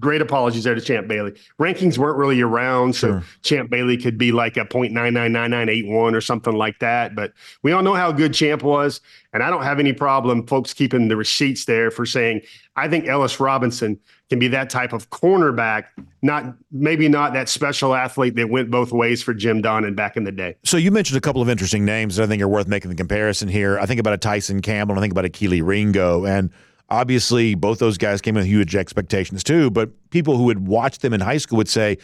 Great 0.00 0.20
apologies 0.20 0.64
there 0.64 0.74
to 0.74 0.80
Champ 0.80 1.08
Bailey. 1.08 1.32
Rankings 1.60 1.98
weren't 1.98 2.18
really 2.18 2.40
around, 2.40 2.94
so 2.94 3.08
sure. 3.08 3.24
Champ 3.42 3.70
Bailey 3.70 3.96
could 3.96 4.16
be 4.16 4.32
like 4.32 4.56
a 4.56 4.64
.999981 4.64 6.14
or 6.14 6.20
something 6.20 6.54
like 6.54 6.78
that. 6.78 7.14
But 7.14 7.32
we 7.62 7.72
all 7.72 7.82
know 7.82 7.94
how 7.94 8.12
good 8.12 8.32
Champ 8.32 8.62
was, 8.62 9.00
and 9.32 9.42
I 9.42 9.50
don't 9.50 9.62
have 9.62 9.80
any 9.80 9.92
problem 9.92 10.46
folks 10.46 10.72
keeping 10.72 11.08
the 11.08 11.16
receipts 11.16 11.64
there 11.64 11.90
for 11.90 12.06
saying 12.06 12.42
I 12.78 12.88
think 12.88 13.08
Ellis 13.08 13.40
Robinson 13.40 13.98
can 14.30 14.38
be 14.38 14.46
that 14.48 14.70
type 14.70 14.92
of 14.92 15.10
cornerback, 15.10 15.86
not 16.22 16.54
maybe 16.70 17.08
not 17.08 17.32
that 17.32 17.48
special 17.48 17.94
athlete 17.94 18.36
that 18.36 18.50
went 18.50 18.70
both 18.70 18.92
ways 18.92 19.20
for 19.20 19.34
Jim 19.34 19.60
Donnan 19.60 19.96
back 19.96 20.16
in 20.16 20.22
the 20.22 20.30
day. 20.30 20.54
So 20.64 20.76
you 20.76 20.92
mentioned 20.92 21.18
a 21.18 21.20
couple 21.20 21.42
of 21.42 21.48
interesting 21.48 21.84
names 21.84 22.16
that 22.16 22.24
I 22.24 22.26
think 22.26 22.40
are 22.40 22.48
worth 22.48 22.68
making 22.68 22.90
the 22.90 22.96
comparison 22.96 23.48
here. 23.48 23.78
I 23.80 23.86
think 23.86 23.98
about 23.98 24.12
a 24.14 24.18
Tyson 24.18 24.62
Campbell, 24.62 24.96
I 24.96 25.00
think 25.00 25.10
about 25.10 25.24
a 25.24 25.30
Kelee 25.30 25.64
Ringo, 25.64 26.24
and 26.24 26.50
obviously 26.88 27.54
both 27.54 27.78
those 27.78 27.98
guys 27.98 28.20
came 28.20 28.34
with 28.34 28.46
huge 28.46 28.74
expectations 28.74 29.42
too. 29.44 29.70
But 29.70 29.90
people 30.10 30.36
who 30.36 30.48
had 30.48 30.66
watched 30.66 31.02
them 31.02 31.12
in 31.12 31.20
high 31.20 31.38
school 31.38 31.58
would 31.58 31.68
say, 31.68 31.98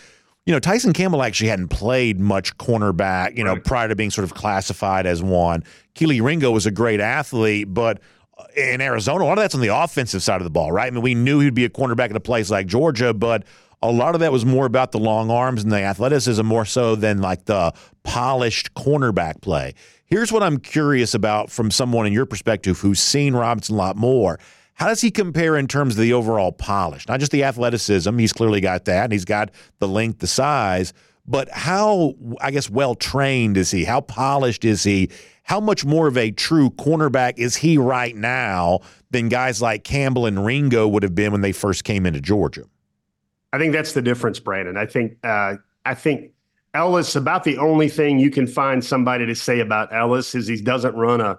you 0.47 0.53
know, 0.53 0.61
Tyson 0.61 0.93
Campbell 0.93 1.23
actually 1.23 1.49
hadn't 1.49 1.69
played 1.69 2.21
much 2.21 2.57
cornerback, 2.59 3.37
you 3.37 3.45
know, 3.45 3.55
right. 3.55 3.65
prior 3.65 3.89
to 3.89 3.97
being 3.97 4.11
sort 4.11 4.25
of 4.25 4.35
classified 4.35 5.07
as 5.07 5.23
one. 5.23 5.65
Kelee 5.95 6.21
Ringo 6.21 6.51
was 6.51 6.67
a 6.67 6.71
great 6.71 7.01
athlete, 7.01 7.73
but 7.73 8.01
uh, 8.37 8.45
in 8.57 8.81
Arizona, 8.81 9.25
a 9.25 9.27
lot 9.27 9.39
of 9.39 9.43
that's 9.43 9.55
on 9.55 9.63
the 9.63 9.75
offensive 9.75 10.23
side 10.23 10.41
of 10.41 10.45
the 10.45 10.51
ball, 10.51 10.71
right? 10.71 10.87
I 10.87 10.91
mean, 10.91 11.03
we 11.03 11.15
knew 11.15 11.41
he'd 11.41 11.55
be 11.55 11.65
a 11.65 11.71
cornerback 11.71 12.11
at 12.11 12.17
a 12.17 12.21
place 12.21 12.51
like 12.51 12.67
Georgia, 12.67 13.15
but 13.15 13.45
a 13.81 13.91
lot 13.91 14.15
of 14.15 14.21
that 14.21 14.33
was 14.33 14.45
more 14.45 14.67
about 14.67 14.93
the 14.93 14.99
long 14.99 15.31
arms 15.31 15.63
and 15.63 15.73
the 15.73 15.81
athleticism 15.81 16.45
more 16.45 16.65
so 16.65 16.95
than 16.95 17.21
like 17.21 17.45
the 17.47 17.73
polished 18.03 18.75
cornerback 18.75 19.41
play. 19.41 19.75
Here's 20.07 20.31
what 20.31 20.43
I'm 20.43 20.59
curious 20.59 21.15
about 21.15 21.51
from 21.51 21.71
someone 21.71 22.07
in 22.07 22.13
your 22.13 22.27
perspective 22.27 22.81
who's 22.81 23.01
seen 23.01 23.35
Robinson 23.35 23.75
a 23.75 23.79
lot 23.79 23.97
more. 23.97 24.39
How 24.75 24.89
does 24.89 25.01
he 25.01 25.11
compare 25.11 25.57
in 25.57 25.69
terms 25.69 25.95
of 25.95 26.01
the 26.01 26.13
overall 26.13 26.53
polish? 26.53 27.07
Not 27.07 27.21
just 27.21 27.33
the 27.33 27.45
athleticism, 27.45 28.19
he's 28.19 28.33
clearly 28.33 28.61
got 28.61 28.87
that, 28.87 29.05
and 29.05 29.13
he's 29.13 29.25
got 29.25 29.51
the 29.79 29.89
length, 29.89 30.19
the 30.19 30.27
size, 30.27 30.93
but 31.27 31.49
how, 31.51 32.15
I 32.41 32.51
guess, 32.51 32.69
well 32.69 32.95
trained 32.95 33.57
is 33.57 33.71
he? 33.71 33.85
How 33.85 34.01
polished 34.01 34.65
is 34.65 34.83
he? 34.83 35.11
how 35.45 35.61
much 35.61 35.85
more 35.85 36.07
of 36.09 36.17
a 36.17 36.31
true 36.31 36.71
cornerback 36.71 37.35
is 37.37 37.55
he 37.55 37.79
right 37.79 38.17
now 38.17 38.81
than 39.11 39.29
guys 39.29 39.63
like 39.63 39.85
Campbell 39.85 40.27
and 40.27 40.45
Ringo 40.45 40.89
would 40.89 41.03
have 41.03 41.15
been 41.15 41.33
when 41.33 41.43
they 41.43 41.53
first 41.53 41.85
came 41.85 42.07
into 42.07 42.21
Georgia? 42.21 42.65
I 43.53 43.59
think 43.59 43.73
that's 43.73 43.93
the 43.93 44.03
difference, 44.03 44.41
Brandon. 44.41 44.77
I 44.77 44.87
think 44.87 45.19
uh, 45.23 45.57
I 45.85 45.95
think 45.95 46.33
Ellis 46.73 47.15
about 47.15 47.45
the 47.45 47.59
only 47.59 47.89
thing 47.89 48.19
you 48.19 48.31
can 48.31 48.47
find 48.47 48.83
somebody 48.83 49.27
to 49.27 49.35
say 49.35 49.61
about 49.61 49.93
Ellis 49.95 50.35
is 50.35 50.49
he 50.49 50.61
doesn't 50.61 50.97
run 50.97 51.21
a 51.21 51.39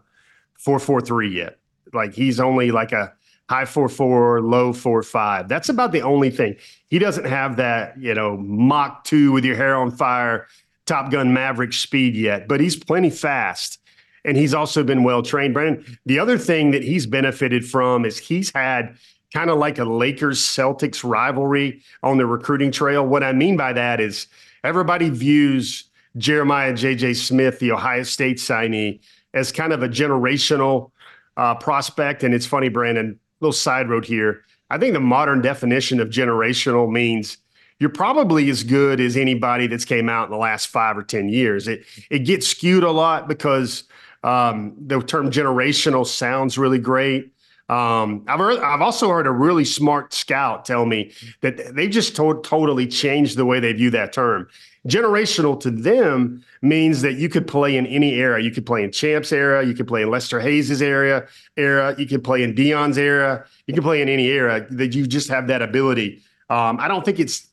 four 0.53 0.79
four 0.79 1.01
three 1.01 1.35
yet. 1.35 1.57
Like 1.91 2.13
he's 2.13 2.39
only 2.39 2.71
like 2.71 2.91
a 2.91 3.11
high 3.49 3.65
four 3.65 3.89
four, 3.89 4.41
low 4.41 4.73
four 4.73 5.03
five. 5.03 5.47
That's 5.47 5.69
about 5.69 5.91
the 5.91 6.01
only 6.01 6.29
thing. 6.29 6.55
He 6.89 6.99
doesn't 6.99 7.25
have 7.25 7.57
that, 7.57 7.97
you 7.99 8.13
know, 8.13 8.37
Mach 8.37 9.03
two 9.03 9.31
with 9.31 9.45
your 9.45 9.55
hair 9.55 9.75
on 9.75 9.91
fire, 9.91 10.47
Top 10.85 11.11
Gun 11.11 11.33
Maverick 11.33 11.73
speed 11.73 12.15
yet, 12.15 12.47
but 12.47 12.59
he's 12.59 12.75
plenty 12.75 13.09
fast 13.09 13.79
and 14.25 14.35
he's 14.35 14.53
also 14.53 14.83
been 14.83 15.03
well 15.03 15.21
trained. 15.21 15.53
Brandon, 15.53 15.97
the 16.05 16.19
other 16.19 16.37
thing 16.37 16.71
that 16.71 16.83
he's 16.83 17.05
benefited 17.05 17.63
from 17.65 18.03
is 18.03 18.17
he's 18.17 18.51
had 18.53 18.97
kind 19.33 19.49
of 19.49 19.57
like 19.57 19.77
a 19.77 19.85
Lakers 19.85 20.39
Celtics 20.41 21.03
rivalry 21.03 21.81
on 22.03 22.17
the 22.17 22.25
recruiting 22.25 22.71
trail. 22.71 23.05
What 23.05 23.23
I 23.23 23.33
mean 23.33 23.55
by 23.55 23.73
that 23.73 24.01
is 24.01 24.27
everybody 24.63 25.09
views 25.09 25.85
Jeremiah 26.17 26.73
JJ 26.73 27.15
Smith, 27.17 27.59
the 27.59 27.71
Ohio 27.71 28.03
State 28.03 28.37
signee, 28.37 28.99
as 29.33 29.51
kind 29.51 29.73
of 29.73 29.83
a 29.83 29.89
generational 29.89 30.91
uh, 31.37 31.55
prospect. 31.55 32.23
And 32.23 32.33
it's 32.33 32.45
funny, 32.45 32.69
Brandon, 32.69 33.19
little 33.45 33.53
side 33.53 33.89
road 33.89 34.05
here. 34.05 34.43
I 34.69 34.77
think 34.77 34.93
the 34.93 34.99
modern 34.99 35.41
definition 35.41 35.99
of 35.99 36.09
generational 36.09 36.91
means 36.91 37.37
you're 37.79 37.89
probably 37.89 38.49
as 38.49 38.63
good 38.63 38.99
as 38.99 39.15
anybody 39.15 39.67
that's 39.67 39.85
came 39.85 40.09
out 40.09 40.25
in 40.25 40.31
the 40.31 40.37
last 40.37 40.67
five 40.67 40.97
or 40.97 41.03
ten 41.03 41.29
years. 41.29 41.67
It 41.67 41.85
it 42.09 42.19
gets 42.19 42.47
skewed 42.47 42.83
a 42.83 42.91
lot 42.91 43.27
because 43.27 43.83
um, 44.23 44.73
the 44.79 44.99
term 45.01 45.29
generational 45.29 46.05
sounds 46.07 46.57
really 46.57 46.79
great. 46.79 47.31
Um, 47.67 48.23
I've 48.27 48.39
heard, 48.39 48.59
I've 48.59 48.81
also 48.81 49.09
heard 49.09 49.27
a 49.27 49.31
really 49.31 49.65
smart 49.65 50.13
scout 50.13 50.65
tell 50.65 50.85
me 50.85 51.11
that 51.41 51.75
they 51.75 51.87
just 51.87 52.15
to- 52.15 52.41
totally 52.43 52.87
changed 52.87 53.37
the 53.37 53.45
way 53.45 53.59
they 53.59 53.73
view 53.73 53.89
that 53.91 54.13
term. 54.13 54.47
Generational 54.87 55.59
to 55.61 55.71
them 55.71 56.43
means 56.61 57.01
that 57.01 57.13
you 57.13 57.27
could 57.27 57.47
play 57.47 57.75
in 57.75 57.87
any 57.87 58.15
era. 58.15 58.41
You 58.41 58.51
could 58.51 58.65
play 58.65 58.83
in 58.83 58.91
Champs 58.91 59.31
era. 59.31 59.65
You 59.65 59.73
could 59.73 59.87
play 59.87 60.03
in 60.03 60.11
Lester 60.11 60.39
Hayes's 60.39 60.81
era. 60.81 61.27
Era. 61.57 61.95
You 61.97 62.05
could 62.05 62.23
play 62.23 62.43
in 62.43 62.53
Deion's 62.53 62.97
era. 62.97 63.45
You 63.67 63.73
can 63.73 63.83
play 63.83 64.01
in 64.01 64.09
any 64.09 64.27
era. 64.27 64.65
That 64.69 64.93
you 64.93 65.07
just 65.07 65.29
have 65.29 65.47
that 65.47 65.61
ability. 65.61 66.21
Um, 66.49 66.79
I 66.79 66.87
don't 66.87 67.03
think 67.03 67.19
it's 67.19 67.47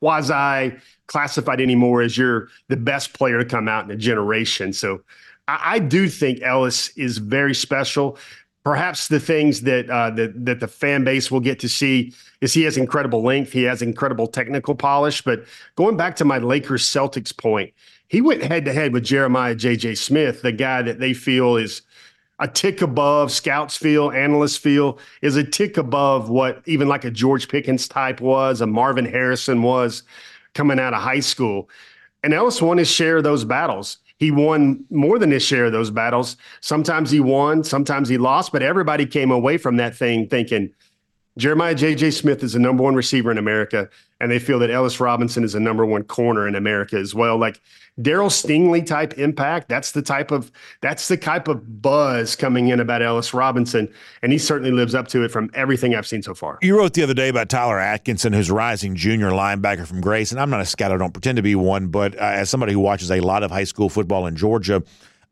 quasi 0.00 0.74
classified 1.06 1.60
anymore 1.60 2.02
as 2.02 2.16
you're 2.16 2.48
the 2.68 2.76
best 2.76 3.12
player 3.12 3.38
to 3.38 3.44
come 3.44 3.68
out 3.68 3.84
in 3.84 3.90
a 3.90 3.96
generation. 3.96 4.72
So 4.72 5.02
I 5.48 5.80
do 5.80 6.08
think 6.08 6.42
Ellis 6.42 6.96
is 6.96 7.18
very 7.18 7.54
special. 7.54 8.16
Perhaps 8.62 9.08
the 9.08 9.20
things 9.20 9.62
that 9.62 9.88
uh, 9.88 10.10
that 10.10 10.44
that 10.44 10.60
the 10.60 10.68
fan 10.68 11.02
base 11.02 11.30
will 11.30 11.40
get 11.40 11.58
to 11.60 11.68
see 11.68 12.12
is 12.40 12.52
he 12.52 12.62
has 12.64 12.76
incredible 12.76 13.22
length, 13.22 13.52
he 13.52 13.62
has 13.62 13.80
incredible 13.80 14.26
technical 14.26 14.74
polish. 14.74 15.22
But 15.22 15.44
going 15.76 15.96
back 15.96 16.16
to 16.16 16.24
my 16.24 16.38
Lakers 16.38 16.84
Celtics 16.84 17.34
point, 17.34 17.72
he 18.08 18.20
went 18.20 18.42
head 18.42 18.64
to 18.66 18.72
head 18.72 18.92
with 18.92 19.04
Jeremiah 19.04 19.54
J.J. 19.54 19.94
Smith, 19.94 20.42
the 20.42 20.52
guy 20.52 20.82
that 20.82 20.98
they 20.98 21.14
feel 21.14 21.56
is 21.56 21.82
a 22.40 22.48
tick 22.48 22.82
above 22.82 23.30
scouts 23.30 23.76
feel, 23.76 24.10
analysts 24.10 24.56
feel, 24.56 24.98
is 25.22 25.36
a 25.36 25.44
tick 25.44 25.76
above 25.76 26.28
what 26.30 26.62
even 26.66 26.88
like 26.88 27.04
a 27.04 27.10
George 27.10 27.48
Pickens 27.48 27.86
type 27.86 28.20
was, 28.20 28.60
a 28.60 28.66
Marvin 28.66 29.04
Harrison 29.04 29.62
was 29.62 30.02
coming 30.54 30.80
out 30.80 30.94
of 30.94 31.02
high 31.02 31.20
school. 31.20 31.68
And 32.22 32.34
Ellis 32.34 32.60
won 32.60 32.78
his 32.78 32.90
share 32.90 33.22
those 33.22 33.44
battles 33.44 33.98
he 34.20 34.30
won 34.30 34.84
more 34.90 35.18
than 35.18 35.30
his 35.30 35.42
share 35.42 35.64
of 35.64 35.72
those 35.72 35.90
battles. 35.90 36.36
Sometimes 36.60 37.10
he 37.10 37.20
won, 37.20 37.64
sometimes 37.64 38.08
he 38.08 38.18
lost, 38.18 38.52
but 38.52 38.62
everybody 38.62 39.06
came 39.06 39.30
away 39.30 39.56
from 39.56 39.78
that 39.78 39.96
thing 39.96 40.28
thinking 40.28 40.70
Jeremiah 41.38 41.74
J.J. 41.74 42.10
Smith 42.10 42.42
is 42.42 42.52
the 42.52 42.58
number 42.58 42.82
one 42.82 42.94
receiver 42.94 43.30
in 43.30 43.38
America, 43.38 43.88
and 44.20 44.30
they 44.30 44.38
feel 44.38 44.58
that 44.58 44.70
Ellis 44.70 45.00
Robinson 45.00 45.44
is 45.44 45.54
the 45.54 45.60
number 45.60 45.84
one 45.86 46.02
corner 46.04 46.46
in 46.46 46.54
America 46.54 46.96
as 46.96 47.14
well. 47.14 47.38
Like 47.38 47.60
Daryl 48.00 48.30
Stingley 48.30 48.84
type 48.84 49.14
impact. 49.18 49.68
That's 49.68 49.92
the 49.92 50.02
type 50.02 50.30
of 50.30 50.50
that's 50.80 51.08
the 51.08 51.16
type 51.16 51.48
of 51.48 51.82
buzz 51.82 52.36
coming 52.36 52.68
in 52.68 52.80
about 52.80 53.02
Ellis 53.02 53.34
Robinson, 53.34 53.92
and 54.22 54.32
he 54.32 54.38
certainly 54.38 54.70
lives 54.70 54.94
up 54.94 55.08
to 55.08 55.24
it 55.24 55.30
from 55.30 55.50
everything 55.54 55.94
I've 55.94 56.06
seen 56.06 56.22
so 56.22 56.34
far. 56.34 56.58
You 56.62 56.78
wrote 56.78 56.94
the 56.94 57.02
other 57.02 57.14
day 57.14 57.28
about 57.28 57.48
Tyler 57.48 57.78
Atkinson, 57.78 58.32
who's 58.32 58.50
rising 58.50 58.94
junior 58.94 59.30
linebacker 59.30 59.86
from 59.86 60.00
Grayson, 60.00 60.38
and 60.38 60.42
I'm 60.42 60.50
not 60.50 60.60
a 60.60 60.66
scout. 60.66 60.92
I 60.92 60.96
don't 60.96 61.12
pretend 61.12 61.36
to 61.36 61.42
be 61.42 61.54
one, 61.54 61.88
but 61.88 62.14
uh, 62.16 62.20
as 62.20 62.50
somebody 62.50 62.72
who 62.72 62.80
watches 62.80 63.10
a 63.10 63.20
lot 63.20 63.42
of 63.42 63.50
high 63.50 63.64
school 63.64 63.88
football 63.88 64.26
in 64.26 64.36
Georgia. 64.36 64.82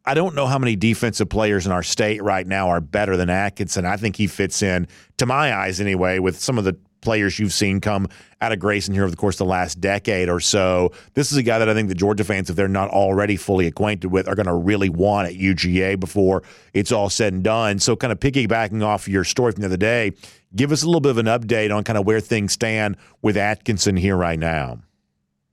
I 0.05 0.14
don't 0.14 0.34
know 0.34 0.47
how 0.47 0.59
many 0.59 0.74
defensive 0.74 1.28
players 1.28 1.66
in 1.66 1.72
our 1.72 1.82
state 1.82 2.22
right 2.22 2.47
now 2.47 2.70
are 2.70 2.80
better 2.80 3.18
than 3.18 3.28
Atkinson. 3.28 3.84
I 3.84 3.99
think 3.99 4.16
he 4.16 4.26
fits 4.26 4.62
in, 4.62 4.89
to 5.18 5.26
my 5.26 5.55
eyes 5.55 5.82
anyway, 5.82 6.18
with 6.18 6.39
some 6.39 6.57
of 6.57 6.64
the 6.64 6.78
players 7.01 7.38
you've 7.38 7.53
seen 7.53 7.80
come 7.80 8.09
out 8.40 8.53
of 8.53 8.59
Grayson 8.59 8.94
here 8.94 9.03
over 9.03 9.11
the 9.11 9.16
course 9.16 9.36
of 9.36 9.46
the 9.46 9.51
last 9.51 9.80
decade 9.80 10.28
or 10.28 10.40
so. 10.40 10.92
This 11.14 11.32
is 11.32 11.38
a 11.38 11.42
guy 11.42 11.59
that 11.59 11.68
I 11.68 11.74
think 11.74 11.88
the 11.88 11.94
Georgia 11.94 12.24
fans, 12.24 12.51
if 12.51 12.57
they're 12.57 12.68
not 12.68 12.90
already 12.90 13.36
fully 13.36 13.66
acquainted 13.66 14.09
with, 14.09 14.28
are 14.28 14.34
going 14.34 14.46
to 14.46 14.55
really 14.55 14.88
want 14.88 15.28
at 15.28 15.34
UGA 15.34 15.99
before 15.99 16.42
it's 16.74 16.92
all 16.92 17.11
said 17.11 17.32
and 17.32 17.42
done. 17.42 17.78
So, 17.78 17.96
kind 17.96 18.12
of 18.12 18.20
piggybacking 18.20 18.84
off 18.84 19.09
your 19.09 19.24
story 19.24 19.53
from 19.53 19.62
the 19.62 19.66
other 19.66 19.76
day, 19.76 20.12
give 20.55 20.72
us 20.72 20.82
a 20.82 20.86
little 20.86 21.01
bit 21.01 21.11
of 21.11 21.18
an 21.18 21.26
update 21.26 21.74
on 21.74 21.84
kind 21.84 21.99
of 21.99 22.07
where 22.07 22.20
things 22.20 22.53
stand 22.53 22.96
with 23.22 23.36
Atkinson 23.36 23.96
here 23.96 24.16
right 24.16 24.38
now. 24.38 24.78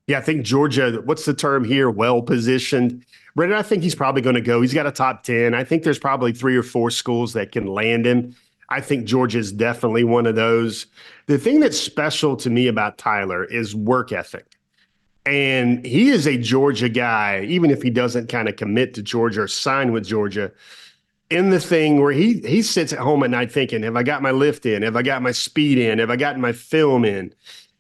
Yeah, 0.08 0.20
I 0.20 0.22
think 0.22 0.46
Georgia, 0.46 1.02
what's 1.04 1.26
the 1.26 1.34
term 1.34 1.64
here? 1.64 1.90
Well 1.90 2.22
positioned. 2.22 3.04
Brendan, 3.36 3.58
I 3.58 3.64
think 3.64 3.84
he's 3.84 3.96
probably 3.96 4.22
going 4.22 4.36
to 4.36 4.42
go. 4.42 4.62
He's 4.62 4.74
got 4.74 4.86
a 4.86 4.92
top 4.92 5.24
10. 5.24 5.54
I 5.54 5.64
think 5.64 5.84
there's 5.84 6.00
probably 6.00 6.32
three 6.32 6.56
or 6.56 6.64
four 6.64 6.92
schools 6.92 7.34
that 7.34 7.52
can 7.52 7.66
land 7.66 8.06
him. 8.06 8.36
I 8.70 8.82
think 8.82 9.06
Georgia 9.06 9.40
is 9.40 9.52
definitely 9.52 10.04
one 10.04 10.26
of 10.26 10.36
those. 10.36 10.88
The 11.28 11.38
thing 11.38 11.60
that's 11.60 11.80
special 11.80 12.36
to 12.38 12.50
me 12.50 12.68
about 12.68 12.98
Tyler 12.98 13.46
is 13.46 13.76
work 13.76 14.12
ethic. 14.12 14.58
And 15.26 15.84
he 15.86 16.10
is 16.10 16.28
a 16.28 16.38
Georgia 16.38 16.90
guy, 16.90 17.44
even 17.48 17.72
if 17.72 17.82
he 17.82 17.90
doesn't 17.90 18.30
kind 18.30 18.48
of 18.48 18.58
commit 18.58 18.94
to 18.94 19.02
Georgia 19.02 19.42
or 19.42 19.48
sign 19.48 19.92
with 19.92 20.06
Georgia, 20.06 20.52
in 21.32 21.50
the 21.50 21.60
thing 21.60 22.00
where 22.00 22.12
he 22.12 22.40
he 22.42 22.62
sits 22.62 22.94
at 22.94 23.00
home 23.00 23.24
at 23.24 23.32
night 23.32 23.52
thinking, 23.52 23.82
have 23.84 23.96
I 23.96 24.04
got 24.04 24.22
my 24.22 24.32
lift 24.32 24.66
in? 24.66 24.84
Have 24.84 24.96
I 24.96 25.02
got 25.02 25.24
my 25.24 25.32
speed 25.32 25.80
in? 25.80 25.98
Have 25.98 26.12
I 26.12 26.16
gotten 26.16 26.42
my 26.42 26.52
film 26.52 27.04
in? 27.04 27.34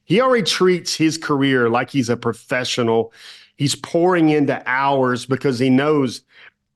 He 0.05 0.21
already 0.21 0.43
treats 0.43 0.95
his 0.95 1.17
career 1.17 1.69
like 1.69 1.89
he's 1.89 2.09
a 2.09 2.17
professional. 2.17 3.13
He's 3.57 3.75
pouring 3.75 4.29
into 4.29 4.61
hours 4.65 5.25
because 5.25 5.59
he 5.59 5.69
knows 5.69 6.21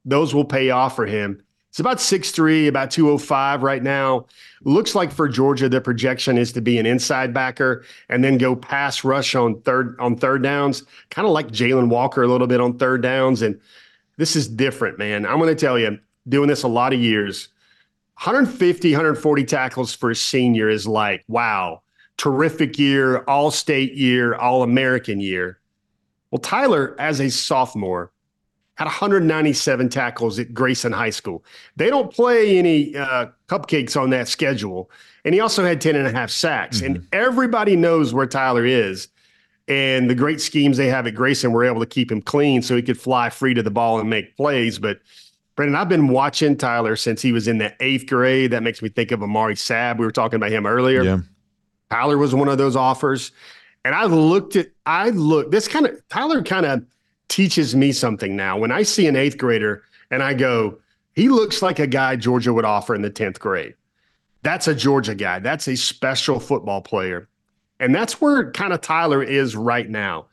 those 0.05 0.33
will 0.33 0.45
pay 0.45 0.69
off 0.69 0.95
for 0.95 1.05
him. 1.05 1.41
It's 1.69 1.79
about 1.79 1.97
6'3, 1.97 2.67
about 2.67 2.89
205 2.89 3.61
right 3.61 3.83
now. 3.83 4.25
Looks 4.63 4.95
like 4.95 5.11
for 5.11 5.29
Georgia, 5.29 5.69
the 5.69 5.79
projection 5.79 6.37
is 6.37 6.51
to 6.53 6.61
be 6.61 6.79
an 6.79 6.85
inside 6.85 7.33
backer 7.33 7.85
and 8.09 8.23
then 8.23 8.37
go 8.37 8.55
pass 8.55 9.03
rush 9.03 9.35
on 9.35 9.61
third 9.61 9.95
on 9.99 10.17
third 10.17 10.41
downs, 10.41 10.83
kind 11.11 11.27
of 11.27 11.31
like 11.31 11.47
Jalon 11.49 11.89
Walker 11.89 12.23
a 12.23 12.27
little 12.27 12.47
bit 12.47 12.59
on 12.59 12.77
third 12.77 13.03
downs. 13.03 13.43
And 13.43 13.59
this 14.17 14.35
is 14.35 14.47
different, 14.47 14.97
man. 14.97 15.25
I'm 15.25 15.37
going 15.37 15.55
to 15.55 15.59
tell 15.59 15.77
you, 15.77 15.99
doing 16.27 16.49
this 16.49 16.63
a 16.63 16.67
lot 16.67 16.91
of 16.91 16.99
years, 16.99 17.49
150, 18.23 18.91
140 18.91 19.43
tackles 19.45 19.93
for 19.93 20.11
a 20.11 20.15
senior 20.15 20.69
is 20.69 20.87
like, 20.87 21.23
wow, 21.27 21.81
terrific 22.17 22.77
year, 22.77 23.19
all 23.19 23.51
state 23.51 23.93
year, 23.93 24.35
all 24.35 24.63
American 24.63 25.21
year. 25.21 25.59
Well, 26.31 26.39
Tyler, 26.39 26.95
as 26.99 27.21
a 27.21 27.29
sophomore, 27.29 28.11
had 28.79 28.85
197 28.85 29.89
tackles 29.89 30.39
at 30.39 30.53
Grayson 30.53 30.93
High 30.93 31.09
School. 31.09 31.43
They 31.75 31.89
don't 31.89 32.13
play 32.13 32.57
any 32.57 32.95
uh, 32.95 33.25
cupcakes 33.49 33.99
on 34.01 34.09
that 34.11 34.29
schedule. 34.29 34.89
And 35.25 35.35
he 35.35 35.41
also 35.41 35.65
had 35.65 35.81
10 35.81 35.97
and 35.97 36.07
a 36.07 36.11
half 36.13 36.29
sacks. 36.29 36.77
Mm-hmm. 36.77 36.85
And 36.85 37.07
everybody 37.11 37.75
knows 37.75 38.13
where 38.13 38.25
Tyler 38.25 38.65
is. 38.65 39.09
And 39.67 40.09
the 40.09 40.15
great 40.15 40.39
schemes 40.39 40.77
they 40.77 40.87
have 40.87 41.05
at 41.07 41.13
Grayson 41.13 41.51
were 41.51 41.65
able 41.65 41.81
to 41.81 41.85
keep 41.85 42.09
him 42.09 42.21
clean 42.21 42.61
so 42.61 42.73
he 42.73 42.81
could 42.81 42.97
fly 42.97 43.29
free 43.29 43.53
to 43.53 43.61
the 43.61 43.69
ball 43.69 43.99
and 43.99 44.09
make 44.09 44.37
plays. 44.37 44.79
But 44.79 45.01
Brendan, 45.57 45.75
I've 45.75 45.89
been 45.89 46.07
watching 46.07 46.55
Tyler 46.55 46.95
since 46.95 47.21
he 47.21 47.33
was 47.33 47.49
in 47.49 47.57
the 47.57 47.75
eighth 47.81 48.07
grade. 48.07 48.51
That 48.51 48.63
makes 48.63 48.81
me 48.81 48.87
think 48.87 49.11
of 49.11 49.21
Amari 49.21 49.55
Sabb. 49.55 49.97
We 49.97 50.05
were 50.05 50.11
talking 50.13 50.37
about 50.37 50.51
him 50.51 50.65
earlier. 50.65 51.03
Yeah. 51.03 51.19
Tyler 51.91 52.17
was 52.17 52.33
one 52.33 52.47
of 52.47 52.57
those 52.57 52.77
offers. 52.77 53.33
And 53.83 53.93
I 53.93 54.05
looked 54.05 54.55
at, 54.55 54.67
I 54.85 55.09
looked, 55.09 55.51
this 55.51 55.67
kind 55.67 55.85
of, 55.85 56.01
Tyler 56.07 56.41
kind 56.43 56.65
of, 56.65 56.85
teaches 57.29 57.75
me 57.75 57.91
something 57.91 58.35
now. 58.35 58.57
When 58.57 58.71
I 58.71 58.83
see 58.83 59.07
an 59.07 59.15
eighth 59.15 59.37
grader 59.37 59.83
and 60.11 60.21
I 60.21 60.33
go, 60.33 60.79
he 61.13 61.29
looks 61.29 61.61
like 61.61 61.79
a 61.79 61.87
guy 61.87 62.15
Georgia 62.15 62.53
would 62.53 62.65
offer 62.65 62.95
in 62.95 63.01
the 63.01 63.11
10th 63.11 63.39
grade. 63.39 63.75
That's 64.41 64.67
a 64.67 64.75
Georgia 64.75 65.15
guy. 65.15 65.39
That's 65.39 65.67
a 65.67 65.75
special 65.75 66.39
football 66.39 66.81
player. 66.81 67.29
And 67.79 67.93
that's 67.93 68.19
where 68.19 68.51
kind 68.51 68.73
of 68.73 68.81
Tyler 68.81 69.23
is 69.23 69.55
right 69.55 69.89
now. 69.89 70.27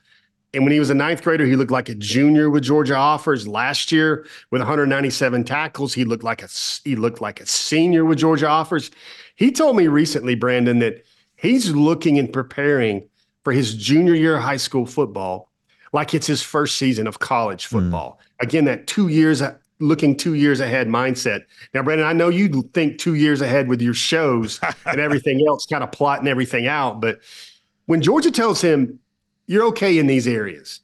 And 0.55 0.65
when 0.65 0.73
he 0.73 0.79
was 0.79 0.91
a 0.91 0.95
ninth 0.95 1.23
grader, 1.23 1.45
he 1.45 1.57
looked 1.57 1.71
like 1.71 1.89
a 1.89 1.95
junior 1.95 2.49
with 2.49 2.63
Georgia 2.63 2.97
offers. 2.97 3.47
Last 3.47 3.93
year, 3.93 4.27
with 4.51 4.61
197 4.61 5.45
tackles, 5.45 5.93
he 5.93 6.05
looked 6.05 6.25
like 6.25 6.43
a 6.43 6.49
he 6.85 6.97
looked 6.97 7.21
like 7.21 7.41
a 7.41 7.47
senior 7.47 8.05
with 8.05 8.19
Georgia 8.19 8.49
offers. 8.49 8.91
He 9.35 9.53
told 9.53 9.77
me 9.77 9.87
recently, 9.87 10.35
Brandon, 10.35 10.79
that 10.79 11.05
he's 11.37 11.73
looking 11.73 12.19
and 12.19 12.33
preparing 12.33 13.07
for 13.45 13.53
his 13.53 13.75
junior 13.75 14.15
year 14.15 14.37
of 14.37 14.45
high 14.45 14.57
school 14.57 14.87
football 14.87 15.51
like 15.97 16.13
it's 16.13 16.27
his 16.27 16.43
first 16.43 16.77
season 16.77 17.07
of 17.07 17.19
college 17.19 17.67
hmm. 17.67 17.79
football. 17.79 18.21
Mm. 18.21 18.45
Again, 18.45 18.65
that 18.67 18.87
two 18.87 19.09
years 19.09 19.43
looking 19.81 20.17
two 20.17 20.35
years 20.35 20.61
ahead 20.61 20.89
mindset. 20.89 21.45
Now, 21.75 21.83
Brandon, 21.83 22.07
I 22.07 22.13
know 22.13 22.29
you 22.29 22.63
think 22.75 22.99
two 22.99 23.15
years 23.15 23.41
ahead 23.41 23.69
with 23.69 23.83
your 23.83 23.95
shows 23.95 24.61
and 24.87 25.01
everything 25.01 25.45
else, 25.47 25.67
kind 25.67 25.83
of 25.83 25.91
plotting 25.93 26.29
everything 26.29 26.67
out. 26.67 27.01
But 27.01 27.21
when 27.87 28.01
Georgia 28.01 28.31
tells 28.31 28.61
him, 28.61 28.99
you're 29.47 29.65
okay 29.65 29.99
in 29.99 30.07
these 30.07 30.27
areas 30.27 30.81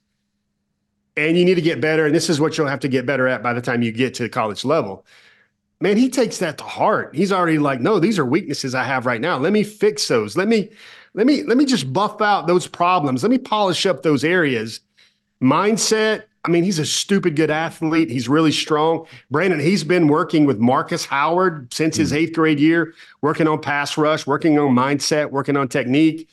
and 1.17 1.37
you 1.37 1.45
need 1.45 1.57
to 1.57 1.63
get 1.63 1.81
better, 1.81 2.07
and 2.07 2.15
this 2.15 2.31
is 2.31 2.41
what 2.41 2.57
you'll 2.57 2.67
have 2.67 2.81
to 2.81 2.89
get 2.89 3.05
better 3.05 3.29
at 3.29 3.43
by 3.43 3.53
the 3.53 3.61
time 3.61 3.83
you 3.83 3.93
get 3.93 4.15
to 4.15 4.23
the 4.23 4.29
college 4.29 4.65
level. 4.65 5.05
Man, 5.81 5.97
he 5.97 6.09
takes 6.09 6.39
that 6.39 6.59
to 6.59 6.65
heart. 6.65 7.15
He's 7.15 7.33
already 7.33 7.59
like, 7.59 7.81
no, 7.81 7.99
these 7.99 8.19
are 8.19 8.25
weaknesses 8.25 8.75
I 8.75 8.85
have 8.85 9.05
right 9.05 9.21
now. 9.21 9.37
Let 9.37 9.53
me 9.53 9.63
fix 9.63 10.07
those. 10.09 10.37
Let 10.37 10.49
me, 10.49 10.71
let 11.13 11.27
me, 11.27 11.43
let 11.43 11.59
me 11.59 11.67
just 11.67 11.93
buff 11.93 12.23
out 12.23 12.47
those 12.47 12.67
problems. 12.67 13.23
Let 13.23 13.31
me 13.31 13.39
polish 13.39 13.85
up 13.85 14.03
those 14.03 14.25
areas 14.25 14.81
mindset. 15.43 16.25
I 16.45 16.51
mean, 16.51 16.65
he's 16.65 16.79
a 16.79 16.87
stupid 16.87 17.37
good 17.37 17.51
athlete. 17.51 18.11
He's 18.11 18.29
really 18.29 18.51
strong. 18.51 19.07
Brandon, 19.31 19.61
he's 19.61 19.85
been 19.85 20.09
working 20.09 20.45
with 20.45 20.59
Marcus 20.59 21.05
Howard 21.05 21.73
since 21.73 21.97
his 21.97 22.11
hmm. 22.11 22.17
eighth 22.17 22.35
grade 22.35 22.59
year, 22.59 22.95
working 23.21 23.47
on 23.47 23.61
pass 23.61 23.97
rush, 23.97 24.27
working 24.27 24.59
on 24.59 24.75
mindset, 24.75 25.31
working 25.31 25.57
on 25.57 25.69
technique. 25.69 26.29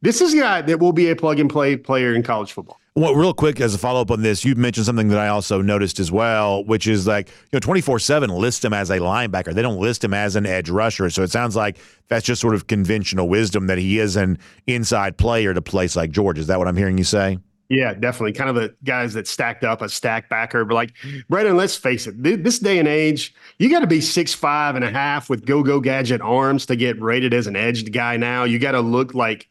This 0.00 0.20
is 0.20 0.34
a 0.34 0.38
guy 0.38 0.62
that 0.62 0.80
will 0.80 0.92
be 0.92 1.10
a 1.10 1.16
plug 1.16 1.38
and 1.38 1.48
play 1.48 1.76
player 1.76 2.12
in 2.12 2.24
college 2.24 2.52
football. 2.52 2.78
Well, 2.94 3.14
real 3.14 3.32
quick, 3.32 3.58
as 3.60 3.74
a 3.74 3.78
follow 3.78 4.02
up 4.02 4.10
on 4.10 4.20
this, 4.20 4.44
you 4.44 4.54
mentioned 4.54 4.84
something 4.84 5.08
that 5.08 5.18
I 5.18 5.28
also 5.28 5.62
noticed 5.62 5.98
as 5.98 6.12
well, 6.12 6.62
which 6.64 6.86
is 6.86 7.06
like, 7.06 7.28
you 7.28 7.54
know, 7.54 7.60
24 7.60 8.00
7 8.00 8.28
list 8.28 8.64
him 8.64 8.74
as 8.74 8.90
a 8.90 8.98
linebacker. 8.98 9.54
They 9.54 9.62
don't 9.62 9.78
list 9.78 10.04
him 10.04 10.12
as 10.12 10.36
an 10.36 10.44
edge 10.44 10.68
rusher. 10.68 11.08
So 11.08 11.22
it 11.22 11.30
sounds 11.30 11.56
like 11.56 11.78
that's 12.08 12.26
just 12.26 12.42
sort 12.42 12.54
of 12.54 12.66
conventional 12.66 13.30
wisdom 13.30 13.68
that 13.68 13.78
he 13.78 13.98
is 13.98 14.16
an 14.16 14.38
inside 14.66 15.16
player 15.16 15.54
to 15.54 15.62
place 15.62 15.96
like 15.96 16.10
George. 16.10 16.38
Is 16.38 16.48
that 16.48 16.58
what 16.58 16.68
I'm 16.68 16.76
hearing 16.76 16.98
you 16.98 17.04
say? 17.04 17.38
Yeah, 17.72 17.94
definitely. 17.94 18.34
Kind 18.34 18.50
of 18.50 18.56
the 18.56 18.74
guys 18.84 19.14
that 19.14 19.26
stacked 19.26 19.64
up 19.64 19.80
a 19.80 19.88
stack 19.88 20.28
backer. 20.28 20.62
But 20.66 20.74
like, 20.74 20.92
Brendan, 21.30 21.56
let's 21.56 21.74
face 21.74 22.06
it, 22.06 22.22
this 22.22 22.58
day 22.58 22.78
and 22.78 22.86
age, 22.86 23.34
you 23.58 23.70
got 23.70 23.80
to 23.80 23.86
be 23.86 24.02
six 24.02 24.34
five 24.34 24.76
and 24.76 24.84
a 24.84 24.90
half 24.90 25.30
with 25.30 25.46
go 25.46 25.62
go 25.62 25.80
gadget 25.80 26.20
arms 26.20 26.66
to 26.66 26.76
get 26.76 27.00
rated 27.00 27.32
as 27.32 27.46
an 27.46 27.56
edged 27.56 27.90
guy 27.90 28.18
now. 28.18 28.44
You 28.44 28.58
got 28.58 28.72
to 28.72 28.82
look 28.82 29.14
like, 29.14 29.48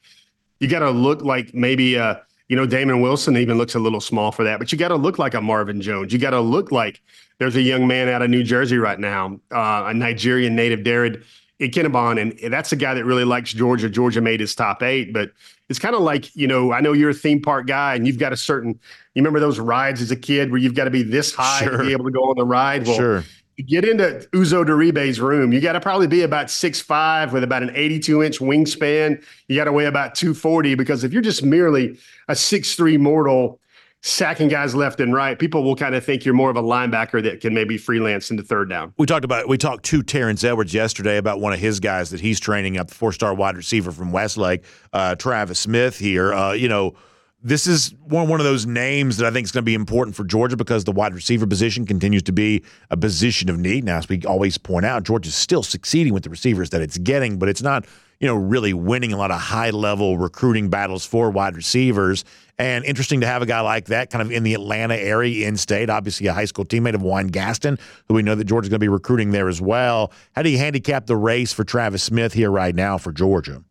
you 0.60 0.68
got 0.68 0.80
to 0.80 0.92
look 0.92 1.24
like 1.24 1.56
maybe, 1.56 1.98
uh, 1.98 2.18
you 2.48 2.56
know, 2.56 2.68
Damon 2.68 3.02
Wilson 3.02 3.36
even 3.38 3.58
looks 3.58 3.74
a 3.74 3.80
little 3.80 4.02
small 4.02 4.32
for 4.32 4.44
that, 4.44 4.60
but 4.60 4.72
you 4.72 4.78
got 4.78 4.90
to 4.90 4.98
look 4.98 5.18
like 5.18 5.34
a 5.34 5.42
Marvin 5.42 5.82
Jones. 5.82 6.14
You 6.14 6.20
got 6.20 6.32
to 6.32 6.42
look 6.42 6.72
like 6.72 7.02
there's 7.40 7.56
a 7.56 7.62
young 7.62 7.88
man 7.88 8.08
out 8.08 8.22
of 8.22 8.30
New 8.30 8.44
Jersey 8.44 8.78
right 8.78 9.00
now, 9.00 9.40
uh, 9.52 9.86
a 9.88 9.96
Nigerian 9.96 10.56
native, 10.56 10.84
Jared 10.84 11.24
Ikenabon, 11.60 12.44
and 12.44 12.54
that's 12.54 12.72
a 12.72 12.76
guy 12.76 12.94
that 12.94 13.06
really 13.06 13.26
likes 13.26 13.52
Georgia. 13.52 13.90
Georgia 13.90 14.22
made 14.22 14.40
his 14.40 14.54
top 14.54 14.84
eight, 14.84 15.12
but 15.12 15.32
it's 15.72 15.80
kind 15.80 15.96
of 15.96 16.02
like 16.02 16.36
you 16.36 16.48
know 16.48 16.74
I 16.74 16.82
know 16.82 16.92
you're 16.92 17.10
a 17.10 17.14
theme 17.14 17.42
park 17.42 17.66
guy, 17.66 17.96
and 17.96 18.06
you've 18.06 18.20
got 18.20 18.34
a 18.34 18.38
certain. 18.38 18.80
You 19.16 19.22
remember 19.22 19.40
those 19.40 19.60
rides 19.60 20.02
as 20.02 20.12
a 20.12 20.16
kid 20.16 20.52
where 20.52 20.60
you've 20.60 20.76
got 20.76 20.84
to 20.84 20.92
be 20.92 21.02
this 21.02 21.34
high 21.34 21.64
sure. 21.64 21.78
to 21.78 21.84
be 21.84 21.94
able 21.94 22.06
to 22.06 22.12
go 22.12 22.30
on 22.30 22.36
the 22.38 22.46
ride. 22.46 22.86
Well, 22.86 22.96
sure. 22.96 23.24
You 23.58 23.64
get 23.64 23.86
into 23.86 24.28
Uzo 24.34 24.66
Diribe's 24.66 25.20
room, 25.20 25.54
you 25.54 25.62
got 25.62 25.74
to 25.74 25.80
probably 25.80 26.08
be 26.08 26.24
about 26.24 26.52
six 26.52 26.82
five 26.82 27.32
with 27.32 27.44
about 27.44 27.64
an 27.64 27.72
82 27.74 28.22
inch 28.22 28.40
wingspan. 28.40 29.24
You 29.48 29.56
got 29.56 29.66
to 29.66 29.72
weigh 29.72 29.86
about 29.86 30.16
240 30.16 30.76
because 30.76 31.04
if 31.06 31.14
you're 31.14 31.22
just 31.22 31.44
merely 31.44 31.98
a 32.28 32.36
six 32.36 32.76
three 32.76 32.98
mortal 32.98 33.61
sacking 34.02 34.48
guys 34.48 34.74
left 34.76 35.00
and 35.00 35.14
right, 35.14 35.38
people 35.38 35.64
will 35.64 35.76
kind 35.76 35.96
of 35.96 36.04
think 36.04 36.26
you're 36.26 36.34
more 36.34 36.50
of 36.50 36.58
a 36.58 36.64
linebacker 36.64 37.22
that 37.24 37.40
can 37.40 37.54
maybe 37.54 37.78
freelance 37.78 38.32
into 38.32 38.44
third 38.44 38.70
down. 38.70 38.94
We 38.98 39.06
talked 39.06 39.26
about 39.26 39.48
we 39.48 39.58
talked 39.58 39.86
to 39.86 40.04
Terrence 40.04 40.44
Edwards 40.44 40.74
yesterday 40.74 41.18
about 41.18 41.40
one 41.40 41.54
of 41.54 41.60
his 41.60 41.80
guys 41.80 42.10
that 42.10 42.20
he's 42.20 42.40
training 42.40 42.78
up, 42.78 42.88
the 42.90 42.96
four 42.96 43.14
star 43.14 43.34
wide 43.34 43.56
receiver 43.56 43.92
from 43.92 44.12
Westlake, 44.12 44.64
uh, 44.92 45.16
Travis 45.16 45.60
Smith 45.60 45.98
here. 45.98 46.34
Uh, 46.34 46.54
you 46.54 46.68
know, 46.68 46.96
this 47.44 47.66
is 47.66 47.94
one 48.04 48.28
one 48.28 48.40
of 48.40 48.46
those 48.46 48.66
names 48.66 49.18
that 49.18 49.26
I 49.26 49.32
think 49.32 49.46
is 49.46 49.52
going 49.52 49.64
to 49.64 49.66
be 49.66 49.74
important 49.74 50.16
for 50.16 50.24
Georgia 50.24 50.56
because 50.56 50.84
the 50.84 50.92
wide 50.92 51.14
receiver 51.14 51.48
position 51.48 51.86
continues 51.86 52.24
to 52.24 52.32
be 52.32 52.64
a 52.90 52.98
position 52.98 53.50
of 53.50 53.58
need. 53.58 53.84
Now, 53.84 53.98
as 53.98 54.08
we 54.08 54.22
always 54.26 54.58
point 54.58 54.86
out, 54.86 55.04
Georgia's 55.04 55.36
still 55.36 55.64
succeeding 55.64 56.14
with 56.14 56.24
the 56.24 56.30
receivers 56.30 56.70
that 56.70 56.82
it's 56.82 56.98
getting, 57.00 57.40
but 57.40 57.50
it's 57.50 57.62
not 57.62 57.86
you 58.20 58.28
know 58.28 58.36
really 58.36 58.74
winning 58.74 59.12
a 59.12 59.18
lot 59.18 59.32
of 59.32 59.40
high 59.40 59.72
level 59.72 60.18
recruiting 60.18 60.70
battles 60.70 61.06
for 61.06 61.32
wide 61.32 61.56
receivers. 61.56 62.24
And 62.60 62.86
interesting 62.86 63.22
to 63.22 63.28
have 63.28 63.42
a 63.42 63.48
guy 63.48 63.62
like 63.62 63.86
that 63.86 64.12
kind 64.12 64.22
of 64.22 64.32
in 64.32 64.44
the 64.44 64.54
Atlanta 64.54 64.96
area, 64.96 65.48
in 65.48 65.58
state. 65.58 65.90
Obviously, 65.90 66.28
a 66.28 66.34
high 66.34 66.46
school 66.46 66.64
teammate 66.64 66.94
of 66.94 67.02
Juan 67.02 67.28
Gaston, 67.28 67.80
who 68.08 68.14
we 68.14 68.22
know 68.22 68.36
that 68.36 68.44
Georgia's 68.44 68.70
going 68.70 68.80
to 68.80 68.84
be 68.84 68.88
recruiting 68.88 69.32
there 69.32 69.50
as 69.50 69.60
well. 69.60 70.12
How 70.36 70.44
do 70.44 70.50
you 70.50 70.60
handicap 70.60 71.08
the 71.08 71.16
race 71.16 71.52
for 71.52 71.64
Travis 71.64 72.04
Smith 72.04 72.34
here 72.34 72.52
right 72.52 72.76
now 72.76 73.00
for 73.00 73.12
Georgia? 73.12 73.64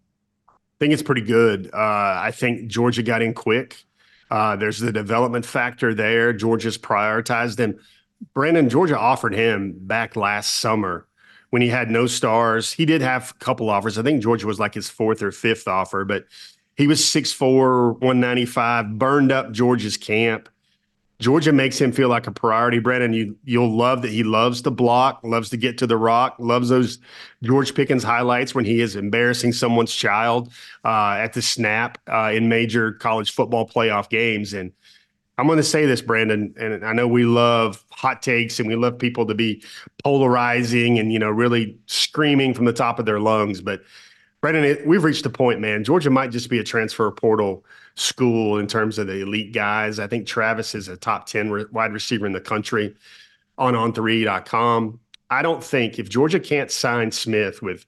Think 0.80 0.94
it's 0.94 1.02
pretty 1.02 1.20
good. 1.20 1.70
Uh, 1.72 1.76
I 1.76 2.32
think 2.34 2.68
Georgia 2.68 3.02
got 3.02 3.20
in 3.22 3.34
quick. 3.34 3.84
Uh, 4.30 4.56
there's 4.56 4.78
the 4.78 4.90
development 4.90 5.44
factor 5.44 5.92
there. 5.94 6.32
Georgia's 6.32 6.78
prioritized 6.78 7.58
him. 7.58 7.78
Brandon, 8.32 8.68
Georgia 8.68 8.98
offered 8.98 9.34
him 9.34 9.74
back 9.76 10.16
last 10.16 10.56
summer 10.56 11.06
when 11.50 11.60
he 11.60 11.68
had 11.68 11.90
no 11.90 12.06
stars. 12.06 12.72
He 12.72 12.86
did 12.86 13.02
have 13.02 13.34
a 13.38 13.44
couple 13.44 13.68
offers. 13.68 13.98
I 13.98 14.02
think 14.02 14.22
Georgia 14.22 14.46
was 14.46 14.58
like 14.58 14.72
his 14.72 14.88
fourth 14.88 15.22
or 15.22 15.30
fifth 15.32 15.68
offer, 15.68 16.04
but 16.04 16.24
he 16.76 16.86
was 16.86 17.00
6'4, 17.00 18.00
195, 18.00 18.98
burned 18.98 19.32
up 19.32 19.52
Georgia's 19.52 19.98
camp. 19.98 20.48
Georgia 21.20 21.52
makes 21.52 21.78
him 21.78 21.92
feel 21.92 22.08
like 22.08 22.26
a 22.26 22.32
priority, 22.32 22.78
Brandon. 22.78 23.12
You 23.12 23.36
you'll 23.44 23.76
love 23.76 24.00
that 24.02 24.10
he 24.10 24.24
loves 24.24 24.62
to 24.62 24.70
block, 24.70 25.20
loves 25.22 25.50
to 25.50 25.58
get 25.58 25.76
to 25.78 25.86
the 25.86 25.96
rock, 25.96 26.34
loves 26.38 26.70
those 26.70 26.98
George 27.42 27.74
Pickens 27.74 28.02
highlights 28.02 28.54
when 28.54 28.64
he 28.64 28.80
is 28.80 28.96
embarrassing 28.96 29.52
someone's 29.52 29.94
child 29.94 30.50
uh, 30.84 31.12
at 31.18 31.34
the 31.34 31.42
snap 31.42 31.98
uh, 32.10 32.32
in 32.34 32.48
major 32.48 32.92
college 32.92 33.32
football 33.32 33.68
playoff 33.68 34.08
games. 34.08 34.54
And 34.54 34.72
I'm 35.36 35.46
going 35.46 35.58
to 35.58 35.62
say 35.62 35.84
this, 35.84 36.00
Brandon, 36.00 36.54
and 36.58 36.84
I 36.84 36.94
know 36.94 37.06
we 37.06 37.24
love 37.24 37.84
hot 37.90 38.22
takes 38.22 38.58
and 38.58 38.66
we 38.66 38.74
love 38.74 38.98
people 38.98 39.26
to 39.26 39.34
be 39.34 39.62
polarizing 40.02 40.98
and 40.98 41.12
you 41.12 41.18
know 41.18 41.30
really 41.30 41.78
screaming 41.84 42.54
from 42.54 42.64
the 42.64 42.72
top 42.72 42.98
of 42.98 43.04
their 43.04 43.20
lungs, 43.20 43.60
but 43.60 43.82
Brandon, 44.40 44.64
it, 44.64 44.86
we've 44.86 45.04
reached 45.04 45.26
a 45.26 45.30
point, 45.30 45.60
man. 45.60 45.84
Georgia 45.84 46.08
might 46.08 46.30
just 46.30 46.48
be 46.48 46.58
a 46.58 46.64
transfer 46.64 47.10
portal 47.10 47.64
school 48.00 48.58
in 48.58 48.66
terms 48.66 48.98
of 48.98 49.06
the 49.06 49.20
elite 49.20 49.52
guys. 49.52 49.98
I 49.98 50.06
think 50.06 50.26
Travis 50.26 50.74
is 50.74 50.88
a 50.88 50.96
top 50.96 51.26
10 51.26 51.50
re- 51.50 51.66
wide 51.70 51.92
receiver 51.92 52.26
in 52.26 52.32
the 52.32 52.40
country 52.40 52.94
on 53.58 53.74
on3.com. 53.74 54.98
I 55.28 55.42
don't 55.42 55.62
think 55.62 55.98
if 55.98 56.08
Georgia 56.08 56.40
can't 56.40 56.70
sign 56.70 57.12
Smith 57.12 57.62
with 57.62 57.86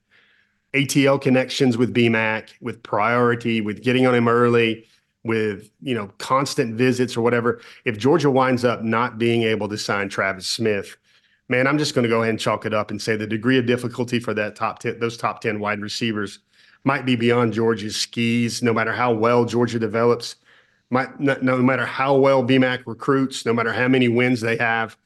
ATL 0.73 1.19
connections 1.21 1.77
with 1.77 1.93
BMAC, 1.93 2.49
with 2.61 2.81
priority, 2.83 3.61
with 3.61 3.83
getting 3.83 4.07
on 4.07 4.15
him 4.15 4.27
early, 4.27 4.87
with 5.23 5.71
you 5.81 5.95
know 5.95 6.07
constant 6.19 6.75
visits 6.75 7.17
or 7.17 7.21
whatever, 7.21 7.61
if 7.85 7.97
Georgia 7.97 8.29
winds 8.29 8.63
up 8.63 8.83
not 8.83 9.17
being 9.17 9.43
able 9.43 9.67
to 9.69 9.77
sign 9.77 10.09
Travis 10.09 10.47
Smith, 10.47 10.95
man, 11.49 11.67
I'm 11.67 11.77
just 11.77 11.95
going 11.95 12.03
to 12.03 12.09
go 12.09 12.21
ahead 12.21 12.29
and 12.29 12.39
chalk 12.39 12.65
it 12.65 12.73
up 12.73 12.91
and 12.91 13.01
say 13.01 13.15
the 13.15 13.27
degree 13.27 13.57
of 13.57 13.65
difficulty 13.65 14.19
for 14.19 14.33
that 14.35 14.55
top 14.55 14.79
10, 14.79 14.99
those 14.99 15.17
top 15.17 15.41
10 15.41 15.59
wide 15.59 15.81
receivers 15.81 16.39
might 16.83 17.05
be 17.05 17.15
beyond 17.15 17.53
Georgia's 17.53 17.95
skis, 17.95 18.61
no 18.61 18.73
matter 18.73 18.91
how 18.91 19.13
well 19.13 19.45
Georgia 19.45 19.79
develops, 19.79 20.35
might, 20.89 21.19
no, 21.19 21.37
no 21.41 21.57
matter 21.57 21.85
how 21.85 22.15
well 22.15 22.43
BMAC 22.43 22.83
recruits, 22.85 23.45
no 23.45 23.53
matter 23.53 23.73
how 23.73 23.87
many 23.87 24.07
wins 24.07 24.41
they 24.41 24.57
have. 24.57 24.97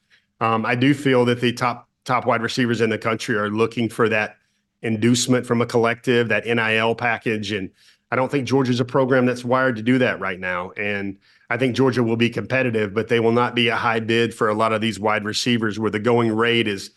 Um, 0.42 0.66
I 0.66 0.76
do 0.76 0.94
feel 0.94 1.26
that 1.26 1.42
the 1.42 1.54
top 1.54 1.88
top 2.06 2.26
wide 2.26 2.42
receivers 2.42 2.82
in 2.82 2.90
the 2.90 2.98
country 2.98 3.36
are 3.36 3.50
looking 3.50 3.90
for 3.90 4.08
that 4.08 4.38
inducement 4.82 5.46
from 5.46 5.62
a 5.62 5.66
collective, 5.66 6.30
that 6.30 6.46
NIL 6.46 6.96
package. 6.96 7.52
And 7.52 7.70
I 8.12 8.16
don't 8.16 8.32
think 8.32 8.48
Georgia's 8.48 8.80
a 8.80 8.86
program 8.86 9.26
that's 9.26 9.44
wired 9.44 9.76
to 9.76 9.82
do 9.82 9.98
that 9.98 10.20
right 10.20 10.40
now. 10.40 10.72
And 10.78 11.18
I 11.50 11.58
think 11.58 11.76
Georgia 11.76 12.04
will 12.04 12.16
be 12.16 12.30
competitive, 12.30 12.94
but 12.94 13.10
they 13.10 13.20
will 13.20 13.32
not 13.32 13.56
be 13.56 13.68
a 13.68 13.76
high 13.76 14.00
bid 14.00 14.34
for 14.34 14.48
a 14.48 14.54
lot 14.54 14.72
of 14.72 14.80
these 14.80 15.00
wide 15.00 15.26
receivers 15.26 15.80
where 15.80 15.92
the 15.92 16.00
going 16.00 16.32
rate 16.32 16.68
is 16.68 16.92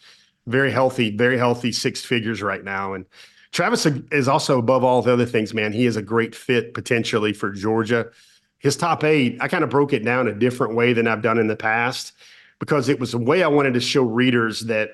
very 0.47 0.70
healthy, 0.70 1.16
very 1.16 1.39
healthy 1.39 1.72
six 1.72 2.05
figures 2.05 2.43
right 2.43 2.62
now. 2.62 2.95
And 2.95 3.05
Travis 3.53 3.86
is 3.86 4.28
also 4.28 4.59
above 4.59 4.84
all 4.84 5.03
the 5.03 5.12
other 5.12 5.26
things, 5.26 5.53
man. 5.53 5.72
He 5.72 5.86
is 5.86 5.96
a 5.96 6.03
great 6.03 6.34
fit 6.34 6.72
potentially 6.72 7.32
for 7.32 7.51
Georgia. 7.51 8.09
His 8.59 8.76
top 8.76 9.03
eight, 9.05 9.38
I 9.40 9.48
kind 9.48 9.64
of 9.64 9.70
broke 9.70 9.92
it 9.92 10.05
down 10.05 10.28
a 10.28 10.32
different 10.32 10.74
way 10.74 10.92
than 10.92 11.09
I've 11.09 11.22
done 11.22 11.38
in 11.38 11.48
the 11.48 11.57
past 11.57 12.12
because 12.59 12.88
it 12.88 13.01
was 13.01 13.14
a 13.14 13.18
way 13.18 13.42
I 13.42 13.48
wanted 13.48 13.74
to 13.74 13.80
show 13.80 14.03
readers 14.03 14.61
that 14.62 14.90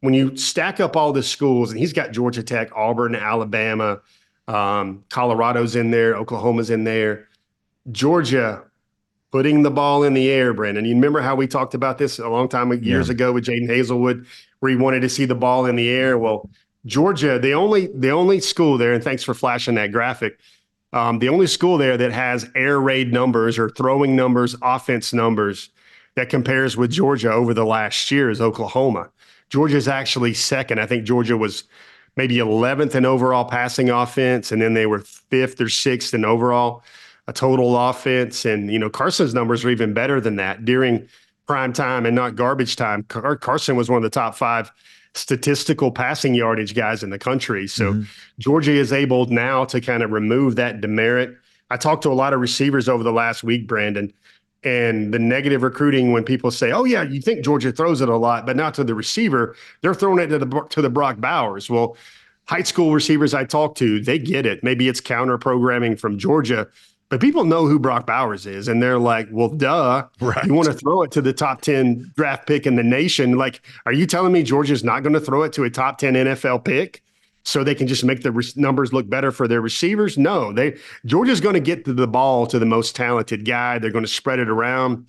when 0.00 0.14
you 0.14 0.36
stack 0.36 0.80
up 0.80 0.96
all 0.96 1.12
the 1.12 1.22
schools, 1.22 1.70
and 1.70 1.78
he's 1.78 1.92
got 1.92 2.12
Georgia 2.12 2.42
Tech, 2.42 2.70
Auburn, 2.74 3.14
Alabama, 3.14 4.00
um, 4.48 5.04
Colorado's 5.10 5.76
in 5.76 5.90
there, 5.90 6.16
Oklahoma's 6.16 6.70
in 6.70 6.84
there, 6.84 7.28
Georgia 7.92 8.62
putting 9.30 9.62
the 9.62 9.70
ball 9.70 10.02
in 10.02 10.14
the 10.14 10.28
air, 10.30 10.54
Brandon. 10.54 10.84
You 10.84 10.94
remember 10.94 11.20
how 11.20 11.34
we 11.34 11.46
talked 11.46 11.74
about 11.74 11.98
this 11.98 12.18
a 12.18 12.28
long 12.28 12.48
time 12.48 12.72
years 12.82 13.08
yeah. 13.08 13.12
ago 13.12 13.32
with 13.32 13.44
Jadon 13.44 13.68
Haselwood, 13.68 14.26
where 14.60 14.70
he 14.70 14.76
wanted 14.76 15.00
to 15.00 15.08
see 15.08 15.24
the 15.24 15.34
ball 15.34 15.66
in 15.66 15.76
the 15.76 15.88
air. 15.88 16.16
Well, 16.16 16.48
Georgia, 16.86 17.38
the 17.38 17.52
only 17.52 17.88
the 17.88 18.10
only 18.10 18.40
school 18.40 18.78
there, 18.78 18.92
and 18.92 19.02
thanks 19.02 19.22
for 19.22 19.34
flashing 19.34 19.74
that 19.74 19.92
graphic. 19.92 20.38
Um, 20.92 21.18
the 21.18 21.28
only 21.28 21.46
school 21.46 21.76
there 21.78 21.96
that 21.96 22.12
has 22.12 22.48
air 22.54 22.80
raid 22.80 23.12
numbers 23.12 23.58
or 23.58 23.68
throwing 23.70 24.16
numbers, 24.16 24.54
offense 24.62 25.12
numbers 25.12 25.70
that 26.14 26.30
compares 26.30 26.76
with 26.76 26.90
Georgia 26.90 27.30
over 27.30 27.52
the 27.52 27.66
last 27.66 28.10
year 28.10 28.30
is 28.30 28.40
Oklahoma. 28.40 29.10
Georgia's 29.50 29.88
actually 29.88 30.32
second. 30.32 30.80
I 30.80 30.86
think 30.86 31.04
Georgia 31.04 31.36
was 31.36 31.64
maybe 32.16 32.36
11th 32.36 32.94
in 32.94 33.04
overall 33.04 33.44
passing 33.44 33.90
offense, 33.90 34.50
and 34.50 34.62
then 34.62 34.74
they 34.74 34.86
were 34.86 35.00
fifth 35.00 35.60
or 35.60 35.68
sixth 35.68 36.14
in 36.14 36.24
overall 36.24 36.82
a 37.28 37.32
total 37.32 37.76
offense. 37.76 38.44
And 38.44 38.72
you 38.72 38.78
know 38.78 38.88
Carson's 38.88 39.34
numbers 39.34 39.64
are 39.64 39.70
even 39.70 39.92
better 39.92 40.20
than 40.20 40.36
that 40.36 40.64
during 40.64 41.08
prime 41.46 41.72
time 41.72 42.06
and 42.06 42.14
not 42.14 42.36
garbage 42.36 42.76
time. 42.76 43.02
Car- 43.04 43.36
Carson 43.36 43.76
was 43.76 43.90
one 43.90 43.98
of 43.98 44.02
the 44.02 44.10
top 44.10 44.34
five 44.34 44.70
statistical 45.16 45.90
passing 45.90 46.34
yardage 46.34 46.74
guys 46.74 47.02
in 47.02 47.10
the 47.10 47.18
country. 47.18 47.66
So 47.66 47.92
mm-hmm. 47.92 48.02
Georgia 48.38 48.72
is 48.72 48.92
able 48.92 49.26
now 49.26 49.64
to 49.66 49.80
kind 49.80 50.02
of 50.02 50.10
remove 50.10 50.56
that 50.56 50.80
demerit. 50.80 51.36
I 51.70 51.76
talked 51.76 52.02
to 52.02 52.10
a 52.10 52.14
lot 52.14 52.32
of 52.32 52.40
receivers 52.40 52.88
over 52.88 53.02
the 53.02 53.12
last 53.12 53.42
week, 53.42 53.66
Brandon, 53.66 54.12
and 54.62 55.12
the 55.12 55.18
negative 55.18 55.62
recruiting 55.62 56.12
when 56.12 56.24
people 56.24 56.50
say, 56.50 56.72
"Oh 56.72 56.84
yeah, 56.84 57.02
you 57.02 57.20
think 57.20 57.44
Georgia 57.44 57.72
throws 57.72 58.00
it 58.00 58.08
a 58.08 58.16
lot, 58.16 58.46
but 58.46 58.56
not 58.56 58.74
to 58.74 58.84
the 58.84 58.94
receiver. 58.94 59.56
They're 59.80 59.94
throwing 59.94 60.18
it 60.18 60.28
to 60.28 60.38
the 60.38 60.66
to 60.70 60.82
the 60.82 60.90
Brock 60.90 61.18
Bowers." 61.18 61.68
Well, 61.68 61.96
high 62.46 62.62
school 62.62 62.92
receivers 62.92 63.34
I 63.34 63.44
talk 63.44 63.74
to, 63.76 64.00
they 64.00 64.18
get 64.18 64.46
it. 64.46 64.62
Maybe 64.62 64.88
it's 64.88 65.00
counter 65.00 65.38
programming 65.38 65.96
from 65.96 66.18
Georgia, 66.18 66.68
but 67.08 67.20
people 67.20 67.44
know 67.44 67.66
who 67.66 67.78
Brock 67.78 68.06
Bowers 68.06 68.46
is, 68.46 68.66
and 68.68 68.82
they're 68.82 68.98
like, 68.98 69.28
"Well, 69.30 69.48
duh, 69.48 70.06
right. 70.20 70.44
you 70.44 70.54
want 70.54 70.66
to 70.66 70.74
throw 70.74 71.02
it 71.02 71.10
to 71.12 71.22
the 71.22 71.32
top 71.32 71.60
ten 71.60 72.10
draft 72.16 72.46
pick 72.46 72.66
in 72.66 72.76
the 72.76 72.82
nation? 72.82 73.38
Like, 73.38 73.62
are 73.86 73.92
you 73.92 74.06
telling 74.06 74.32
me 74.32 74.42
Georgia's 74.42 74.82
not 74.82 75.02
going 75.02 75.12
to 75.12 75.20
throw 75.20 75.42
it 75.42 75.52
to 75.54 75.64
a 75.64 75.70
top 75.70 75.98
ten 75.98 76.14
NFL 76.14 76.64
pick 76.64 77.02
so 77.44 77.62
they 77.62 77.76
can 77.76 77.86
just 77.86 78.04
make 78.04 78.22
the 78.22 78.32
re- 78.32 78.44
numbers 78.56 78.92
look 78.92 79.08
better 79.08 79.30
for 79.30 79.46
their 79.46 79.60
receivers? 79.60 80.18
No, 80.18 80.52
they 80.52 80.78
Georgia's 81.04 81.40
going 81.40 81.54
to 81.54 81.60
get 81.60 81.84
to 81.84 81.92
the 81.92 82.08
ball 82.08 82.46
to 82.48 82.58
the 82.58 82.66
most 82.66 82.96
talented 82.96 83.44
guy. 83.44 83.78
They're 83.78 83.92
going 83.92 84.04
to 84.04 84.10
spread 84.10 84.40
it 84.40 84.48
around. 84.48 85.06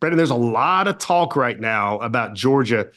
Brendan, 0.00 0.18
there's 0.18 0.30
a 0.30 0.34
lot 0.34 0.88
of 0.88 0.98
talk 0.98 1.36
right 1.36 1.58
now 1.58 1.98
about 2.00 2.34
Georgia 2.34 2.88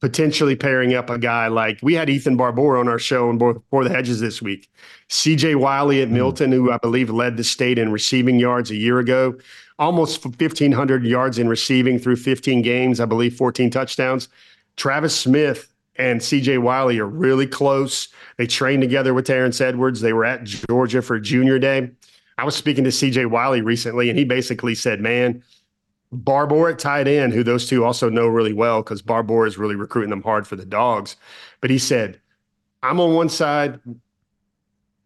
potentially 0.00 0.54
pairing 0.54 0.94
up 0.94 1.10
a 1.10 1.18
guy 1.18 1.48
like 1.48 1.78
we 1.82 1.94
had 1.94 2.08
Ethan 2.08 2.36
Barbour 2.36 2.76
on 2.76 2.88
our 2.88 2.98
show 2.98 3.30
and 3.30 3.38
before 3.38 3.84
the 3.84 3.90
hedges 3.90 4.20
this 4.20 4.40
week. 4.40 4.70
CJ 5.08 5.56
Wiley 5.56 6.02
at 6.02 6.08
hmm. 6.08 6.14
Milton, 6.14 6.52
who 6.52 6.70
I 6.70 6.78
believe 6.78 7.10
led 7.10 7.36
the 7.36 7.44
state 7.44 7.78
in 7.78 7.92
receiving 7.92 8.38
yards 8.38 8.70
a 8.70 8.76
year 8.76 8.98
ago, 8.98 9.36
almost 9.78 10.24
1,500 10.24 11.04
yards 11.04 11.38
in 11.38 11.48
receiving 11.48 11.98
through 11.98 12.16
15 12.16 12.62
games, 12.62 13.00
I 13.00 13.06
believe 13.06 13.36
14 13.36 13.70
touchdowns. 13.70 14.28
Travis 14.76 15.18
Smith 15.18 15.72
and 15.96 16.20
CJ 16.20 16.62
Wiley 16.62 16.98
are 17.00 17.06
really 17.06 17.46
close. 17.46 18.08
They 18.36 18.46
trained 18.46 18.82
together 18.82 19.12
with 19.14 19.26
Terrence 19.26 19.60
Edwards. 19.60 20.00
They 20.00 20.12
were 20.12 20.24
at 20.24 20.44
Georgia 20.44 21.02
for 21.02 21.18
junior 21.18 21.58
day. 21.58 21.90
I 22.38 22.44
was 22.44 22.54
speaking 22.54 22.84
to 22.84 22.90
CJ 22.90 23.30
Wiley 23.30 23.62
recently, 23.62 24.08
and 24.08 24.16
he 24.16 24.24
basically 24.24 24.76
said, 24.76 25.00
Man, 25.00 25.42
Barbour 26.10 26.70
at 26.70 26.78
tight 26.78 27.06
end, 27.06 27.32
who 27.32 27.42
those 27.42 27.68
two 27.68 27.84
also 27.84 28.08
know 28.08 28.26
really 28.26 28.52
well 28.52 28.82
because 28.82 29.02
Barbour 29.02 29.46
is 29.46 29.58
really 29.58 29.76
recruiting 29.76 30.10
them 30.10 30.22
hard 30.22 30.46
for 30.46 30.56
the 30.56 30.64
dogs. 30.64 31.16
But 31.60 31.70
he 31.70 31.78
said, 31.78 32.20
I'm 32.82 33.00
on 33.00 33.14
one 33.14 33.28
side, 33.28 33.80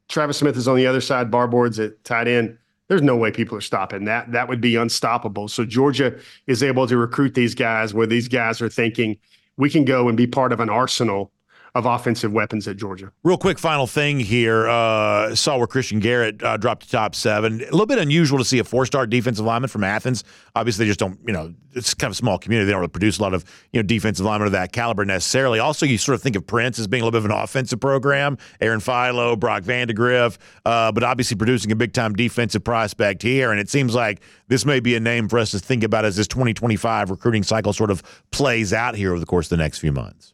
Travis 0.09 0.37
Smith 0.37 0.57
is 0.57 0.69
on 0.69 0.77
the 0.77 0.87
other 0.87 1.01
side, 1.01 1.31
Barbour's 1.31 1.79
at 1.79 2.03
tight 2.05 2.29
end. 2.29 2.57
There's 2.89 3.03
no 3.03 3.17
way 3.17 3.31
people 3.31 3.57
are 3.57 3.63
stopping 3.63 4.05
that. 4.05 4.31
That 4.33 4.49
would 4.49 4.61
be 4.61 4.77
unstoppable. 4.77 5.49
So 5.49 5.65
Georgia 5.65 6.19
is 6.47 6.63
able 6.63 6.87
to 6.87 6.97
recruit 6.97 7.35
these 7.35 7.55
guys 7.55 7.95
where 7.95 8.07
these 8.07 8.29
guys 8.29 8.61
are 8.61 8.69
thinking 8.69 9.17
we 9.57 9.71
can 9.71 9.85
go 9.85 10.09
and 10.09 10.17
be 10.17 10.27
part 10.27 10.53
of 10.53 10.61
an 10.61 10.69
arsenal 10.69 11.33
of 11.75 11.87
offensive 11.87 12.33
weapons 12.33 12.69
at 12.69 12.77
Georgia. 12.77 13.11
Real 13.25 13.39
quick, 13.39 13.59
final 13.59 13.87
thing 13.87 14.21
here. 14.21 14.69
Uh, 14.69 15.35
saw 15.35 15.57
where 15.57 15.67
Christian 15.67 16.01
Garrett 16.01 16.43
uh, 16.43 16.59
dropped 16.59 16.83
to 16.83 16.91
top 16.91 17.15
seven. 17.15 17.63
A 17.63 17.65
little 17.65 17.87
bit 17.87 17.99
unusual 17.99 18.39
to 18.39 18.45
see 18.45 18.59
a 18.59 18.65
four-star 18.65 19.07
defensive 19.07 19.47
lineman 19.47 19.69
from 19.69 19.83
Athens. 19.83 20.23
Obviously, 20.55 20.85
they 20.85 20.91
just 20.91 21.01
don't. 21.01 21.19
You 21.27 21.33
know, 21.33 21.55
it's 21.73 21.95
kind 21.95 22.11
of 22.11 22.13
a 22.13 22.17
small 22.17 22.39
community. 22.39 22.67
They 22.67 22.73
don't 22.73 22.81
really 22.81 22.91
produce 22.91 23.19
a 23.19 23.23
lot 23.23 23.33
of 23.33 23.47
you 23.73 23.79
know 23.79 23.87
defensive 23.87 24.27
linemen 24.27 24.47
of 24.47 24.53
that 24.53 24.73
caliber 24.73 25.07
necessarily. 25.07 25.61
Also, 25.61 25.87
you 25.87 25.97
sort 25.97 26.15
of 26.15 26.23
think 26.23 26.37
of 26.37 26.47
Prince 26.47 26.79
as 26.79 26.87
being 26.87 27.03
a 27.03 27.07
little 27.07 27.19
bit 27.19 27.25
of 27.25 27.37
an 27.37 27.43
offensive 27.43 27.81
program. 27.81 28.37
Aaron 28.61 28.81
Philo, 28.81 29.35
Brock 29.35 29.63
Vandagriff, 29.63 30.37
uh, 30.67 30.93
but 30.93 31.03
obviously 31.03 31.39
producing 31.39 31.73
a 31.73 31.77
big-time 31.77 32.13
defensive 32.13 32.63
prospect 32.63 33.23
here. 33.23 33.51
And 33.51 33.59
it 33.59 33.71
seems 33.71 33.95
like 33.95 34.21
this 34.49 34.67
may 34.67 34.81
be 34.81 34.95
a 34.95 35.01
name 35.01 35.27
for 35.27 35.39
us 35.39 35.53
to 35.53 35.59
think 35.59 35.85
about 35.85 36.05
as 36.05 36.17
this 36.17 36.29
2025 36.29 37.09
recruiting 37.09 37.43
cycle 37.43 37.73
sort 37.73 37.91
of 37.91 38.03
plays 38.31 38.75
out 38.75 38.95
here 38.95 39.13
over 39.13 39.21
the 39.21 39.27
course 39.27 39.47
of 39.47 39.51
the 39.57 39.63
next 39.63 39.79
few 39.79 39.93
months 39.93 40.32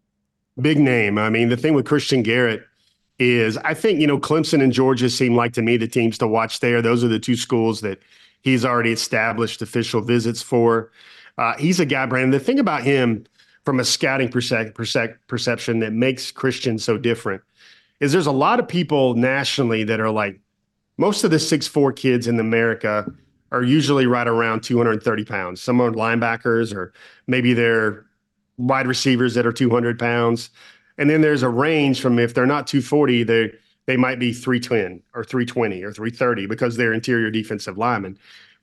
big 0.61 0.78
name. 0.78 1.18
I 1.18 1.30
mean, 1.30 1.48
the 1.48 1.56
thing 1.56 1.74
with 1.74 1.86
Christian 1.86 2.22
Garrett 2.22 2.64
is 3.18 3.56
I 3.59 3.74
think, 3.74 4.00
you 4.00 4.06
know, 4.06 4.18
Clemson 4.18 4.62
and 4.62 4.72
Georgia 4.72 5.11
seem 5.11 5.34
like 5.34 5.52
to 5.54 5.62
me 5.62 5.76
the 5.76 5.88
teams 5.88 6.18
to 6.18 6.28
watch 6.28 6.61
there. 6.61 6.80
Those 6.80 7.02
are 7.02 7.09
the 7.09 7.18
two 7.18 7.36
schools 7.36 7.80
that 7.80 8.00
he's 8.42 8.64
already 8.64 8.92
established 8.92 9.62
official 9.62 10.00
visits 10.00 10.42
for. 10.42 10.90
Uh, 11.36 11.56
he's 11.56 11.80
a 11.80 11.86
guy, 11.86 12.06
Brandon. 12.06 12.30
The 12.30 12.40
thing 12.40 12.59
about 12.59 12.82
him 12.82 13.24
from 13.64 13.80
a 13.80 13.84
scouting 13.84 14.28
perce- 14.28 14.72
perce- 14.74 15.16
perception 15.26 15.80
that 15.80 15.92
makes 15.92 16.30
Christian 16.30 16.78
so 16.78 16.96
different 16.96 17.42
is 18.00 18.12
there's 18.12 18.26
a 18.26 18.32
lot 18.32 18.61
of 18.61 18.68
people 18.68 19.14
nationally 19.14 19.84
that 19.84 20.00
are 20.00 20.11
like, 20.11 20.40
most 20.96 21.22
of 21.24 21.30
the 21.30 21.38
six 21.38 21.66
four 21.66 21.92
kids 21.92 22.26
in 22.26 22.40
America 22.40 23.06
are 23.52 23.62
usually 23.62 24.06
right 24.06 24.26
around 24.26 24.62
230 24.62 25.24
pounds. 25.24 25.62
Some 25.62 25.80
are 25.80 25.90
linebackers, 25.90 26.74
or 26.74 26.92
maybe 27.26 27.54
they're 27.54 28.04
wide 28.59 28.86
receivers 28.86 29.34
that 29.34 29.46
are 29.46 29.52
200 29.52 29.98
pounds. 29.98 30.50
And 30.98 31.09
then 31.09 31.20
there's 31.20 31.42
a 31.42 31.48
range 31.48 32.00
from 32.00 32.18
if 32.18 32.34
they're 32.34 32.46
not 32.46 32.66
240, 32.66 33.22
they 33.22 33.52
they 33.86 33.96
might 33.96 34.18
be 34.18 34.34
310 34.34 35.02
or 35.14 35.24
320 35.24 35.82
or 35.82 35.92
330 35.92 36.46
because 36.46 36.76
they're 36.76 36.92
interior 36.92 37.30
defensive 37.30 37.78
linemen. 37.78 38.18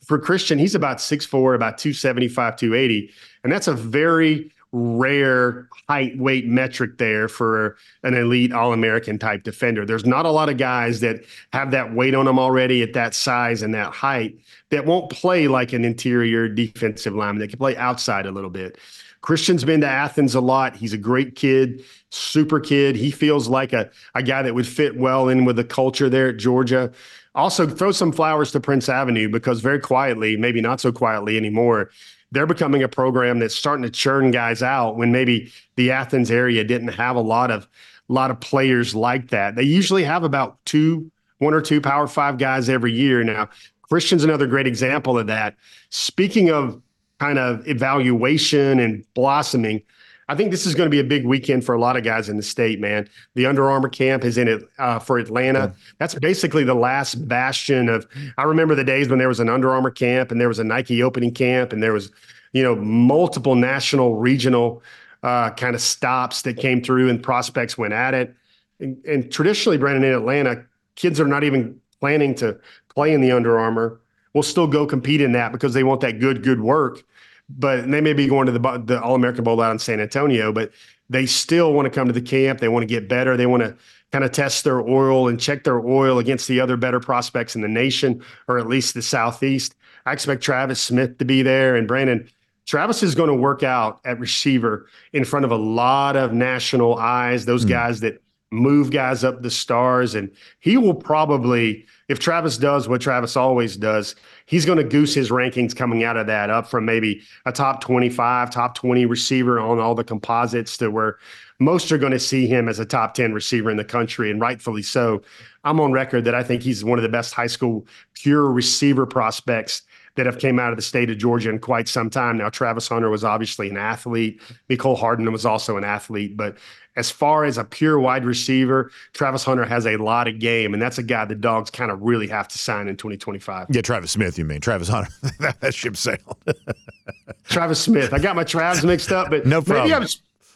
For 0.06 0.20
Christian, 0.20 0.60
he's 0.60 0.76
about 0.76 0.98
6'4, 0.98 1.56
about 1.56 1.80
275, 1.80 2.56
280. 2.58 3.12
And 3.44 3.52
that's 3.52 3.68
a 3.68 3.74
very 3.74 4.52
rare 4.72 5.68
height 5.88 6.18
weight 6.20 6.46
metric 6.46 6.98
there 6.98 7.28
for 7.28 7.78
an 8.04 8.14
elite 8.14 8.52
All 8.52 8.74
American 8.74 9.18
type 9.18 9.44
defender. 9.44 9.86
There's 9.86 10.06
not 10.06 10.26
a 10.26 10.32
lot 10.32 10.50
of 10.50 10.58
guys 10.58 11.00
that 11.00 11.24
have 11.54 11.72
that 11.72 11.96
weight 11.96 12.14
on 12.14 12.26
them 12.26 12.38
already 12.38 12.84
at 12.84 12.94
that 12.94 13.16
size 13.16 13.62
and 13.62 13.74
that 13.74 13.94
height 13.94 14.38
that 14.70 14.86
won't 14.86 15.10
play 15.10 15.48
like 15.48 15.74
an 15.74 15.86
interior 15.86 16.48
defensive 16.50 17.16
lineman 17.16 17.40
that 17.40 17.48
can 17.48 17.58
play 17.58 17.78
outside 17.78 18.26
a 18.26 18.32
little 18.32 18.50
bit. 18.50 18.78
Christian's 19.26 19.64
been 19.64 19.82
to 19.82 19.88
Athens 19.88 20.36
a 20.36 20.40
lot. 20.40 20.76
He's 20.76 20.94
a 20.94 21.00
great 21.00 21.36
kid, 21.36 21.84
super 22.12 22.60
kid. 22.60 22.96
He 22.96 23.10
feels 23.10 23.48
like 23.48 23.74
a, 23.74 23.90
a 24.14 24.22
guy 24.22 24.44
that 24.44 24.54
would 24.54 24.68
fit 24.68 24.98
well 24.98 25.30
in 25.30 25.46
with 25.46 25.56
the 25.56 25.64
culture 25.64 26.12
there 26.12 26.30
at 26.30 26.38
Georgia. 26.38 26.92
Also, 27.34 27.68
throw 27.68 27.92
some 27.92 28.12
flowers 28.12 28.52
to 28.52 28.60
Prince 28.60 28.88
Avenue 28.88 29.28
because 29.28 29.62
very 29.62 29.80
quietly, 29.80 30.38
maybe 30.38 30.62
not 30.62 30.80
so 30.80 30.92
quietly 30.92 31.38
anymore, 31.38 31.90
they're 32.32 32.46
becoming 32.46 32.84
a 32.84 32.88
program 32.88 33.40
that's 33.40 33.56
starting 33.56 33.82
to 33.82 33.90
churn 33.90 34.30
guys 34.30 34.62
out 34.62 34.96
when 34.96 35.12
maybe 35.12 35.52
the 35.76 35.90
Athens 35.90 36.30
area 36.30 36.64
didn't 36.64 36.90
have 36.90 37.16
a 37.16 37.22
lot 37.22 37.50
of 37.50 37.68
a 38.08 38.14
lot 38.14 38.30
of 38.30 38.40
players 38.40 38.94
like 38.94 39.30
that. 39.30 39.56
They 39.56 39.64
usually 39.64 40.04
have 40.04 40.24
about 40.24 40.64
two, 40.66 41.10
one 41.40 41.56
or 41.56 41.62
two 41.62 41.82
Power 41.82 42.06
Five 42.06 42.38
guys 42.38 42.70
every 42.70 42.94
year. 42.94 43.24
Now, 43.24 43.50
Christian's 43.82 44.24
another 44.24 44.46
great 44.46 44.68
example 44.68 45.18
of 45.18 45.26
that. 45.26 45.56
Speaking 45.90 46.52
of 46.52 46.80
kind 47.20 47.40
of 47.40 47.68
evaluation 47.68 48.80
and 48.80 49.06
blossoming. 49.14 49.82
I 50.28 50.36
think 50.36 50.50
this 50.50 50.66
is 50.66 50.74
going 50.74 50.88
to 50.88 50.92
be 50.92 51.00
a 51.00 51.04
big 51.04 51.26
weekend 51.26 51.64
for 51.64 51.76
a 51.76 51.80
lot 51.80 51.98
of 51.98 52.04
guys 52.04 52.30
in 52.30 52.38
the 52.38 52.44
state, 52.44 52.80
man. 52.80 53.08
The 53.36 53.46
Under 53.46 53.70
Armour 53.70 53.90
camp 53.90 54.24
is 54.24 54.40
in 54.40 54.48
it 54.48 54.64
uh, 54.80 54.98
for 54.98 55.20
Atlanta. 55.20 55.60
Yeah. 55.60 55.72
That's 56.00 56.16
basically 56.16 56.64
the 56.64 56.74
last 56.74 57.28
bastion 57.28 57.90
of. 57.90 58.08
I 58.38 58.44
remember 58.44 58.74
the 58.74 58.84
days 58.84 59.08
when 59.08 59.20
there 59.20 59.28
was 59.28 59.40
an 59.40 59.50
Under 59.50 59.72
Armour 59.72 59.92
camp 59.92 60.32
and 60.32 60.42
there 60.42 60.48
was 60.48 60.58
a 60.58 60.64
Nike 60.64 61.04
opening 61.04 61.32
camp 61.32 61.74
and 61.74 61.84
there 61.84 61.94
was, 61.94 62.12
you 62.54 62.64
know, 62.64 62.76
multiple 62.76 63.54
national, 63.54 64.16
regional 64.16 64.82
uh, 65.22 65.52
kind 65.52 65.76
of 65.76 65.82
stops 65.82 66.42
that 66.42 66.58
came 66.58 66.82
through 66.82 67.10
and 67.10 67.22
prospects 67.22 67.78
went 67.78 67.94
at 67.94 68.16
it. 68.16 68.34
And, 68.80 68.98
and 69.06 69.32
traditionally, 69.32 69.78
Brandon, 69.78 70.04
in 70.04 70.14
Atlanta, 70.14 70.66
kids 70.96 71.20
are 71.20 71.28
not 71.28 71.44
even 71.44 71.80
planning 72.00 72.34
to 72.36 72.60
play 72.90 73.14
in 73.14 73.22
the 73.22 73.32
Under 73.32 73.60
Armour 73.60 74.00
will 74.36 74.44
still 74.44 74.68
go 74.68 74.86
compete 74.86 75.22
in 75.22 75.32
that 75.32 75.52
because 75.52 75.74
they 75.74 75.84
want 75.84 76.02
that 76.02 76.20
good, 76.20 76.44
good 76.44 76.60
work. 76.60 77.04
But 77.50 77.90
they 77.90 78.02
may 78.02 78.14
be 78.14 78.28
going 78.28 78.48
to 78.48 78.52
the, 78.52 78.84
the 78.86 79.02
All 79.02 79.16
American 79.16 79.44
Bowl 79.44 79.62
out 79.62 79.72
in 79.72 79.80
San 79.80 80.00
Antonio, 80.00 80.52
but 80.52 80.72
they 81.10 81.26
still 81.26 81.74
want 81.74 81.86
to 81.86 81.90
come 81.90 82.08
to 82.08 82.14
the 82.14 82.22
camp. 82.22 82.60
They 82.60 82.68
want 82.68 82.84
to 82.84 82.88
get 82.88 83.08
better. 83.08 83.38
They 83.38 83.46
want 83.46 83.64
to 83.64 83.76
kind 84.12 84.26
of 84.26 84.32
test 84.32 84.64
their 84.64 84.82
oil 84.82 85.28
and 85.28 85.40
check 85.40 85.64
their 85.64 85.80
oil 85.80 86.20
against 86.20 86.48
the 86.48 86.60
other 86.60 86.76
better 86.76 87.00
prospects 87.00 87.56
in 87.56 87.62
the 87.62 87.68
nation, 87.68 88.22
or 88.48 88.60
at 88.60 88.68
least 88.68 88.94
the 88.94 89.02
Southeast. 89.02 89.76
I 90.06 90.14
expect 90.14 90.44
Travis 90.44 90.82
Smith 90.82 91.18
to 91.20 91.26
be 91.26 91.42
there 91.42 91.76
and 91.76 91.88
Brandon. 91.88 92.30
Travis 92.66 93.04
is 93.04 93.16
going 93.16 93.30
to 93.30 93.36
work 93.36 93.64
out 93.64 94.02
at 94.06 94.20
receiver 94.20 94.88
in 95.14 95.24
front 95.24 95.46
of 95.46 95.52
a 95.52 95.56
lot 95.56 96.16
of 96.16 96.34
national 96.34 96.98
eyes, 96.98 97.46
those 97.46 97.64
mm. 97.64 97.70
guys 97.70 98.00
that 98.02 98.22
move 98.52 98.92
guys 98.92 99.24
up 99.24 99.42
the 99.42 99.50
stars. 99.50 100.16
And 100.16 100.32
he 100.60 100.78
will 100.78 100.94
probably, 100.94 101.86
if 102.08 102.20
Travis 102.20 102.58
does 102.58 102.88
what 102.88 103.02
Travis 103.02 103.36
always 103.36 103.76
does, 103.76 104.16
he's 104.46 104.66
going 104.66 104.78
to 104.78 104.84
goose 104.84 105.14
his 105.14 105.30
rankings 105.30 105.76
coming 105.76 106.04
out 106.04 106.18
of 106.18 106.28
that 106.28 106.50
up 106.50 106.68
from 106.68 106.86
maybe 106.86 107.22
a 107.46 107.52
top 107.52 107.82
25, 107.82 108.50
top 108.52 108.76
20 108.76 109.06
receiver 109.06 109.60
on 109.60 109.80
all 109.80 109.96
the 109.96 110.04
composites 110.04 110.78
to 110.78 110.90
where 110.90 111.18
most 111.60 111.92
are 111.92 111.98
going 111.98 112.12
to 112.12 112.20
see 112.20 112.48
him 112.48 112.68
as 112.68 112.80
a 112.80 112.86
top 112.86 113.14
10 113.14 113.34
receiver 113.34 113.70
in 113.70 113.78
the 113.78 113.86
country, 113.86 114.30
and 114.30 114.42
rightfully 114.42 114.84
so. 114.84 115.22
I'm 115.64 115.80
on 115.80 115.92
record 115.92 116.26
that 116.26 116.36
I 116.36 116.44
think 116.44 116.62
he's 116.62 116.84
one 116.84 117.00
of 117.00 117.04
the 117.04 117.10
best 117.10 117.34
high 117.34 117.48
school 117.48 117.88
pure 118.14 118.52
receiver 118.52 119.06
prospects 119.06 119.82
that 120.16 120.26
have 120.26 120.40
came 120.40 120.60
out 120.60 120.72
of 120.72 120.78
the 120.78 120.82
state 120.82 121.10
of 121.10 121.18
Georgia 121.18 121.50
in 121.50 121.60
quite 121.60 121.88
some 121.88 122.10
time. 122.10 122.38
Now, 122.38 122.50
Travis 122.50 122.88
Hunter 122.88 123.10
was 123.10 123.24
obviously 123.24 123.70
an 123.70 123.78
athlete. 123.78 124.42
Mecole 124.70 124.98
Hardman 124.98 125.32
was 125.32 125.46
also 125.46 125.78
an 125.78 125.84
athlete, 125.84 126.38
but 126.38 126.58
as 126.96 127.12
far 127.12 127.44
as 127.44 127.58
a 127.58 127.64
pure 127.64 128.00
wide 128.00 128.24
receiver, 128.24 128.92
Travis 129.14 129.44
Hunter 129.44 129.66
has 129.66 129.86
a 129.86 129.98
lot 129.98 130.28
of 130.28 130.40
game, 130.40 130.74
and 130.74 130.82
that's 130.82 130.98
a 130.98 131.04
guy 131.04 131.26
the 131.26 131.36
dogs 131.36 131.70
kind 131.70 131.92
of 131.92 132.02
really 132.02 132.28
have 132.28 132.48
to 132.48 132.58
sign 132.58 132.88
in 132.88 132.96
2025. 132.96 133.68
Yeah, 133.70 133.82
Travis 133.82 134.12
Smith, 134.12 134.38
you 134.38 134.46
mean 134.46 134.62
Travis 134.62 134.88
Hunter? 134.88 135.12
that, 135.60 135.74
ship 135.74 135.98
sailed. 135.98 136.38
Travis 137.50 137.82
Smith. 137.82 138.14
I 138.14 138.20
got 138.20 138.36
my 138.36 138.46
Travs 138.46 138.86
mixed 138.86 139.12
up, 139.12 139.30
but 139.30 139.46
no 139.46 139.62
problem. 139.62 139.90
Maybe 139.90 139.94
I'm, 139.94 140.08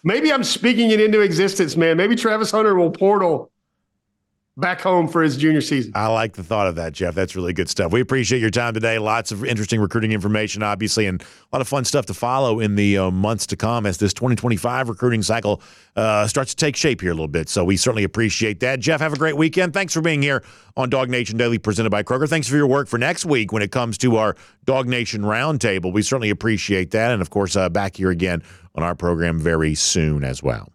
maybe 0.04 0.34
I'm 0.34 0.44
speaking 0.44 0.92
it 0.92 1.02
into 1.02 1.20
existence, 1.20 1.76
man. 1.76 1.98
Maybe 1.98 2.16
Travis 2.16 2.52
Hunter 2.52 2.76
will 2.76 2.92
portal 2.92 3.52
back 4.60 4.82
home 4.82 5.08
for 5.08 5.22
his 5.22 5.38
junior 5.38 5.62
season. 5.62 5.92
I 5.96 6.08
like 6.08 6.34
the 6.34 6.44
thought 6.44 6.68
of 6.68 6.76
that, 6.76 6.94
Jeff. 6.94 7.16
That's 7.16 7.36
really 7.36 7.54
good 7.54 7.70
stuff. 7.70 7.92
We 7.92 8.02
appreciate 8.02 8.40
your 8.40 8.50
time 8.50 8.74
today. 8.74 9.00
Lots 9.00 9.32
of 9.32 9.46
interesting 9.46 9.80
recruiting 9.80 10.12
information, 10.12 10.62
obviously, 10.62 11.06
and 11.06 11.22
a 11.22 11.26
lot 11.56 11.62
of 11.62 11.68
fun 11.68 11.86
stuff 11.86 12.06
to 12.08 12.14
follow 12.14 12.60
in 12.60 12.76
the 12.76 12.98
uh, 12.98 13.12
months 13.12 13.48
to 13.48 13.56
come 13.56 13.86
as 13.86 13.98
this 13.98 14.14
2025 14.14 14.90
recruiting 14.90 15.22
cycle 15.22 15.62
uh, 15.96 16.28
starts 16.28 16.54
to 16.54 16.66
take 16.66 16.76
shape 16.76 17.02
here 17.02 17.12
a 17.12 17.14
little 17.14 17.28
bit. 17.28 17.50
So 17.50 17.64
we 17.64 17.78
certainly 17.78 18.04
appreciate 18.04 18.60
that. 18.60 18.80
Jeff, 18.80 19.00
have 19.00 19.14
a 19.14 19.18
great 19.18 19.38
weekend. 19.38 19.74
Thanks 19.74 19.94
for 19.94 20.02
being 20.02 20.22
here 20.22 20.44
on 20.76 20.90
DawgNation 20.90 21.38
Daily 21.38 21.58
presented 21.58 21.90
by 21.90 22.04
Kroger. 22.04 22.30
Thanks 22.30 22.48
for 22.48 22.56
your 22.56 22.68
work 22.68 22.88
for 22.88 22.98
next 22.98 23.26
week 23.26 23.52
when 23.52 23.62
it 23.62 23.72
comes 23.72 23.98
to 24.00 24.18
our 24.18 24.36
DawgNation 24.66 25.22
Roundtable. 25.22 25.94
We 25.94 26.02
certainly 26.02 26.30
appreciate 26.30 26.92
that. 26.92 27.12
And 27.12 27.22
of 27.22 27.30
course, 27.30 27.56
uh, 27.56 27.70
back 27.70 27.98
here 27.98 28.10
again 28.10 28.44
on 28.76 28.84
our 28.84 28.96
program 28.96 29.40
very 29.40 29.76
soon 29.76 30.24
as 30.24 30.44
well. 30.44 30.70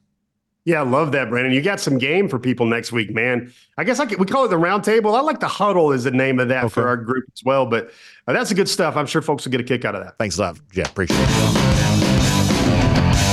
Yeah, 0.67 0.81
I 0.81 0.85
love 0.85 1.13
that, 1.13 1.29
Brandon. 1.29 1.53
You 1.53 1.61
got 1.61 1.79
some 1.79 1.99
game 1.99 2.27
for 2.27 2.39
people 2.39 2.65
next 2.65 2.91
week, 2.91 3.15
man. 3.15 3.53
I 3.77 3.85
guess 3.85 4.01
I 4.01 4.07
could, 4.07 4.19
we 4.19 4.25
call 4.25 4.47
it 4.47 4.49
the 4.49 4.57
roundtable. 4.57 5.15
I 5.15 5.21
like 5.21 5.39
the 5.39 5.49
huddle 5.49 5.93
is 5.93 6.05
the 6.05 6.11
name 6.11 6.41
of 6.41 6.49
that 6.49 6.65
okay. 6.65 6.73
for 6.73 6.89
our 6.89 6.97
group 6.97 7.27
as 7.35 7.45
well. 7.45 7.67
But 7.67 7.91
uh, 8.27 8.33
that's 8.33 8.51
a 8.51 8.55
good 8.55 8.69
stuff. 8.69 8.97
I'm 8.97 9.05
sure 9.05 9.21
folks 9.21 9.45
will 9.45 9.53
get 9.53 9.61
a 9.61 9.65
kick 9.65 9.85
out 9.85 9.95
of 9.95 10.03
that. 10.03 10.17
Thanks 10.17 10.39
a 10.39 10.41
lot, 10.41 10.59
Jeff. 10.73 10.91
Appreciate 10.91 11.19
it. 11.21 11.65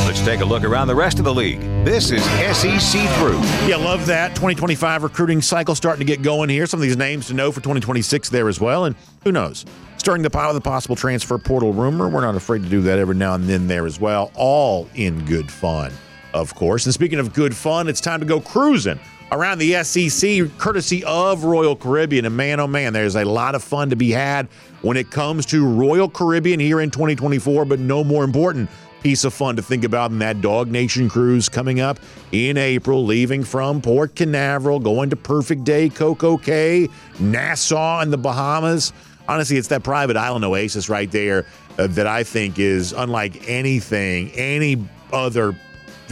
Let's 0.05 0.19
take 0.25 0.41
a 0.41 0.45
look 0.45 0.65
around 0.65 0.89
the 0.89 0.95
rest 0.95 1.19
of 1.19 1.25
the 1.25 1.34
league. 1.34 1.61
This 1.86 2.11
is 2.11 2.21
SEC 2.21 3.09
Through. 3.17 3.39
Yeah, 3.65 3.77
love 3.77 4.05
that. 4.07 4.36
2025 4.36 5.03
recruiting 5.03 5.41
cycle 5.41 5.73
starting 5.73 6.05
to 6.05 6.13
get 6.13 6.21
going 6.21 6.49
here. 6.49 6.65
Some 6.65 6.82
of 6.82 6.82
these 6.82 6.97
names 6.97 7.27
to 7.27 7.34
know 7.34 7.49
for 7.49 7.61
2026 7.61 8.27
there 8.27 8.49
as 8.49 8.59
well. 8.59 8.84
And 8.84 8.95
who 9.23 9.32
knows? 9.32 9.65
Stirring 9.95 10.21
the 10.21 10.29
pot 10.29 10.53
with 10.53 10.57
a 10.57 10.69
possible 10.69 10.97
transfer 10.97 11.38
portal 11.38 11.71
rumor. 11.71 12.09
We're 12.09 12.21
not 12.21 12.36
afraid 12.36 12.61
to 12.63 12.69
do 12.69 12.82
that 12.82 12.99
every 12.99 13.15
now 13.15 13.36
and 13.36 13.45
then 13.45 13.67
there 13.67 13.86
as 13.86 14.01
well. 14.01 14.34
All 14.36 14.89
in 14.95 15.23
good 15.23 15.49
fun 15.49 15.93
of 16.34 16.55
course. 16.55 16.86
And 16.86 16.93
speaking 16.93 17.19
of 17.19 17.34
good 17.34 17.55
fun, 17.55 17.88
it's 17.88 18.01
time 18.01 18.19
to 18.19 18.25
go 18.25 18.39
cruising 18.39 18.99
around 19.32 19.59
the 19.59 19.84
SEC, 19.84 20.57
courtesy 20.57 21.03
of 21.05 21.43
Royal 21.43 21.75
Caribbean. 21.75 22.25
And 22.25 22.36
man, 22.36 22.59
oh 22.59 22.67
man, 22.67 22.93
there's 22.93 23.15
a 23.15 23.23
lot 23.23 23.55
of 23.55 23.63
fun 23.63 23.89
to 23.89 23.95
be 23.95 24.11
had 24.11 24.47
when 24.82 24.97
it 24.97 25.09
comes 25.09 25.45
to 25.47 25.65
Royal 25.65 26.09
Caribbean 26.09 26.59
here 26.59 26.82
in 26.82 26.91
2024. 26.91 27.65
But 27.65 27.79
no 27.79 28.03
more 28.03 28.23
important 28.23 28.69
piece 29.01 29.23
of 29.23 29.34
fun 29.34 29.55
to 29.55 29.61
think 29.61 29.84
about 29.84 30.11
in 30.11 30.19
that 30.19 30.38
DawgNation 30.38 31.09
cruise 31.09 31.49
coming 31.49 31.79
up 31.79 31.99
in 32.32 32.57
April, 32.57 33.03
leaving 33.03 33.43
from 33.43 33.82
Port 33.82 34.15
Canaveral, 34.15 34.79
going 34.79 35.09
to 35.09 35.15
Perfect 35.15 35.63
Day, 35.63 35.89
Coco 35.89 36.38
Cay, 36.38 36.88
Nassau, 37.19 37.99
and 37.99 38.13
the 38.13 38.17
Bahamas. 38.17 38.93
Honestly, 39.27 39.57
it's 39.57 39.69
that 39.69 39.84
private 39.84 40.17
island 40.17 40.45
oasis 40.45 40.89
right 40.89 41.09
there 41.09 41.45
uh, 41.79 41.88
that 41.88 42.05
I 42.05 42.23
think 42.23 42.59
is 42.59 42.93
unlike 42.93 43.47
anything, 43.49 44.29
any 44.32 44.86
other 45.11 45.55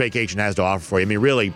vacation 0.00 0.40
has 0.40 0.54
to 0.56 0.62
offer 0.62 0.84
for 0.84 0.98
you. 0.98 1.06
I 1.06 1.08
mean, 1.08 1.18
really, 1.18 1.52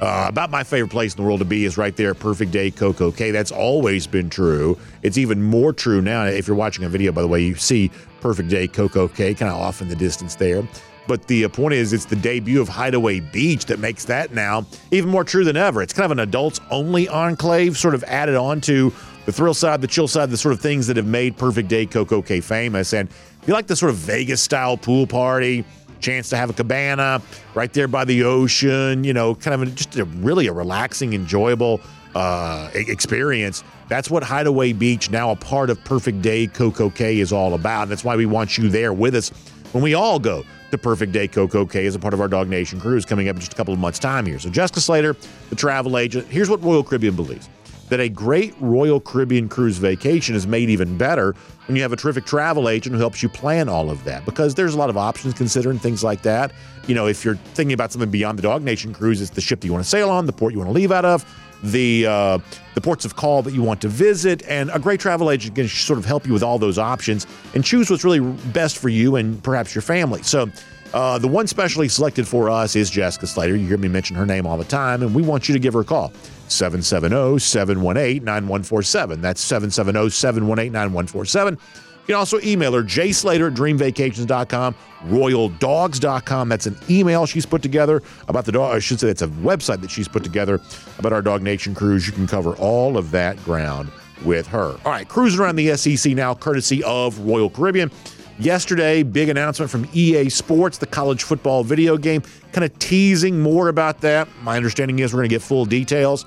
Uh, 0.00 0.26
about 0.28 0.50
my 0.50 0.64
favorite 0.64 0.90
place 0.90 1.14
in 1.14 1.18
the 1.18 1.22
world 1.22 1.38
to 1.38 1.44
be 1.44 1.64
is 1.64 1.78
right 1.78 1.94
there 1.96 2.14
Perfect 2.14 2.50
Day 2.50 2.68
Coco 2.68 3.12
Cay. 3.12 3.30
That's 3.30 3.52
always 3.52 4.08
been 4.08 4.28
true. 4.28 4.76
It's 5.02 5.16
even 5.16 5.40
more 5.40 5.72
true 5.72 6.02
now. 6.02 6.24
If 6.24 6.48
you're 6.48 6.56
watching 6.56 6.84
a 6.84 6.88
video, 6.88 7.12
by 7.12 7.22
the 7.22 7.28
way, 7.28 7.40
you 7.40 7.54
see 7.54 7.92
Perfect 8.20 8.48
Day 8.48 8.66
Coco 8.66 9.06
Cay 9.06 9.34
kind 9.34 9.52
of 9.52 9.58
off 9.58 9.80
in 9.80 9.88
the 9.88 9.94
distance 9.94 10.34
there. 10.34 10.66
But 11.06 11.28
the 11.28 11.44
uh, 11.44 11.48
point 11.48 11.74
is, 11.74 11.92
it's 11.92 12.06
the 12.06 12.16
debut 12.16 12.60
of 12.60 12.68
Hideaway 12.68 13.20
Beach 13.20 13.66
that 13.66 13.78
makes 13.78 14.04
that 14.06 14.34
now 14.34 14.66
even 14.90 15.10
more 15.10 15.22
true 15.22 15.44
than 15.44 15.56
ever. 15.56 15.80
It's 15.80 15.92
kind 15.92 16.06
of 16.06 16.10
an 16.10 16.18
adults 16.28 16.60
only 16.72 17.08
enclave, 17.08 17.78
sort 17.78 17.94
of 17.94 18.02
added 18.04 18.34
on 18.34 18.60
to 18.62 18.92
the 19.26 19.32
thrill 19.32 19.54
side, 19.54 19.80
the 19.80 19.86
chill 19.86 20.08
side, 20.08 20.28
the 20.28 20.36
sort 20.36 20.54
of 20.54 20.60
things 20.60 20.88
that 20.88 20.96
have 20.96 21.06
made 21.06 21.36
Perfect 21.36 21.68
Day 21.68 21.86
Coco 21.86 22.20
Cay 22.20 22.40
famous. 22.40 22.92
And 22.92 23.08
if 23.08 23.48
you 23.48 23.54
like 23.54 23.68
the 23.68 23.76
sort 23.76 23.90
of 23.90 23.96
Vegas 23.96 24.42
style 24.42 24.76
pool 24.76 25.06
party, 25.06 25.64
chance 26.04 26.28
to 26.28 26.36
have 26.36 26.50
a 26.50 26.52
cabana 26.52 27.22
right 27.54 27.72
there 27.72 27.88
by 27.88 28.04
the 28.04 28.24
ocean, 28.24 29.04
you 29.04 29.12
know, 29.12 29.34
kind 29.34 29.54
of 29.54 29.68
a, 29.68 29.70
just 29.72 29.96
a 29.96 30.04
really 30.04 30.46
a 30.46 30.52
relaxing, 30.52 31.14
enjoyable 31.14 31.80
uh, 32.14 32.70
experience. 32.74 33.64
That's 33.88 34.10
what 34.10 34.22
Hideaway 34.22 34.72
Beach, 34.72 35.10
now 35.10 35.30
a 35.30 35.36
part 35.36 35.70
of 35.70 35.82
Perfect 35.84 36.22
Day 36.22 36.46
Coco 36.46 36.90
Cay, 36.90 37.20
is 37.20 37.32
all 37.32 37.54
about. 37.54 37.88
That's 37.88 38.04
why 38.04 38.16
we 38.16 38.26
want 38.26 38.58
you 38.58 38.68
there 38.68 38.92
with 38.92 39.14
us 39.14 39.30
when 39.72 39.82
we 39.82 39.94
all 39.94 40.18
go 40.18 40.44
to 40.70 40.78
Perfect 40.78 41.12
Day 41.12 41.26
Coco 41.26 41.64
Cay 41.64 41.86
as 41.86 41.94
a 41.94 41.98
part 41.98 42.14
of 42.14 42.20
our 42.20 42.28
DawgNation 42.28 42.80
cruise 42.80 43.04
coming 43.04 43.28
up 43.28 43.36
in 43.36 43.40
just 43.40 43.52
a 43.52 43.56
couple 43.56 43.74
of 43.74 43.80
months' 43.80 43.98
time 43.98 44.26
here. 44.26 44.38
So, 44.38 44.50
Jessica 44.50 44.80
Slater, 44.80 45.16
the 45.50 45.56
travel 45.56 45.98
agent, 45.98 46.26
here's 46.28 46.50
what 46.50 46.62
Royal 46.62 46.84
Caribbean 46.84 47.16
believes 47.16 47.48
that 47.88 48.00
a 48.00 48.08
great 48.08 48.54
Royal 48.60 48.98
Caribbean 48.98 49.48
cruise 49.48 49.76
vacation 49.76 50.34
is 50.34 50.46
made 50.46 50.70
even 50.70 50.96
better 50.96 51.34
when 51.66 51.76
you 51.76 51.82
have 51.82 51.92
a 51.92 51.96
terrific 51.96 52.26
travel 52.26 52.68
agent 52.68 52.94
who 52.94 53.00
helps 53.00 53.22
you 53.22 53.28
plan 53.28 53.68
all 53.68 53.90
of 53.90 54.04
that 54.04 54.24
because 54.24 54.54
there's 54.54 54.74
a 54.74 54.78
lot 54.78 54.90
of 54.90 54.96
options 54.96 55.34
considering 55.34 55.78
things 55.78 56.04
like 56.04 56.22
that. 56.22 56.52
You 56.86 56.94
know, 56.94 57.06
if 57.06 57.24
you're 57.24 57.36
thinking 57.36 57.72
about 57.72 57.92
something 57.92 58.10
beyond 58.10 58.38
the 58.38 58.42
DawgNation 58.42 58.94
cruise, 58.94 59.20
it's 59.20 59.30
the 59.30 59.40
ship 59.40 59.60
that 59.60 59.66
you 59.66 59.72
want 59.72 59.84
to 59.84 59.88
sail 59.88 60.10
on, 60.10 60.26
the 60.26 60.32
port 60.32 60.52
you 60.52 60.58
want 60.58 60.68
to 60.68 60.74
leave 60.74 60.92
out 60.92 61.04
of, 61.04 61.24
the 61.62 62.06
uh, 62.06 62.38
the 62.74 62.80
ports 62.80 63.04
of 63.04 63.16
call 63.16 63.42
that 63.42 63.54
you 63.54 63.62
want 63.62 63.80
to 63.80 63.88
visit, 63.88 64.42
and 64.46 64.70
a 64.70 64.78
great 64.78 65.00
travel 65.00 65.30
agent 65.30 65.54
can 65.54 65.66
sort 65.68 65.98
of 65.98 66.04
help 66.04 66.26
you 66.26 66.32
with 66.32 66.42
all 66.42 66.58
those 66.58 66.78
options 66.78 67.26
and 67.54 67.64
choose 67.64 67.90
what's 67.90 68.04
really 68.04 68.20
best 68.52 68.76
for 68.78 68.90
you 68.90 69.16
and 69.16 69.42
perhaps 69.42 69.74
your 69.74 69.82
family. 69.82 70.22
So. 70.22 70.48
Uh, 70.92 71.18
the 71.18 71.26
one 71.26 71.44
specially 71.48 71.88
selected 71.88 72.24
for 72.24 72.48
us 72.48 72.76
is 72.76 72.88
Jessica 72.88 73.26
Slater. 73.26 73.56
You 73.56 73.66
hear 73.66 73.78
me 73.78 73.88
mention 73.88 74.14
her 74.14 74.24
name 74.24 74.46
all 74.46 74.56
the 74.56 74.64
time, 74.64 75.02
and 75.02 75.12
we 75.12 75.22
want 75.22 75.48
you 75.48 75.52
to 75.52 75.58
give 75.58 75.74
her 75.74 75.80
a 75.80 75.84
call. 75.84 76.12
770 76.54 77.38
718 77.38 78.24
9147. 78.24 79.20
That's 79.20 79.40
770 79.40 80.10
718 80.10 80.72
9147. 80.72 81.58
You 82.04 82.08
can 82.08 82.16
also 82.16 82.38
email 82.40 82.72
her, 82.74 82.82
jslater 82.82 83.50
at 83.50 83.54
dreamvacations.com, 83.54 84.74
royaldogs.com. 85.04 86.48
That's 86.50 86.66
an 86.66 86.76
email 86.90 87.24
she's 87.24 87.46
put 87.46 87.62
together 87.62 88.02
about 88.28 88.44
the 88.44 88.52
dog. 88.52 88.76
I 88.76 88.78
should 88.78 89.00
say 89.00 89.08
it's 89.08 89.22
a 89.22 89.28
website 89.28 89.80
that 89.80 89.90
she's 89.90 90.06
put 90.06 90.22
together 90.22 90.60
about 90.98 91.14
our 91.14 91.22
DawgNation 91.22 91.74
cruise. 91.74 92.06
You 92.06 92.12
can 92.12 92.26
cover 92.26 92.54
all 92.56 92.98
of 92.98 93.10
that 93.12 93.42
ground 93.42 93.90
with 94.22 94.46
her. 94.48 94.76
All 94.84 94.92
right, 94.92 95.08
cruising 95.08 95.40
around 95.40 95.56
the 95.56 95.74
SEC 95.78 96.12
now, 96.12 96.34
courtesy 96.34 96.84
of 96.84 97.18
Royal 97.20 97.48
Caribbean. 97.48 97.90
Yesterday, 98.38 99.02
big 99.02 99.30
announcement 99.30 99.70
from 99.70 99.88
EA 99.94 100.28
Sports, 100.28 100.76
the 100.76 100.86
college 100.86 101.22
football 101.22 101.64
video 101.64 101.96
game, 101.96 102.22
kind 102.52 102.64
of 102.64 102.78
teasing 102.80 103.40
more 103.40 103.68
about 103.68 104.02
that. 104.02 104.28
My 104.42 104.56
understanding 104.56 104.98
is 104.98 105.14
we're 105.14 105.20
going 105.20 105.30
to 105.30 105.34
get 105.34 105.40
full 105.40 105.64
details 105.64 106.26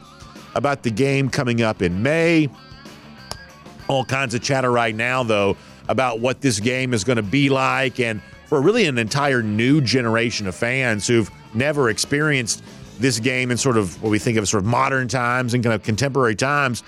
about 0.58 0.82
the 0.84 0.89
game 0.89 1.30
coming 1.30 1.62
up 1.62 1.82
in 1.82 2.01
May. 2.01 2.49
All 3.88 4.03
kinds 4.03 4.34
of 4.34 4.41
chatter 4.41 4.72
right 4.72 4.93
now, 4.93 5.24
though, 5.24 5.55
about 5.88 6.20
what 6.20 6.41
this 6.41 6.60
game 6.60 6.93
is 6.93 7.03
going 7.03 7.16
to 7.18 7.24
be 7.24 7.47
like. 7.47 7.99
And 7.99 8.22
for 8.47 8.60
really 8.60 8.88
an 8.88 8.97
entire 8.97 9.43
new 9.43 9.80
generation 9.80 10.47
of 10.47 10.55
fans 10.55 11.08
who've 11.08 11.32
never 11.53 11.89
experienced 11.89 12.64
this 12.99 13.20
game 13.20 13.51
in 13.51 13.58
sort 13.58 13.78
of 13.78 14.01
what 14.01 14.10
we 14.10 14.20
think 14.20 14.38
of 14.38 14.41
as 14.41 14.49
sort 14.49 14.64
of 14.64 14.70
modern 14.70 15.08
times 15.08 15.53
and 15.53 15.64
kind 15.64 15.76
of 15.76 15.84
contemporary 15.84 16.36
times, 16.36 16.84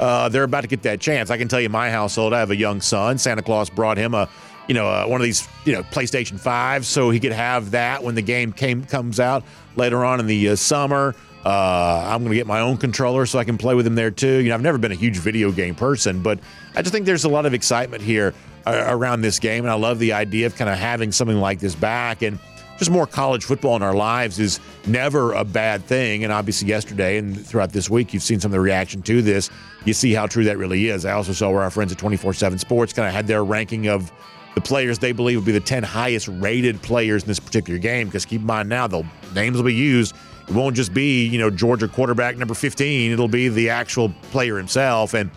uh, 0.00 0.28
they're 0.28 0.42
about 0.42 0.62
to 0.62 0.66
get 0.66 0.82
that 0.82 1.00
chance. 1.00 1.30
I 1.30 1.38
can 1.38 1.46
tell 1.46 1.60
you, 1.60 1.68
my 1.68 1.90
household, 1.90 2.34
I 2.34 2.40
have 2.40 2.50
a 2.50 2.56
young 2.56 2.80
son. 2.80 3.18
Santa 3.18 3.42
Claus 3.42 3.70
brought 3.70 3.96
him 3.96 4.14
a 4.14 4.28
you 4.68 4.74
know, 4.74 4.88
uh, 4.88 5.06
one 5.06 5.20
of 5.20 5.24
these, 5.24 5.46
you 5.64 5.72
know, 5.72 5.82
PlayStation 5.82 6.38
5 6.38 6.86
so 6.86 7.10
he 7.10 7.20
could 7.20 7.32
have 7.32 7.72
that 7.72 8.02
when 8.02 8.14
the 8.14 8.22
game 8.22 8.52
came 8.52 8.84
comes 8.84 9.18
out 9.18 9.44
later 9.76 10.04
on 10.04 10.20
in 10.20 10.26
the 10.26 10.50
uh, 10.50 10.56
summer. 10.56 11.14
Uh, 11.44 12.04
I'm 12.06 12.20
going 12.20 12.30
to 12.30 12.36
get 12.36 12.46
my 12.46 12.60
own 12.60 12.76
controller 12.76 13.26
so 13.26 13.38
I 13.38 13.44
can 13.44 13.58
play 13.58 13.74
with 13.74 13.86
him 13.86 13.94
there 13.94 14.10
too. 14.10 14.38
You 14.38 14.50
know, 14.50 14.54
I've 14.54 14.62
never 14.62 14.78
been 14.78 14.92
a 14.92 14.96
huge 14.96 15.18
video 15.18 15.50
game 15.50 15.74
person, 15.74 16.22
but 16.22 16.38
I 16.76 16.82
just 16.82 16.92
think 16.92 17.04
there's 17.04 17.24
a 17.24 17.28
lot 17.28 17.46
of 17.46 17.54
excitement 17.54 18.02
here 18.02 18.32
uh, 18.66 18.84
around 18.88 19.22
this 19.22 19.38
game, 19.38 19.64
and 19.64 19.70
I 19.70 19.74
love 19.74 19.98
the 19.98 20.12
idea 20.12 20.46
of 20.46 20.54
kind 20.54 20.70
of 20.70 20.78
having 20.78 21.10
something 21.10 21.38
like 21.38 21.58
this 21.58 21.74
back. 21.74 22.22
And 22.22 22.38
just 22.78 22.90
more 22.90 23.06
college 23.06 23.44
football 23.44 23.76
in 23.76 23.82
our 23.82 23.94
lives 23.94 24.38
is 24.38 24.60
never 24.86 25.32
a 25.32 25.44
bad 25.44 25.84
thing. 25.84 26.24
And 26.24 26.32
obviously, 26.32 26.68
yesterday 26.68 27.18
and 27.18 27.44
throughout 27.44 27.72
this 27.72 27.90
week, 27.90 28.14
you've 28.14 28.22
seen 28.22 28.40
some 28.40 28.50
of 28.50 28.52
the 28.52 28.60
reaction 28.60 29.02
to 29.02 29.22
this. 29.22 29.50
You 29.84 29.92
see 29.92 30.12
how 30.12 30.26
true 30.26 30.44
that 30.44 30.58
really 30.58 30.88
is. 30.88 31.04
I 31.04 31.12
also 31.12 31.32
saw 31.32 31.50
where 31.50 31.62
our 31.62 31.70
friends 31.70 31.92
at 31.92 31.98
24 31.98 32.34
7 32.34 32.58
Sports 32.58 32.92
kind 32.92 33.08
of 33.08 33.14
had 33.14 33.26
their 33.26 33.44
ranking 33.44 33.88
of 33.88 34.12
the 34.54 34.60
players 34.60 34.98
they 34.98 35.12
believe 35.12 35.38
will 35.38 35.46
be 35.46 35.52
the 35.52 35.60
10 35.60 35.82
highest 35.82 36.28
rated 36.28 36.80
players 36.82 37.22
in 37.22 37.28
this 37.28 37.40
particular 37.40 37.78
game. 37.78 38.06
Because 38.06 38.24
keep 38.24 38.40
in 38.40 38.46
mind 38.46 38.68
now, 38.68 38.86
the 38.86 39.04
names 39.34 39.56
will 39.56 39.64
be 39.64 39.74
used. 39.74 40.14
It 40.48 40.54
won't 40.54 40.76
just 40.76 40.92
be, 40.92 41.26
you 41.26 41.38
know, 41.38 41.50
Georgia 41.50 41.88
quarterback 41.88 42.36
number 42.36 42.54
15. 42.54 43.12
It'll 43.12 43.28
be 43.28 43.48
the 43.48 43.70
actual 43.70 44.10
player 44.30 44.56
himself. 44.56 45.14
And, 45.14 45.30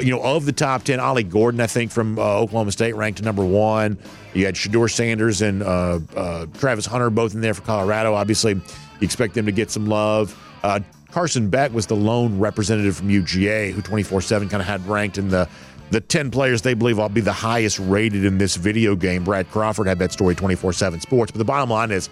you 0.00 0.10
know, 0.10 0.22
of 0.22 0.44
the 0.46 0.52
top 0.52 0.84
10, 0.84 1.00
Ollie 1.00 1.24
Gordon, 1.24 1.60
I 1.60 1.66
think, 1.66 1.90
from 1.90 2.18
uh, 2.18 2.22
Oklahoma 2.22 2.72
State 2.72 2.94
ranked 2.94 3.22
number 3.22 3.44
one. 3.44 3.98
You 4.34 4.44
had 4.44 4.54
Shedeur 4.54 4.90
Sanders 4.90 5.42
and 5.42 5.62
uh, 5.62 6.00
uh, 6.14 6.46
Travis 6.58 6.86
Hunter 6.86 7.10
both 7.10 7.34
in 7.34 7.40
there 7.40 7.54
for 7.54 7.62
Colorado. 7.62 8.14
Obviously, 8.14 8.52
you 8.54 8.62
expect 9.00 9.34
them 9.34 9.46
to 9.46 9.52
get 9.52 9.70
some 9.70 9.86
love. 9.86 10.38
Uh, 10.62 10.80
Carson 11.10 11.48
Beck 11.48 11.72
was 11.72 11.86
the 11.86 11.96
lone 11.96 12.38
representative 12.38 12.96
from 12.96 13.08
UGA 13.08 13.72
who 13.72 13.80
24 13.80 14.20
7 14.20 14.48
kind 14.48 14.60
of 14.60 14.66
had 14.66 14.86
ranked 14.86 15.16
in 15.16 15.28
the 15.28 15.48
the 15.90 16.00
10 16.00 16.30
players 16.30 16.62
they 16.62 16.74
believe 16.74 16.98
will 16.98 17.08
be 17.08 17.20
the 17.20 17.32
highest 17.32 17.78
rated 17.78 18.24
in 18.24 18.38
this 18.38 18.56
video 18.56 18.96
game. 18.96 19.24
Brad 19.24 19.48
Crawford 19.50 19.86
had 19.86 19.98
that 20.00 20.12
story 20.12 20.34
24 20.34 20.72
7 20.72 21.00
Sports. 21.00 21.32
But 21.32 21.38
the 21.38 21.44
bottom 21.44 21.70
line 21.70 21.90
is, 21.90 22.08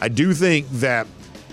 I 0.00 0.08
do 0.08 0.34
think 0.34 0.68
that 0.70 1.06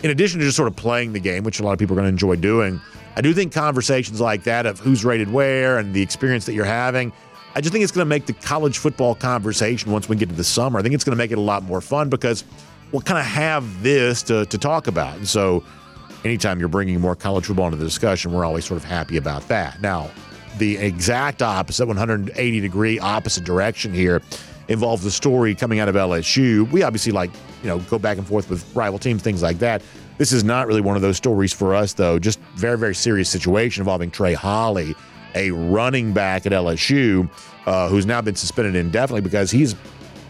in 0.03 0.11
addition 0.11 0.39
to 0.39 0.45
just 0.45 0.57
sort 0.57 0.67
of 0.67 0.75
playing 0.75 1.13
the 1.13 1.19
game, 1.19 1.43
which 1.43 1.59
a 1.59 1.63
lot 1.63 1.73
of 1.73 1.79
people 1.79 1.95
are 1.95 2.01
going 2.01 2.05
to 2.05 2.13
enjoy 2.13 2.35
doing, 2.35 2.79
I 3.15 3.21
do 3.21 3.33
think 3.33 3.53
conversations 3.53 4.21
like 4.21 4.43
that 4.43 4.65
of 4.65 4.79
who's 4.79 5.03
rated 5.03 5.31
where 5.31 5.77
and 5.77 5.93
the 5.93 6.01
experience 6.01 6.45
that 6.45 6.53
you're 6.53 6.65
having, 6.65 7.11
I 7.55 7.61
just 7.61 7.73
think 7.73 7.83
it's 7.83 7.91
going 7.91 8.05
to 8.05 8.09
make 8.09 8.25
the 8.25 8.33
college 8.33 8.77
football 8.77 9.15
conversation 9.15 9.91
once 9.91 10.07
we 10.07 10.15
get 10.15 10.29
to 10.29 10.35
the 10.35 10.43
summer. 10.43 10.79
I 10.79 10.83
think 10.83 10.93
it's 10.93 11.03
going 11.03 11.17
to 11.17 11.17
make 11.17 11.31
it 11.31 11.37
a 11.37 11.41
lot 11.41 11.63
more 11.63 11.81
fun 11.81 12.09
because 12.09 12.43
we'll 12.91 13.01
kind 13.01 13.19
of 13.19 13.25
have 13.25 13.83
this 13.83 14.23
to, 14.23 14.45
to 14.45 14.57
talk 14.57 14.87
about. 14.87 15.17
And 15.17 15.27
so, 15.27 15.63
anytime 16.23 16.59
you're 16.59 16.69
bringing 16.69 16.99
more 16.99 17.15
college 17.15 17.45
football 17.45 17.65
into 17.65 17.77
the 17.77 17.85
discussion, 17.85 18.31
we're 18.31 18.45
always 18.45 18.65
sort 18.65 18.77
of 18.77 18.83
happy 18.83 19.17
about 19.17 19.47
that. 19.47 19.81
Now, 19.81 20.11
the 20.57 20.77
exact 20.77 21.41
opposite, 21.41 21.87
180 21.87 22.59
degree 22.59 22.99
opposite 22.99 23.43
direction 23.43 23.93
here 23.93 24.21
involves 24.69 25.03
the 25.03 25.11
story 25.11 25.53
coming 25.53 25.79
out 25.79 25.89
of 25.89 25.95
LSU. 25.95 26.69
We 26.71 26.83
obviously 26.83 27.11
like, 27.11 27.31
you 27.61 27.67
know, 27.67 27.79
go 27.79 27.99
back 27.99 28.17
and 28.17 28.25
forth 28.25 28.49
with 28.49 28.65
rival 28.75 28.99
teams, 28.99 29.21
things 29.21 29.41
like 29.43 29.59
that. 29.59 29.81
This 30.17 30.31
is 30.31 30.43
not 30.43 30.67
really 30.67 30.81
one 30.81 30.95
of 30.95 31.01
those 31.01 31.17
stories 31.17 31.51
for 31.51 31.75
us, 31.75 31.93
though. 31.93 32.19
Just 32.19 32.39
very, 32.55 32.77
very 32.77 32.95
serious 32.95 33.29
situation 33.29 33.81
involving 33.81 34.11
Trey 34.11 34.33
Holly, 34.33 34.95
a 35.35 35.51
running 35.51 36.13
back 36.13 36.45
at 36.45 36.51
LSU, 36.51 37.29
uh, 37.65 37.89
who's 37.89 38.05
now 38.05 38.21
been 38.21 38.35
suspended 38.35 38.75
indefinitely 38.75 39.21
because 39.21 39.49
he's 39.49 39.75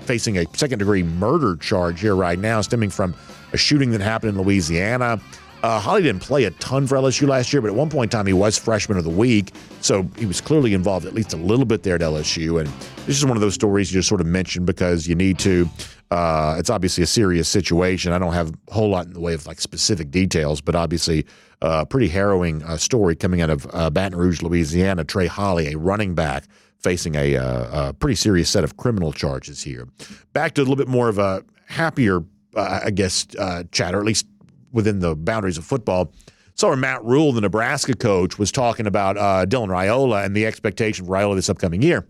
facing 0.02 0.38
a 0.38 0.46
second 0.56 0.80
degree 0.80 1.04
murder 1.04 1.56
charge 1.58 2.00
here 2.00 2.16
right 2.16 2.40
now, 2.40 2.62
stemming 2.62 2.90
from 2.90 3.14
a 3.52 3.58
shooting 3.58 3.92
that 3.92 4.02
happened 4.02 4.38
in 4.38 4.44
Louisiana. 4.44 5.20
Uh, 5.62 5.80
Holly 5.80 6.04
didn't 6.04 6.22
play 6.22 6.46
a 6.46 6.52
ton 6.52 6.88
for 6.88 6.96
LSU 6.96 7.28
last 7.28 7.52
year, 7.52 7.62
but 7.62 7.68
at 7.68 7.76
one 7.76 7.90
point 7.90 8.14
in 8.14 8.18
time, 8.18 8.26
he 8.26 8.34
was 8.34 8.58
freshman 8.58 8.98
of 8.98 9.04
the 9.04 9.10
week. 9.10 9.52
So 9.82 10.04
he 10.18 10.26
was 10.26 10.40
clearly 10.40 10.74
involved 10.74 11.06
at 11.06 11.14
least 11.14 11.34
a 11.34 11.38
little 11.38 11.66
bit 11.66 11.84
there 11.84 11.96
at 11.96 12.02
LSU. 12.02 12.60
And 12.60 12.68
this 13.06 13.18
is 13.18 13.26
one 13.26 13.36
of 13.36 13.42
those 13.42 13.56
stories 13.56 13.92
you 13.92 14.00
just 14.00 14.08
sort 14.08 14.22
of 14.22 14.28
mentioned 14.28 14.66
because 14.66 15.08
you 15.08 15.16
need 15.16 15.38
to. 15.40 15.70
Uh, 16.12 16.56
it's 16.58 16.70
obviously 16.72 17.04
a 17.04 17.08
serious 17.08 17.48
situation. 17.48 18.14
I 18.14 18.18
don't 18.18 18.34
have 18.34 18.52
a 18.70 18.74
whole 18.74 18.90
lot 18.90 19.06
in 19.06 19.14
the 19.14 19.20
way 19.20 19.34
of 19.34 19.46
like 19.46 19.62
specific 19.62 20.10
details, 20.10 20.60
but 20.60 20.76
obviously 20.76 21.26
a 21.62 21.66
uh, 21.66 21.86
pretty 21.86 22.08
harrowing 22.08 22.64
uh, 22.64 22.78
story 22.78 23.16
coming 23.16 23.42
out 23.42 23.50
of 23.50 23.68
uh, 23.74 23.90
Baton 23.90 24.18
Rouge, 24.18 24.42
Louisiana. 24.42 25.04
Trey 25.04 25.28
Holly, 25.28 25.74
a 25.74 25.78
running 25.78 26.16
back, 26.16 26.46
facing 26.80 27.16
a, 27.16 27.36
uh, 27.36 27.90
a, 27.90 27.94
pretty 27.94 28.16
serious 28.16 28.50
set 28.50 28.64
of 28.64 28.78
criminal 28.78 29.12
charges 29.12 29.62
here. 29.62 29.88
Back 30.34 30.54
to 30.54 30.62
a 30.62 30.64
little 30.64 30.78
bit 30.78 30.88
more 30.88 31.10
of 31.10 31.20
a 31.20 31.44
happier, 31.66 32.24
I 32.56 32.90
guess, 32.90 33.28
chatter, 33.72 34.00
at 34.00 34.06
least 34.06 34.26
within 34.72 35.00
the 35.00 35.16
boundaries 35.16 35.58
of 35.58 35.66
football. 35.66 36.14
So 36.56 36.76
Matt 36.76 37.04
Rhule, 37.06 37.32
the 37.32 37.42
Nebraska 37.42 37.94
coach, 37.94 38.38
was 38.38 38.52
talking 38.52 38.86
about 38.86 39.18
uh, 39.18 39.46
Dylan 39.46 39.70
Raiola 39.70 40.26
and 40.26 40.36
the 40.36 40.46
expectation 40.46 41.06
for 41.06 41.14
Raiola 41.14 41.36
this 41.36 41.50
upcoming 41.50 41.82
year. 41.82 42.06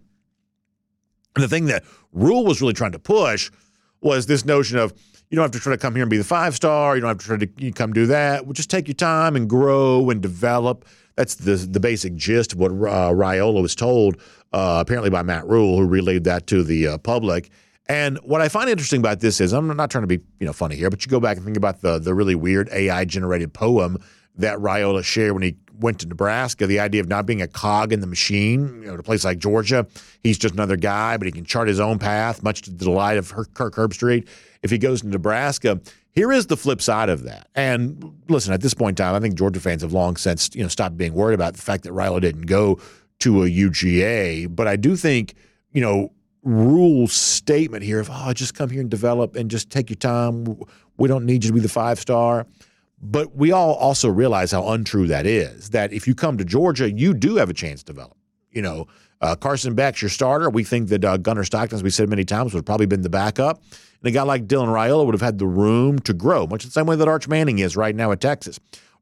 And 1.36 1.43
the 1.43 1.47
thing 1.47 1.66
that 1.66 1.84
Rhule 2.12 2.45
was 2.45 2.60
really 2.60 2.74
trying 2.74 2.93
to 2.93 2.99
push 2.99 3.51
was 4.01 4.26
this 4.26 4.45
notion 4.45 4.78
of 4.78 4.93
you 5.30 5.36
don't 5.36 5.43
have 5.43 5.51
to 5.51 5.60
try 5.60 5.74
to 5.74 5.78
come 5.78 5.93
here 5.93 6.03
and 6.03 6.10
be 6.10 6.18
the 6.18 6.24
five 6.24 6.55
star. 6.55 6.95
You 6.95 7.01
don't 7.01 7.10
have 7.10 7.20
to 7.20 7.26
try 7.26 7.38
to 7.38 7.72
come 7.72 7.93
do 7.93 8.07
that. 8.07 8.45
Well, 8.45 8.53
just 8.53 8.72
take 8.72 8.88
your 8.88 8.95
time 8.95 9.36
and 9.36 9.47
grow 9.47 10.10
and 10.10 10.22
develop. 10.22 10.86
That's 11.16 11.36
the 11.36 11.55
the 11.55 11.80
basic 11.80 12.16
gist 12.16 12.53
of 12.53 12.60
what 12.60 12.72
uh, 12.72 13.12
Raiola 13.12 13.62
was 13.62 13.76
told, 13.76 14.18
uh, 14.51 14.80
apparently 14.82 15.10
by 15.10 15.22
Matt 15.22 15.45
Rhule, 15.47 15.78
who 15.78 15.86
relayed 15.86 16.24
that 16.24 16.47
to 16.47 16.64
the 16.64 16.88
uh, 16.88 16.97
public. 16.97 17.51
And 17.89 18.19
what 18.19 18.39
I 18.39 18.49
find 18.49 18.69
interesting 18.69 18.99
about 18.99 19.19
this 19.19 19.41
is, 19.41 19.51
I'm 19.51 19.75
not 19.75 19.89
trying 19.89 20.03
to 20.03 20.07
be 20.07 20.21
you 20.39 20.45
know 20.45 20.53
funny 20.53 20.75
here, 20.75 20.91
but 20.91 21.03
you 21.03 21.09
go 21.09 21.19
back 21.19 21.35
and 21.37 21.45
think 21.45 21.57
about 21.57 21.81
the 21.81 21.97
the 21.97 22.13
really 22.13 22.35
weird 22.35 22.69
AI 22.71 23.03
generated 23.03 23.51
poem 23.51 23.97
that 24.35 24.59
Raiola 24.59 25.03
shared 25.03 25.33
when 25.33 25.41
he 25.41 25.57
went 25.79 25.99
to 25.99 26.07
Nebraska. 26.07 26.67
The 26.67 26.79
idea 26.79 27.01
of 27.01 27.07
not 27.07 27.25
being 27.25 27.41
a 27.41 27.47
cog 27.47 27.91
in 27.91 27.99
the 27.99 28.07
machine, 28.07 28.81
you 28.81 28.87
know, 28.87 28.93
to 28.93 28.99
a 28.99 29.03
place 29.03 29.25
like 29.25 29.39
Georgia, 29.39 29.87
he's 30.23 30.37
just 30.37 30.53
another 30.53 30.77
guy, 30.77 31.17
but 31.17 31.25
he 31.25 31.31
can 31.31 31.45
chart 31.45 31.67
his 31.67 31.79
own 31.79 31.97
path, 31.97 32.43
much 32.43 32.61
to 32.63 32.69
the 32.69 32.77
delight 32.77 33.17
of 33.17 33.33
Kirk 33.53 33.75
Herbstreit. 33.75 34.27
If 34.61 34.69
he 34.69 34.77
goes 34.77 35.01
to 35.01 35.07
Nebraska, 35.07 35.81
here 36.11 36.31
is 36.31 36.47
the 36.47 36.57
flip 36.57 36.81
side 36.81 37.09
of 37.09 37.23
that. 37.23 37.47
And 37.55 38.21
listen, 38.27 38.53
at 38.53 38.61
this 38.61 38.73
point 38.73 38.99
in 38.99 39.03
time, 39.03 39.15
I 39.15 39.19
think 39.19 39.35
Georgia 39.35 39.59
fans 39.59 39.81
have 39.81 39.93
long 39.93 40.15
since 40.15 40.53
you 40.53 40.61
know 40.61 40.69
stopped 40.69 40.95
being 40.95 41.13
worried 41.13 41.35
about 41.35 41.55
the 41.55 41.61
fact 41.61 41.83
that 41.85 41.93
Raiola 41.93 42.21
didn't 42.21 42.45
go 42.45 42.79
to 43.19 43.43
a 43.43 43.47
UGA. 43.47 44.53
But 44.55 44.67
I 44.67 44.75
do 44.75 44.95
think 44.95 45.33
you 45.73 45.81
know 45.81 46.11
Rhule's 46.43 47.13
statement 47.13 47.83
here 47.83 47.99
of 47.99 48.09
oh, 48.11 48.33
just 48.33 48.53
come 48.53 48.69
here 48.69 48.81
and 48.81 48.89
develop 48.89 49.35
and 49.35 49.51
just 49.51 49.69
take 49.69 49.89
your 49.89 49.97
time. 49.97 50.59
We 50.97 51.07
don't 51.07 51.25
need 51.25 51.43
you 51.43 51.49
to 51.49 51.53
be 51.53 51.59
the 51.59 51.69
five 51.69 51.99
star. 51.99 52.47
But 53.01 53.35
we 53.35 53.51
all 53.51 53.75
also 53.75 54.09
realize 54.09 54.51
how 54.51 54.67
untrue 54.69 55.07
that 55.07 55.25
is. 55.25 55.69
That 55.69 55.93
if 55.93 56.07
you 56.07 56.15
come 56.15 56.37
to 56.37 56.45
Georgia, 56.45 56.91
you 56.91 57.13
do 57.13 57.37
have 57.37 57.49
a 57.49 57.53
chance 57.53 57.81
to 57.83 57.85
develop. 57.85 58.17
You 58.51 58.61
know, 58.61 58.87
uh, 59.21 59.35
Carson 59.35 59.73
Beck's 59.75 60.01
your 60.01 60.09
starter. 60.09 60.49
We 60.49 60.63
think 60.63 60.89
that 60.89 61.05
uh, 61.05 61.17
Gunnar 61.17 61.43
Stockton, 61.43 61.75
as 61.75 61.83
we 61.83 61.91
said 61.91 62.09
many 62.09 62.25
times, 62.25 62.53
would 62.53 62.59
have 62.59 62.65
probably 62.65 62.87
been 62.87 63.01
the 63.01 63.09
backup. 63.09 63.61
And 64.01 64.09
a 64.09 64.11
guy 64.11 64.23
like 64.23 64.47
Dylan 64.47 64.67
Raiola 64.67 65.05
would 65.05 65.13
have 65.13 65.21
had 65.21 65.39
the 65.39 65.47
room 65.47 65.99
to 65.99 66.13
grow, 66.13 66.47
much 66.47 66.63
the 66.63 66.71
same 66.71 66.85
way 66.85 66.95
that 66.95 67.07
Arch 67.07 67.27
Manning 67.27 67.59
is 67.59 67.77
right 67.77 67.95
now 67.95 68.11
at 68.11 68.21
Texas. 68.21 68.59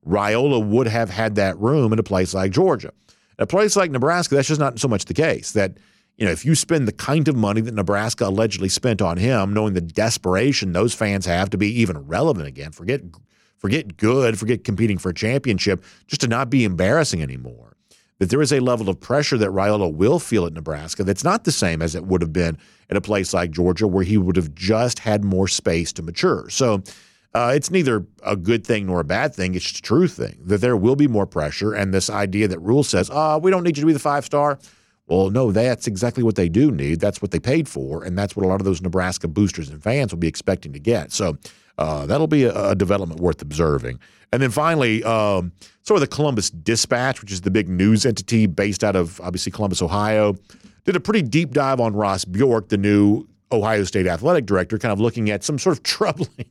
Raiola 0.08 0.66
would 0.66 0.88
have 0.88 1.10
had 1.10 1.36
that 1.36 1.58
room 1.60 1.94
in 1.94 2.00
a 2.00 2.04
place 2.04 2.34
like 2.34 2.52
Georgia. 2.52 2.92
At 3.40 3.44
a 3.44 3.48
place 3.48 3.76
like 3.76 3.92
Nebraska, 3.92 4.36
that's 4.36 4.48
just 4.48 4.60
not 4.60 4.80
so 4.80 4.88
much 4.88 5.06
the 5.06 5.14
case. 5.14 5.52
That 5.52 5.78
you 6.18 6.26
know, 6.26 6.32
if 6.32 6.44
you 6.44 6.56
spend 6.56 6.88
the 6.88 6.92
kind 6.92 7.28
of 7.28 7.36
money 7.36 7.62
that 7.62 7.74
Nebraska 7.74 8.26
allegedly 8.26 8.70
spent 8.70 9.02
on 9.02 9.18
him, 9.18 9.54
knowing 9.54 9.74
the 9.74 9.82
desperation 9.82 10.74
those 10.74 10.94
fans 10.94 11.26
have 11.26 11.52
to 11.52 11.58
be 11.58 11.70
even 11.80 11.98
relevant 12.08 12.48
again, 12.48 12.72
forget 12.72 13.02
forget 13.58 13.98
good, 13.98 14.38
forget 14.38 14.64
competing 14.64 14.98
for 14.98 15.10
a 15.10 15.14
championship, 15.14 15.84
just 16.08 16.22
to 16.22 16.28
not 16.28 16.50
be 16.50 16.64
embarrassing 16.64 17.22
anymore. 17.22 17.76
That 18.20 18.32
there 18.32 18.42
is 18.42 18.52
a 18.52 18.60
level 18.60 18.90
of 18.90 19.00
pressure 19.00 19.38
that 19.38 19.50
Raiola 19.50 19.94
will 19.94 20.18
feel 20.18 20.48
at 20.48 20.54
Nebraska 20.54 21.04
that's 21.04 21.24
not 21.24 21.44
the 21.44 21.52
same 21.52 21.84
as 21.84 21.94
it 21.94 22.06
would 22.06 22.22
have 22.22 22.34
been 22.34 22.58
at 22.90 22.98
a 22.98 23.02
place 23.02 23.32
like 23.32 23.52
Georgia, 23.52 23.88
where 23.88 24.04
he 24.04 24.18
would 24.18 24.36
have 24.36 24.56
just 24.56 24.98
had 25.00 25.24
more 25.24 25.48
space 25.48 25.94
to 25.94 26.02
mature. 26.02 26.50
So 26.50 26.82
uh, 27.36 27.52
it's 27.54 27.70
neither 27.70 28.08
a 28.24 28.36
good 28.36 28.66
thing 28.66 28.88
nor 28.88 29.02
a 29.02 29.04
bad 29.04 29.36
thing. 29.36 29.54
It's 29.54 29.66
just 29.66 29.80
a 29.80 29.82
true 29.84 30.08
thing 30.08 30.40
that 30.46 30.62
there 30.62 30.76
will 30.76 30.96
be 30.96 31.08
more 31.08 31.28
pressure. 31.28 31.74
And 31.74 31.94
this 31.94 32.10
idea 32.10 32.48
that 32.48 32.60
Rhule 32.60 32.84
says, 32.84 33.12
oh, 33.14 33.38
we 33.38 33.52
don't 33.52 33.64
need 33.64 33.78
you 33.78 33.82
to 33.82 33.88
be 33.88 33.94
the 33.94 34.00
five 34.00 34.26
star. 34.26 34.58
Well, 35.08 35.30
no, 35.30 35.52
that's 35.52 35.88
exactly 35.88 36.22
what 36.22 36.36
they 36.36 36.50
do 36.50 36.70
need. 36.72 37.00
That's 37.00 37.22
what 37.22 37.32
they 37.32 37.40
paid 37.40 37.68
for. 37.68 38.04
And 38.04 38.18
that's 38.18 38.36
what 38.36 38.46
a 38.46 38.48
lot 38.48 38.60
of 38.60 38.66
those 38.66 38.82
Nebraska 38.82 39.28
boosters 39.28 39.70
and 39.70 39.82
fans 39.82 40.12
will 40.12 40.20
be 40.20 40.28
expecting 40.28 40.74
to 40.74 40.80
get. 40.80 41.12
So 41.14 41.38
uh, 41.78 42.06
that'll 42.06 42.28
be 42.28 42.44
a, 42.44 42.72
a, 42.72 42.76
development 42.76 43.22
worth 43.22 43.42
observing. 43.42 44.00
And 44.34 44.42
then 44.42 44.52
finally, 44.52 45.04
um, 45.04 45.54
sort 45.84 45.98
of 45.98 46.02
the 46.02 46.14
Columbus 46.14 46.50
Dispatch, 46.50 47.22
which 47.22 47.32
is 47.32 47.42
the 47.42 47.52
big 47.52 47.70
news 47.70 48.06
entity 48.06 48.48
based 48.48 48.84
out 48.84 48.96
of 48.96 49.22
obviously 49.22 49.52
Columbus, 49.52 49.82
Ohio, 49.82 50.36
did 50.86 50.96
a 50.96 51.00
pretty 51.00 51.22
deep 51.22 51.52
dive 51.52 51.80
on 51.80 51.94
Ross 51.94 52.26
Bjork, 52.26 52.70
the 52.70 52.78
new 52.78 53.28
Ohio 53.52 53.84
State 53.84 54.08
athletic 54.08 54.46
director, 54.46 54.78
kind 54.78 54.92
of 54.92 55.00
looking 55.00 55.30
at 55.30 55.44
some 55.44 55.60
sort 55.60 55.78
of 55.78 55.84
troubling 55.84 56.50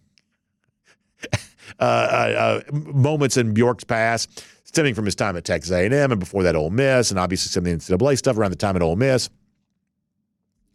uh, 1.81 1.83
uh, 1.83 2.61
uh, 2.69 2.73
moments 2.73 3.37
in 3.37 3.53
Bjork's 3.53 3.85
past, 3.85 4.45
stemming 4.77 4.95
from 4.95 5.05
his 5.05 5.14
time 5.14 5.37
at 5.37 5.45
Texas 5.45 5.72
A&M 5.72 5.93
and 5.93 6.20
before 6.20 6.43
that 6.45 6.55
Ole 6.55 6.70
Miss, 6.70 7.11
and 7.11 7.18
obviously 7.18 7.51
some 7.51 7.66
of 7.66 7.87
the 7.87 7.97
NCAA 7.97 8.16
stuff 8.18 8.37
around 8.37 8.51
the 8.51 8.57
time 8.57 8.77
at 8.77 8.83
Ole 8.83 8.97
Miss. 8.97 9.29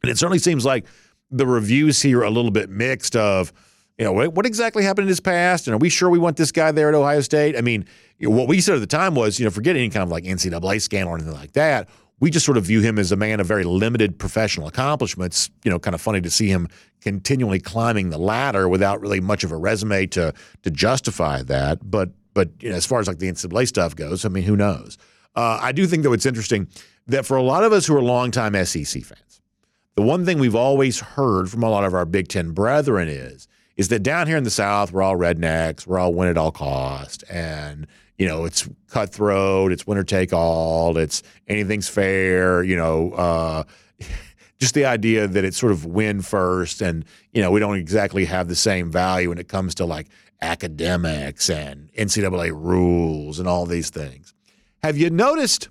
And 0.04 0.12
it 0.12 0.18
certainly 0.18 0.40
seems 0.40 0.66
like 0.66 0.86
the 1.30 1.46
reviews 1.46 2.02
here 2.02 2.20
are 2.20 2.26
a 2.26 2.30
little 2.30 2.52
bit 2.52 2.70
mixed 2.70 3.16
of– 3.16 3.54
you 4.02 4.06
know, 4.06 4.30
what, 4.30 4.48
exactly 4.48 4.84
happened 4.84 5.04
in 5.04 5.10
his 5.10 5.20
past? 5.20 5.68
And 5.68 5.76
are 5.76 5.78
we 5.78 5.90
sure 5.90 6.10
we 6.10 6.18
want 6.18 6.36
this 6.36 6.52
guy 6.52 6.72
there 6.72 6.90
at 6.90 6.96
Ohio 6.96 7.22
State? 7.22 7.56
I 7.56 7.62
mean, 7.62 7.86
what 8.20 8.48
we 8.48 8.60
said 8.60 8.74
at 8.74 8.80
the 8.80 8.88
time 8.88 9.14
was, 9.14 9.40
you 9.40 9.46
know, 9.46 9.52
forget 9.52 9.76
any 9.76 9.90
kind 9.90 10.02
of 10.02 10.10
like 10.10 10.24
NCAA 10.24 10.82
scandal 10.82 11.14
or 11.14 11.18
anything 11.18 11.36
like 11.36 11.52
that. 11.52 11.88
We 12.20 12.32
just 12.32 12.44
sort 12.44 12.58
of 12.58 12.66
view 12.66 12.82
him 12.82 12.98
as 12.98 13.12
a 13.12 13.16
man 13.16 13.40
of 13.40 13.46
very 13.46 13.64
limited 13.64 14.18
professional 14.18 14.68
accomplishments. 14.68 15.52
You 15.64 15.70
know, 15.70 15.78
kind 15.78 15.94
of 15.94 16.02
funny 16.02 16.20
to 16.22 16.32
see 16.32 16.48
him 16.48 16.68
continually 17.02 17.60
climbing 17.60 18.10
the 18.10 18.18
ladder 18.18 18.68
without 18.68 19.02
really 19.02 19.20
much 19.20 19.44
of 19.44 19.52
a 19.52 19.56
resume 19.56 20.08
to 20.08 20.34
to 20.64 20.72
justify 20.72 21.44
that. 21.44 21.88
But 21.88 22.10
but 22.34 22.50
you 22.60 22.70
know, 22.70 22.76
as 22.76 22.86
far 22.86 23.00
as 23.00 23.08
like 23.08 23.20
the 23.20 23.32
NCAA 23.32 23.68
stuff 23.68 23.96
goes, 23.96 24.26
I 24.26 24.30
mean, 24.30 24.44
who 24.44 24.56
knows? 24.56 24.98
Uh, 25.36 25.60
I 25.62 25.72
do 25.72 25.88
think 25.88 26.04
though 26.04 26.14
it's 26.14 26.26
interesting 26.26 26.68
that 27.08 27.26
for 27.26 27.38
a 27.38 27.44
lot 27.44 27.64
of 27.64 27.74
us 27.74 27.86
who 27.86 27.96
are 27.96 28.02
longtime 28.02 28.54
SEC 28.66 29.04
fans, 29.04 29.42
the 29.96 30.02
one 30.02 30.26
thing 30.26 30.40
we've 30.40 30.56
always 30.56 31.00
heard 31.00 31.50
from 31.50 31.64
a 31.64 31.70
lot 31.70 31.84
of 31.84 31.94
our 31.94 32.06
Big 32.06 32.28
Ten 32.28 32.52
brethren 32.52 33.08
is 33.08 33.48
is 33.78 33.88
that 33.88 34.04
down 34.04 34.28
here 34.28 34.38
in 34.38 34.44
the 34.44 34.52
South, 34.52 34.92
we're 34.92 35.02
all 35.02 35.16
rednecks, 35.16 35.88
we're 35.88 35.98
all 35.98 36.14
win 36.14 36.28
at 36.28 36.38
all 36.38 36.52
cost, 36.52 37.24
and 37.30 37.88
you 38.18 38.28
know 38.28 38.46
it's 38.46 38.70
cutthroat, 38.88 39.72
it's 39.72 39.88
winner 39.88 40.04
take 40.04 40.34
all, 40.34 40.98
it's 40.98 41.24
anything's 41.48 41.90
fair, 41.90 42.64
you 42.64 42.76
know. 42.76 43.12
Uh, 43.14 43.64
just 44.60 44.76
the 44.76 44.86
idea 44.86 45.28
that 45.28 45.44
it's 45.44 45.58
sort 45.58 45.72
of 45.72 45.86
win 45.86 46.22
first, 46.22 46.82
and 46.82 47.06
you 47.34 47.42
know 47.42 47.52
we 47.52 47.60
don't 47.60 47.78
exactly 47.78 48.26
have 48.26 48.48
the 48.48 48.56
same 48.56 48.92
value 48.92 49.30
when 49.30 49.38
it 49.38 49.48
comes 49.48 49.76
to 49.76 49.86
like 49.86 50.08
academics 50.42 51.50
and 51.50 51.92
NCAA 51.94 52.52
rules 52.52 53.40
and 53.40 53.48
all 53.48 53.66
these 53.66 53.90
things. 53.90 54.34
Have 54.84 54.98
you 54.98 55.10
noticed 55.10 55.70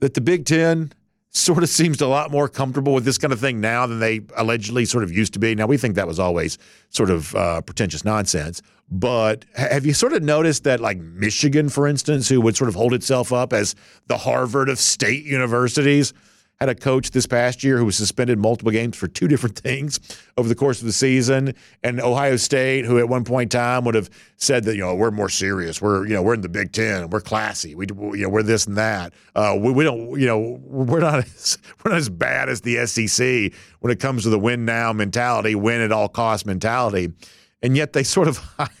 that 0.00 0.14
the 0.14 0.20
Big 0.20 0.44
Ten 0.44 0.92
sort 1.30 1.62
of 1.62 1.68
seems 1.68 2.00
a 2.00 2.06
lot 2.06 2.30
more 2.30 2.48
comfortable 2.48 2.92
with 2.92 3.04
this 3.04 3.18
kind 3.18 3.32
of 3.32 3.40
thing 3.40 3.60
now 3.60 3.86
than 3.86 4.00
they 4.00 4.20
allegedly 4.36 4.84
sort 4.84 5.04
of 5.04 5.12
used 5.12 5.32
to 5.32 5.38
be. 5.38 5.54
Now, 5.54 5.66
we 5.66 5.76
think 5.76 5.94
that 5.94 6.06
was 6.06 6.18
always 6.18 6.58
sort 6.88 7.08
of 7.08 7.34
uh, 7.36 7.60
pretentious 7.60 8.04
nonsense. 8.04 8.60
But 8.90 9.44
have 9.54 9.86
you 9.86 9.94
sort 9.94 10.12
of 10.12 10.22
noticed 10.24 10.64
that, 10.64 10.80
like 10.80 10.98
Michigan, 10.98 11.68
for 11.68 11.86
instance, 11.86 12.28
who 12.28 12.40
would 12.40 12.56
sort 12.56 12.68
of 12.68 12.74
hold 12.74 12.92
itself 12.92 13.32
up 13.32 13.52
as 13.52 13.76
the 14.08 14.18
Harvard 14.18 14.68
of 14.68 14.80
state 14.80 15.24
universities, 15.24 16.12
had 16.60 16.68
a 16.68 16.74
coach 16.74 17.10
this 17.12 17.26
past 17.26 17.64
year 17.64 17.78
who 17.78 17.86
was 17.86 17.96
suspended 17.96 18.38
multiple 18.38 18.70
games 18.70 18.94
for 18.94 19.08
two 19.08 19.26
different 19.26 19.58
things 19.58 19.98
over 20.36 20.46
the 20.46 20.54
course 20.54 20.80
of 20.80 20.86
the 20.86 20.92
season. 20.92 21.54
And 21.82 22.00
Ohio 22.00 22.36
State, 22.36 22.84
who 22.84 22.98
at 22.98 23.08
one 23.08 23.24
point 23.24 23.54
in 23.54 23.58
time 23.58 23.84
would 23.84 23.94
have 23.94 24.10
said 24.36 24.64
that, 24.64 24.74
you 24.74 24.82
know, 24.82 24.94
we're 24.94 25.10
more 25.10 25.30
serious. 25.30 25.80
We're, 25.80 26.06
you 26.06 26.12
know, 26.12 26.22
we're 26.22 26.34
in 26.34 26.42
the 26.42 26.50
Big 26.50 26.72
Ten. 26.72 27.08
We're 27.08 27.22
classy. 27.22 27.74
We, 27.74 27.86
you 27.88 28.24
know, 28.24 28.28
we're 28.28 28.42
this 28.42 28.66
and 28.66 28.76
that. 28.76 29.14
Uh, 29.34 29.56
we, 29.58 29.72
we 29.72 29.84
don't, 29.84 30.20
you 30.20 30.26
know, 30.26 30.60
we're 30.62 31.00
not, 31.00 31.18
as, 31.24 31.56
we're 31.82 31.92
not 31.92 31.98
as 31.98 32.10
bad 32.10 32.50
as 32.50 32.60
the 32.60 32.84
SEC 32.86 33.58
when 33.80 33.90
it 33.90 33.98
comes 33.98 34.24
to 34.24 34.28
the 34.28 34.38
win 34.38 34.66
now 34.66 34.92
mentality, 34.92 35.54
win 35.54 35.80
at 35.80 35.92
all 35.92 36.08
cost 36.08 36.44
mentality. 36.44 37.10
And 37.62 37.74
yet 37.74 37.94
they 37.94 38.02
sort 38.02 38.28
of 38.28 38.38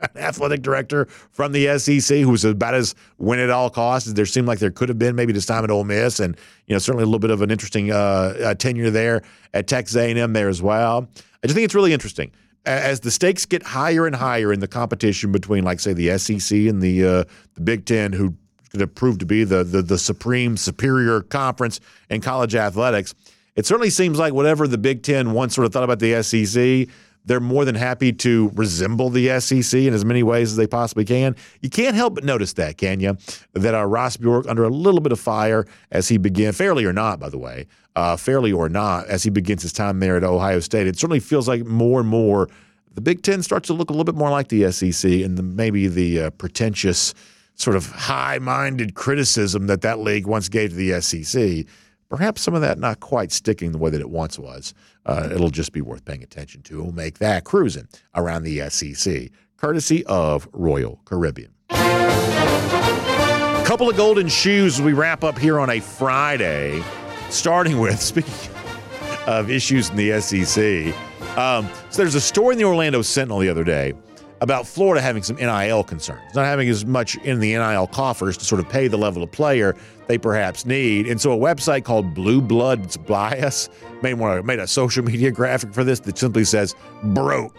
an 0.00 0.08
athletic 0.16 0.62
director 0.62 1.06
from 1.30 1.52
the 1.52 1.78
SEC 1.78 2.18
who 2.18 2.30
was 2.30 2.44
about 2.44 2.74
as 2.74 2.94
win 3.18 3.38
at 3.38 3.50
all 3.50 3.70
costs 3.70 4.08
as 4.08 4.14
there 4.14 4.26
seemed 4.26 4.48
like 4.48 4.58
there 4.58 4.70
could 4.70 4.88
have 4.88 4.98
been 4.98 5.14
maybe 5.14 5.32
this 5.32 5.46
time 5.46 5.64
at 5.64 5.70
Ole 5.70 5.84
Miss, 5.84 6.20
and 6.20 6.36
you 6.66 6.74
know 6.74 6.78
certainly 6.78 7.02
a 7.02 7.06
little 7.06 7.18
bit 7.18 7.30
of 7.30 7.42
an 7.42 7.50
interesting 7.50 7.90
uh, 7.90 7.94
uh, 8.42 8.54
tenure 8.54 8.90
there 8.90 9.22
at 9.54 9.66
Texas 9.66 9.96
A&M 9.96 10.32
there 10.32 10.48
as 10.48 10.62
well. 10.62 11.08
I 11.42 11.46
just 11.46 11.54
think 11.54 11.64
it's 11.64 11.74
really 11.74 11.92
interesting 11.92 12.30
as 12.66 13.00
the 13.00 13.10
stakes 13.10 13.46
get 13.46 13.62
higher 13.62 14.06
and 14.06 14.14
higher 14.14 14.52
in 14.52 14.60
the 14.60 14.68
competition 14.68 15.32
between, 15.32 15.64
like 15.64 15.80
say, 15.80 15.92
the 15.92 16.18
SEC 16.18 16.58
and 16.58 16.82
the 16.82 17.04
uh, 17.04 17.24
the 17.54 17.60
Big 17.62 17.84
Ten, 17.86 18.12
who 18.12 18.34
going 18.72 18.80
to 18.80 18.86
prove 18.86 19.18
to 19.18 19.26
be 19.26 19.44
the, 19.44 19.64
the 19.64 19.82
the 19.82 19.98
supreme 19.98 20.56
superior 20.56 21.22
conference 21.22 21.80
in 22.08 22.20
college 22.20 22.54
athletics. 22.54 23.14
It 23.56 23.66
certainly 23.66 23.90
seems 23.90 24.18
like 24.18 24.32
whatever 24.32 24.68
the 24.68 24.78
Big 24.78 25.02
Ten 25.02 25.32
once 25.32 25.54
sort 25.54 25.66
of 25.66 25.72
thought 25.72 25.82
about 25.82 25.98
the 25.98 26.22
SEC 26.22 26.88
they're 27.24 27.40
more 27.40 27.64
than 27.64 27.74
happy 27.74 28.12
to 28.12 28.50
resemble 28.54 29.10
the 29.10 29.40
SEC 29.40 29.80
in 29.80 29.94
as 29.94 30.04
many 30.04 30.22
ways 30.22 30.50
as 30.50 30.56
they 30.56 30.66
possibly 30.66 31.04
can. 31.04 31.36
You 31.60 31.70
can't 31.70 31.94
help 31.94 32.14
but 32.14 32.24
notice 32.24 32.54
that, 32.54 32.78
can 32.78 33.00
you? 33.00 33.16
That 33.52 33.74
uh, 33.74 33.84
Ross 33.84 34.16
Bjork 34.16 34.46
under 34.48 34.64
a 34.64 34.68
little 34.68 35.00
bit 35.00 35.12
of 35.12 35.20
fire 35.20 35.66
as 35.90 36.08
he 36.08 36.18
began, 36.18 36.52
fairly 36.52 36.84
or 36.84 36.92
not, 36.92 37.20
by 37.20 37.28
the 37.28 37.38
way, 37.38 37.66
uh, 37.96 38.16
fairly 38.16 38.52
or 38.52 38.68
not, 38.68 39.06
as 39.06 39.22
he 39.22 39.30
begins 39.30 39.62
his 39.62 39.72
time 39.72 40.00
there 40.00 40.16
at 40.16 40.24
Ohio 40.24 40.60
State. 40.60 40.86
It 40.86 40.98
certainly 40.98 41.20
feels 41.20 41.46
like 41.46 41.64
more 41.64 42.00
and 42.00 42.08
more 42.08 42.48
the 42.92 43.00
Big 43.00 43.22
Ten 43.22 43.42
starts 43.42 43.68
to 43.68 43.72
look 43.72 43.90
a 43.90 43.92
little 43.92 44.04
bit 44.04 44.16
more 44.16 44.30
like 44.30 44.48
the 44.48 44.70
SEC 44.72 45.10
and 45.10 45.38
the, 45.38 45.42
maybe 45.42 45.86
the 45.86 46.22
uh, 46.22 46.30
pretentious, 46.30 47.14
sort 47.54 47.76
of 47.76 47.86
high-minded 47.86 48.94
criticism 48.94 49.66
that 49.66 49.82
that 49.82 49.98
league 49.98 50.26
once 50.26 50.48
gave 50.48 50.70
to 50.70 50.76
the 50.76 51.00
SEC 51.00 51.66
perhaps 52.10 52.42
some 52.42 52.54
of 52.54 52.60
that 52.60 52.78
not 52.78 53.00
quite 53.00 53.32
sticking 53.32 53.72
the 53.72 53.78
way 53.78 53.88
that 53.88 54.00
it 54.00 54.10
once 54.10 54.38
was. 54.38 54.74
Uh, 55.06 55.30
it'll 55.32 55.48
just 55.48 55.72
be 55.72 55.80
worth 55.80 56.04
paying 56.04 56.22
attention 56.22 56.60
to. 56.62 56.82
We'll 56.82 56.92
make 56.92 57.18
that 57.20 57.44
cruising 57.44 57.88
around 58.14 58.42
the 58.42 58.68
SEC, 58.68 59.30
courtesy 59.56 60.04
of 60.04 60.46
Royal 60.52 61.00
Caribbean. 61.06 61.54
A 61.70 63.64
couple 63.64 63.88
of 63.88 63.96
golden 63.96 64.28
shoes 64.28 64.80
as 64.80 64.82
we 64.84 64.92
wrap 64.92 65.24
up 65.24 65.38
here 65.38 65.58
on 65.60 65.70
a 65.70 65.80
Friday, 65.80 66.82
starting 67.30 67.78
with, 67.78 68.00
speaking 68.02 68.34
of 69.26 69.50
issues 69.50 69.88
in 69.90 69.96
the 69.96 70.20
SEC. 70.20 70.94
Um, 71.38 71.70
so 71.90 72.02
there's 72.02 72.16
a 72.16 72.20
story 72.20 72.54
in 72.54 72.58
the 72.58 72.64
Orlando 72.64 73.00
Sentinel 73.02 73.38
the 73.38 73.48
other 73.48 73.64
day 73.64 73.94
about 74.40 74.66
Florida 74.66 75.00
having 75.00 75.22
some 75.22 75.36
NIL 75.36 75.84
concerns, 75.84 76.34
not 76.34 76.46
having 76.46 76.68
as 76.68 76.84
much 76.86 77.16
in 77.18 77.38
the 77.40 77.52
NIL 77.52 77.86
coffers 77.86 78.36
to 78.38 78.44
sort 78.44 78.60
of 78.60 78.68
pay 78.68 78.88
the 78.88 78.96
level 78.96 79.22
of 79.22 79.30
player 79.30 79.76
they 80.10 80.18
perhaps 80.18 80.66
need. 80.66 81.06
And 81.06 81.20
so 81.20 81.32
a 81.32 81.36
website 81.36 81.84
called 81.84 82.14
Blue 82.14 82.40
Bloods 82.40 82.96
Bias 82.96 83.68
made, 84.02 84.14
one, 84.14 84.44
made 84.44 84.58
a 84.58 84.66
social 84.66 85.04
media 85.12 85.30
graphic 85.30 85.72
for 85.72 85.84
this 85.84 86.00
that 86.00 86.18
simply 86.18 86.44
says 86.44 86.74
broke. 87.04 87.54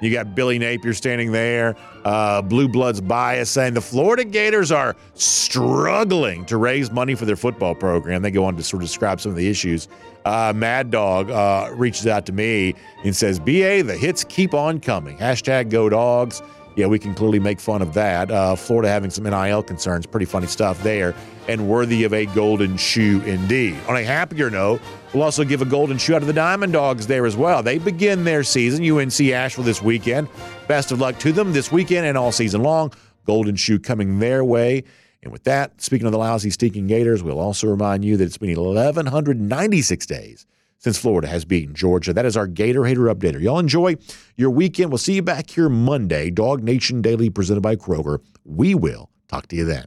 You 0.00 0.12
got 0.12 0.34
Billy 0.34 0.58
Napier 0.58 0.92
standing 0.92 1.32
there, 1.32 1.74
uh, 2.04 2.42
Blue 2.42 2.68
Bloods 2.68 3.00
Bias 3.00 3.50
saying 3.50 3.74
the 3.74 3.80
Florida 3.80 4.22
Gators 4.22 4.70
are 4.70 4.94
struggling 5.14 6.44
to 6.44 6.56
raise 6.58 6.92
money 6.92 7.14
for 7.16 7.24
their 7.24 7.36
football 7.36 7.74
program. 7.74 8.22
They 8.22 8.30
go 8.30 8.44
on 8.44 8.54
to 8.56 8.62
sort 8.62 8.82
of 8.82 8.88
describe 8.88 9.20
some 9.20 9.30
of 9.30 9.36
the 9.36 9.48
issues. 9.48 9.88
Uh, 10.24 10.52
Mad 10.54 10.90
Dog 10.90 11.30
uh, 11.30 11.70
reaches 11.74 12.06
out 12.06 12.26
to 12.26 12.32
me 12.32 12.74
and 13.02 13.16
says, 13.16 13.40
BA, 13.40 13.82
the 13.82 13.96
hits 13.98 14.24
keep 14.24 14.52
on 14.52 14.78
coming. 14.78 15.16
Hashtag 15.16 15.70
go 15.70 15.88
dogs. 15.88 16.42
Yeah, 16.78 16.86
we 16.86 17.00
can 17.00 17.12
clearly 17.12 17.40
make 17.40 17.58
fun 17.58 17.82
of 17.82 17.92
that. 17.94 18.30
Uh, 18.30 18.54
Florida 18.54 18.88
having 18.88 19.10
some 19.10 19.24
NIL 19.24 19.64
concerns, 19.64 20.06
pretty 20.06 20.26
funny 20.26 20.46
stuff 20.46 20.80
there, 20.84 21.12
and 21.48 21.68
worthy 21.68 22.04
of 22.04 22.14
a 22.14 22.26
golden 22.26 22.76
shoe 22.76 23.20
indeed. 23.22 23.76
On 23.88 23.96
a 23.96 24.04
happier 24.04 24.48
note, 24.48 24.80
we'll 25.12 25.24
also 25.24 25.42
give 25.42 25.60
a 25.60 25.64
golden 25.64 25.98
shoe 25.98 26.14
out 26.14 26.20
to 26.20 26.24
the 26.24 26.32
Diamond 26.32 26.72
Dogs 26.72 27.08
there 27.08 27.26
as 27.26 27.36
well. 27.36 27.64
They 27.64 27.78
begin 27.78 28.22
their 28.22 28.44
season, 28.44 28.88
UNC 28.88 29.20
Asheville 29.20 29.64
this 29.64 29.82
weekend. 29.82 30.28
Best 30.68 30.92
of 30.92 31.00
luck 31.00 31.18
to 31.18 31.32
them 31.32 31.52
this 31.52 31.72
weekend 31.72 32.06
and 32.06 32.16
all 32.16 32.30
season 32.30 32.62
long. 32.62 32.92
Golden 33.26 33.56
shoe 33.56 33.80
coming 33.80 34.20
their 34.20 34.44
way. 34.44 34.84
And 35.24 35.32
with 35.32 35.42
that, 35.44 35.82
speaking 35.82 36.06
of 36.06 36.12
the 36.12 36.18
lousy, 36.18 36.50
stinking 36.50 36.86
Gators, 36.86 37.24
we'll 37.24 37.40
also 37.40 37.66
remind 37.66 38.04
you 38.04 38.16
that 38.18 38.24
it's 38.24 38.38
been 38.38 38.54
1,196 38.54 40.06
days 40.06 40.46
since 40.78 40.98
Florida 40.98 41.28
has 41.28 41.44
beaten 41.44 41.74
Georgia. 41.74 42.12
That 42.12 42.26
is 42.26 42.36
our 42.36 42.46
Gator 42.46 42.86
Hater 42.86 43.02
Updater. 43.02 43.40
Y'all 43.40 43.58
enjoy 43.58 43.96
your 44.36 44.50
weekend. 44.50 44.90
We'll 44.90 44.98
see 44.98 45.14
you 45.14 45.22
back 45.22 45.50
here 45.50 45.68
Monday. 45.68 46.30
DawgNation 46.30 47.02
Daily 47.02 47.30
presented 47.30 47.60
by 47.60 47.76
Kroger. 47.76 48.20
We 48.44 48.74
will 48.74 49.10
talk 49.28 49.48
to 49.48 49.56
you 49.56 49.64
then. 49.64 49.86